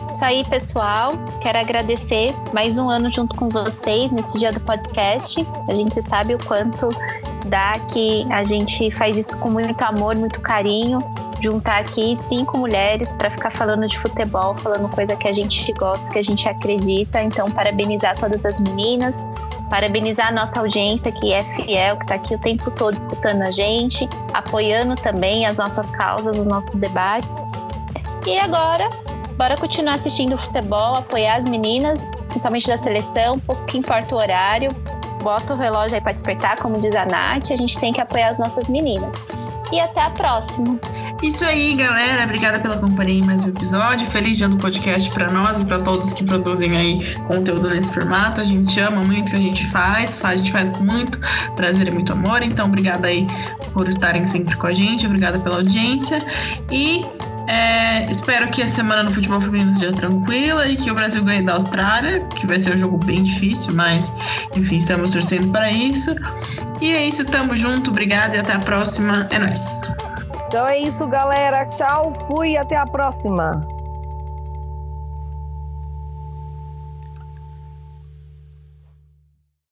Isso 0.09 0.23
aí, 0.23 0.45
pessoal. 0.45 1.13
Quero 1.41 1.57
agradecer 1.57 2.35
mais 2.53 2.77
um 2.77 2.87
ano 2.87 3.09
junto 3.09 3.35
com 3.35 3.49
vocês 3.49 4.11
nesse 4.11 4.37
dia 4.37 4.51
do 4.51 4.59
podcast. 4.59 5.43
A 5.67 5.73
gente 5.73 5.99
sabe 6.03 6.35
o 6.35 6.37
quanto 6.45 6.89
que 7.91 8.25
a 8.31 8.43
gente 8.43 8.89
faz 8.91 9.17
isso 9.17 9.37
com 9.39 9.49
muito 9.49 9.81
amor, 9.83 10.15
muito 10.15 10.41
carinho. 10.41 10.99
Juntar 11.41 11.81
aqui 11.81 12.15
cinco 12.15 12.57
mulheres 12.57 13.13
para 13.13 13.29
ficar 13.29 13.51
falando 13.51 13.87
de 13.87 13.97
futebol, 13.97 14.55
falando 14.57 14.87
coisa 14.89 15.15
que 15.15 15.27
a 15.27 15.31
gente 15.31 15.71
gosta, 15.73 16.11
que 16.11 16.19
a 16.19 16.23
gente 16.23 16.47
acredita. 16.47 17.21
Então, 17.21 17.51
parabenizar 17.51 18.17
todas 18.17 18.45
as 18.45 18.59
meninas, 18.59 19.15
Parabenizar 19.73 20.27
a 20.27 20.31
nossa 20.31 20.59
audiência 20.59 21.11
que 21.11 21.33
é 21.33 21.43
fiel, 21.43 21.97
que 21.97 22.03
está 22.03 22.13
aqui 22.13 22.35
o 22.35 22.37
tempo 22.37 22.69
todo 22.69 22.93
escutando 22.93 23.41
a 23.41 23.49
gente, 23.49 24.07
apoiando 24.31 24.93
também 24.95 25.47
as 25.47 25.57
nossas 25.57 25.89
causas, 25.89 26.37
os 26.37 26.45
nossos 26.45 26.75
debates. 26.75 27.43
E 28.23 28.37
agora, 28.37 28.87
bora 29.35 29.57
continuar 29.57 29.95
assistindo 29.95 30.37
futebol, 30.37 30.97
apoiar 30.97 31.37
as 31.37 31.47
meninas, 31.47 31.99
principalmente 32.27 32.67
da 32.67 32.77
seleção, 32.77 33.39
pouco 33.39 33.65
que 33.65 33.79
importa 33.79 34.13
o 34.13 34.19
horário. 34.19 34.69
Bota 35.23 35.53
o 35.53 35.57
relógio 35.57 35.95
aí 35.95 36.01
para 36.01 36.11
despertar, 36.11 36.57
como 36.57 36.81
diz 36.81 36.93
a 36.93 37.05
Nath, 37.05 37.51
a 37.51 37.55
gente 37.55 37.79
tem 37.79 37.93
que 37.93 38.01
apoiar 38.01 38.27
as 38.27 38.37
nossas 38.37 38.69
meninas. 38.69 39.15
E 39.71 39.79
até 39.79 40.01
a 40.01 40.09
próxima! 40.09 40.77
Isso 41.23 41.45
aí, 41.45 41.73
galera. 41.73 42.25
Obrigada 42.25 42.59
pela 42.59 42.77
companhia 42.77 43.19
em 43.19 43.25
mais 43.25 43.45
um 43.45 43.47
episódio. 43.47 44.05
Feliz 44.07 44.37
dia 44.37 44.49
do 44.49 44.57
podcast 44.57 45.09
para 45.11 45.31
nós 45.31 45.59
e 45.59 45.65
para 45.65 45.79
todos 45.79 46.11
que 46.11 46.25
produzem 46.25 46.75
aí 46.75 47.15
conteúdo 47.27 47.69
nesse 47.69 47.93
formato. 47.93 48.41
A 48.41 48.43
gente 48.43 48.77
ama 48.81 49.01
muito 49.01 49.29
o 49.29 49.31
que 49.31 49.37
a 49.37 49.39
gente 49.39 49.65
faz, 49.67 50.19
a 50.21 50.35
gente 50.35 50.51
faz 50.51 50.69
com 50.69 50.83
muito 50.83 51.17
prazer 51.55 51.87
e 51.87 51.91
muito 51.91 52.11
amor. 52.11 52.43
Então, 52.43 52.67
obrigada 52.67 53.07
aí 53.07 53.25
por 53.71 53.87
estarem 53.87 54.27
sempre 54.27 54.57
com 54.57 54.67
a 54.67 54.73
gente. 54.73 55.05
Obrigada 55.05 55.39
pela 55.39 55.55
audiência. 55.55 56.21
E 56.69 57.01
é, 57.47 58.05
espero 58.09 58.49
que 58.49 58.61
a 58.61 58.67
semana 58.67 59.03
no 59.03 59.13
futebol 59.13 59.41
feminino 59.41 59.73
seja 59.73 59.91
tranquila 59.93 60.67
e 60.67 60.75
que 60.75 60.89
o 60.91 60.95
Brasil 60.95 61.23
ganhe 61.23 61.43
da 61.43 61.53
Austrália, 61.53 62.23
que 62.35 62.47
vai 62.47 62.57
ser 62.57 62.75
um 62.75 62.77
jogo 62.77 62.97
bem 62.97 63.23
difícil, 63.23 63.73
mas 63.73 64.13
enfim, 64.55 64.77
estamos 64.77 65.11
torcendo 65.11 65.51
para 65.51 65.69
isso. 65.71 66.15
E 66.81 66.91
é 66.91 67.05
isso, 67.05 67.25
tamo 67.25 67.55
junto, 67.55 67.91
obrigada 67.91 68.35
e 68.35 68.39
até 68.39 68.53
a 68.53 68.59
próxima. 68.59 69.27
É 69.31 69.39
nóis. 69.39 69.91
Então 70.47 70.67
é 70.67 70.77
isso, 70.77 71.07
galera. 71.07 71.65
Tchau, 71.65 72.13
fui, 72.27 72.55
até 72.57 72.77
a 72.77 72.85
próxima. 72.85 73.65